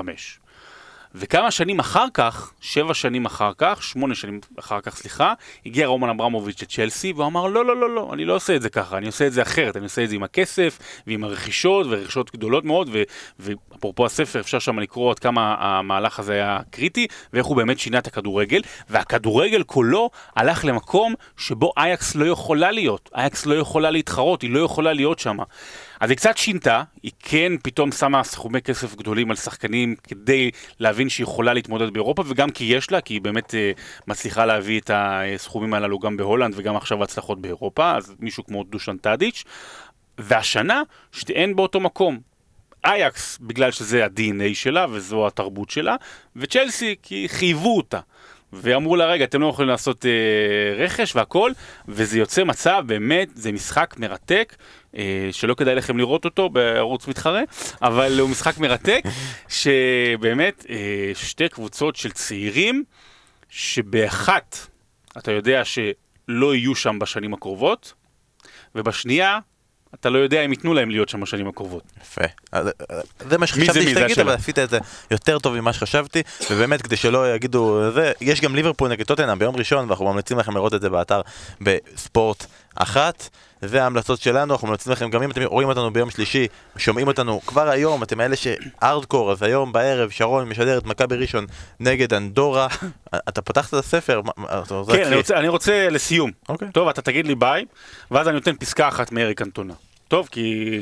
[1.14, 5.34] וכמה שנים אחר כך, שבע שנים אחר כך, שמונה שנים אחר כך, סליחה,
[5.66, 8.70] הגיע רומן אברמוביץ' לצ'לסי, והוא אמר, לא, לא, לא, לא, אני לא עושה את זה
[8.70, 12.32] ככה, אני עושה את זה אחרת, אני עושה את זה עם הכסף, ועם הרכישות, ורכישות
[12.32, 12.90] גדולות מאוד,
[13.38, 17.98] ואפרופו הספר, אפשר שם לקרוא עד כמה המהלך הזה היה קריטי, ואיך הוא באמת שינה
[17.98, 18.60] את הכדורגל,
[18.90, 24.60] והכדורגל כולו הלך למקום שבו אייקס לא יכולה להיות, אייקס לא יכולה להתחרות, היא לא
[24.64, 25.36] יכולה להיות שם.
[26.02, 30.50] אז היא קצת שינתה, היא כן פתאום שמה סכומי כסף גדולים על שחקנים כדי
[30.80, 33.72] להבין שהיא יכולה להתמודד באירופה, וגם כי יש לה, כי היא באמת אה,
[34.06, 38.96] מצליחה להביא את הסכומים הללו גם בהולנד וגם עכשיו הצלחות באירופה, אז מישהו כמו דושן
[38.96, 39.44] טאדיץ',
[40.18, 42.20] והשנה שתיהן באותו מקום.
[42.84, 45.96] אייקס, בגלל שזה ה-DNA שלה וזו התרבות שלה,
[46.36, 48.00] וצ'לסי, כי חייבו אותה.
[48.52, 51.52] ואמרו לה, רגע, אתם לא יכולים לעשות אה, רכש והכל,
[51.88, 54.56] וזה יוצא מצב, באמת, זה משחק מרתק,
[55.32, 57.42] שלא כדאי לכם לראות אותו בערוץ מתחרה,
[57.82, 59.02] אבל הוא משחק מרתק,
[59.48, 62.84] שבאמת, אה, שתי קבוצות של צעירים,
[63.48, 64.56] שבאחת
[65.18, 67.92] אתה יודע שלא יהיו שם בשנים הקרובות,
[68.74, 69.38] ובשנייה,
[69.94, 71.82] אתה לא יודע אם ייתנו להם להיות שם בשנים הקרובות.
[72.02, 72.24] יפה.
[72.54, 72.60] אה,
[73.28, 74.18] זה מה שחשבתי שתגיד.
[74.18, 74.78] אבל עשית את זה
[75.10, 79.56] יותר טוב ממה שחשבתי, ובאמת כדי שלא יגידו זה, יש גם ליברפול נגד טוטנאם ביום
[79.56, 81.20] ראשון, ואנחנו ממליצים לכם לראות את זה באתר
[81.60, 83.28] בספורט אחת.
[83.62, 86.46] זה ההמלצות שלנו, אנחנו ממליצים לכם, גם אם אתם רואים אותנו ביום שלישי,
[86.76, 91.46] שומעים אותנו כבר היום, אתם אלה שארדקור, אז היום בערב שרון משדר את מכבי ראשון
[91.80, 92.66] נגד אנדורה.
[93.28, 94.20] אתה פתחת את הספר,
[94.92, 95.16] כן, אני?
[95.16, 96.30] רוצה, אני רוצה לסיום.
[96.48, 96.68] אוקיי.
[96.72, 97.64] טוב, אתה תגיד לי ביי,
[98.10, 99.74] ואז אני נותן פסקה אחת מאריק אנטונה.
[100.08, 100.78] טוב, כי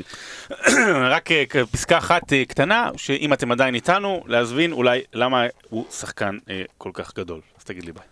[1.15, 6.39] רק אה, פסקה אחת אה, קטנה, שאם אתם עדיין איתנו, להזמין אולי למה הוא שחקן
[6.51, 7.41] אה, כל כך גדול.
[7.59, 8.05] אז תגיד לי ביי.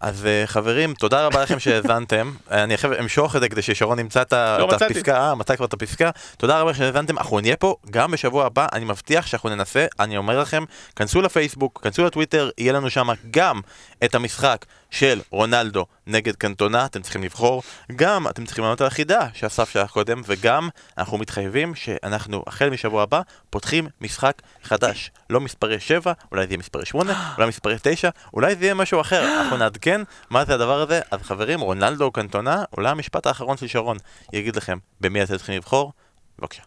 [0.00, 2.32] אז אה, חברים, תודה רבה לכם שהאזנתם.
[2.50, 4.68] אני עכשיו אמשוך את זה כדי ששרון ימצא את לא.
[4.70, 6.10] הפסקה, אה, מצא כבר את הפסקה.
[6.36, 10.40] תודה רבה שהאזנתם, אנחנו נהיה פה גם בשבוע הבא, אני מבטיח שאנחנו ננסה, אני אומר
[10.40, 10.64] לכם,
[10.96, 13.60] כנסו לפייסבוק, כנסו לטוויטר, יהיה לנו שם גם
[14.04, 14.64] את המשחק
[14.98, 17.62] של רונלדו נגד קנטונה, אתם צריכים לבחור,
[17.96, 20.68] גם אתם צריכים לענות על החידה שאסף שלח קודם, וגם
[20.98, 23.20] אנחנו מתחייבים שאנחנו החל משבוע הבא
[23.50, 28.56] פותחים משחק חדש, לא מספרי 7, אולי זה יהיה מספרי 8, אולי מספרי 9, אולי
[28.56, 30.00] זה יהיה משהו אחר, אנחנו נעדכן
[30.30, 33.96] מה זה הדבר הזה, אז חברים, רונלדו קנטונה, אולי המשפט האחרון של שרון.
[34.32, 35.92] יגיד לכם במי אתם צריכים לבחור,
[36.38, 36.62] בבקשה.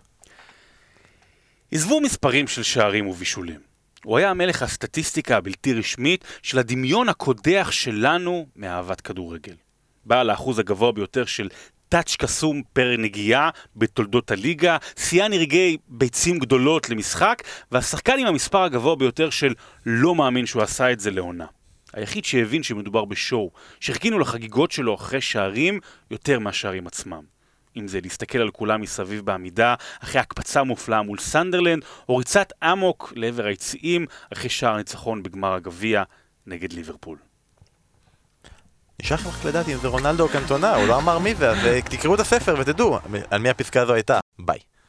[1.71, 3.68] עזבו מספרים של שערים ובישולים.
[4.05, 9.53] הוא היה המלך הסטטיסטיקה הבלתי רשמית של הדמיון הקודח שלנו מאהבת כדורגל.
[10.05, 11.49] בעל האחוז הגבוה ביותר של
[11.89, 18.95] טאץ' קסום פר נגיעה בתולדות הליגה, שיאן רגעי ביצים גדולות למשחק, והשחקן עם המספר הגבוה
[18.95, 19.53] ביותר של
[19.85, 21.45] לא מאמין שהוא עשה את זה לעונה.
[21.93, 25.79] היחיד שהבין שמדובר בשואו, שחיכינו לחגיגות שלו אחרי שערים
[26.11, 27.38] יותר מהשערים עצמם.
[27.79, 33.13] אם זה להסתכל על כולם מסביב בעמידה, אחרי הקפצה מופלאה מול סנדרלנד, או ריצת אמוק
[33.15, 36.03] לעבר היציעים, אחרי שער ניצחון בגמר הגביע
[36.47, 37.17] נגד ליברפול.
[39.01, 41.65] נשאר לכם רק לדעת אם זה רונלדו או קנטונה, הוא לא אמר מי זה, אז
[41.65, 42.99] אה, תקראו את הספר ותדעו
[43.29, 44.19] על מי הפסקה הזו הייתה.
[44.39, 44.59] ביי.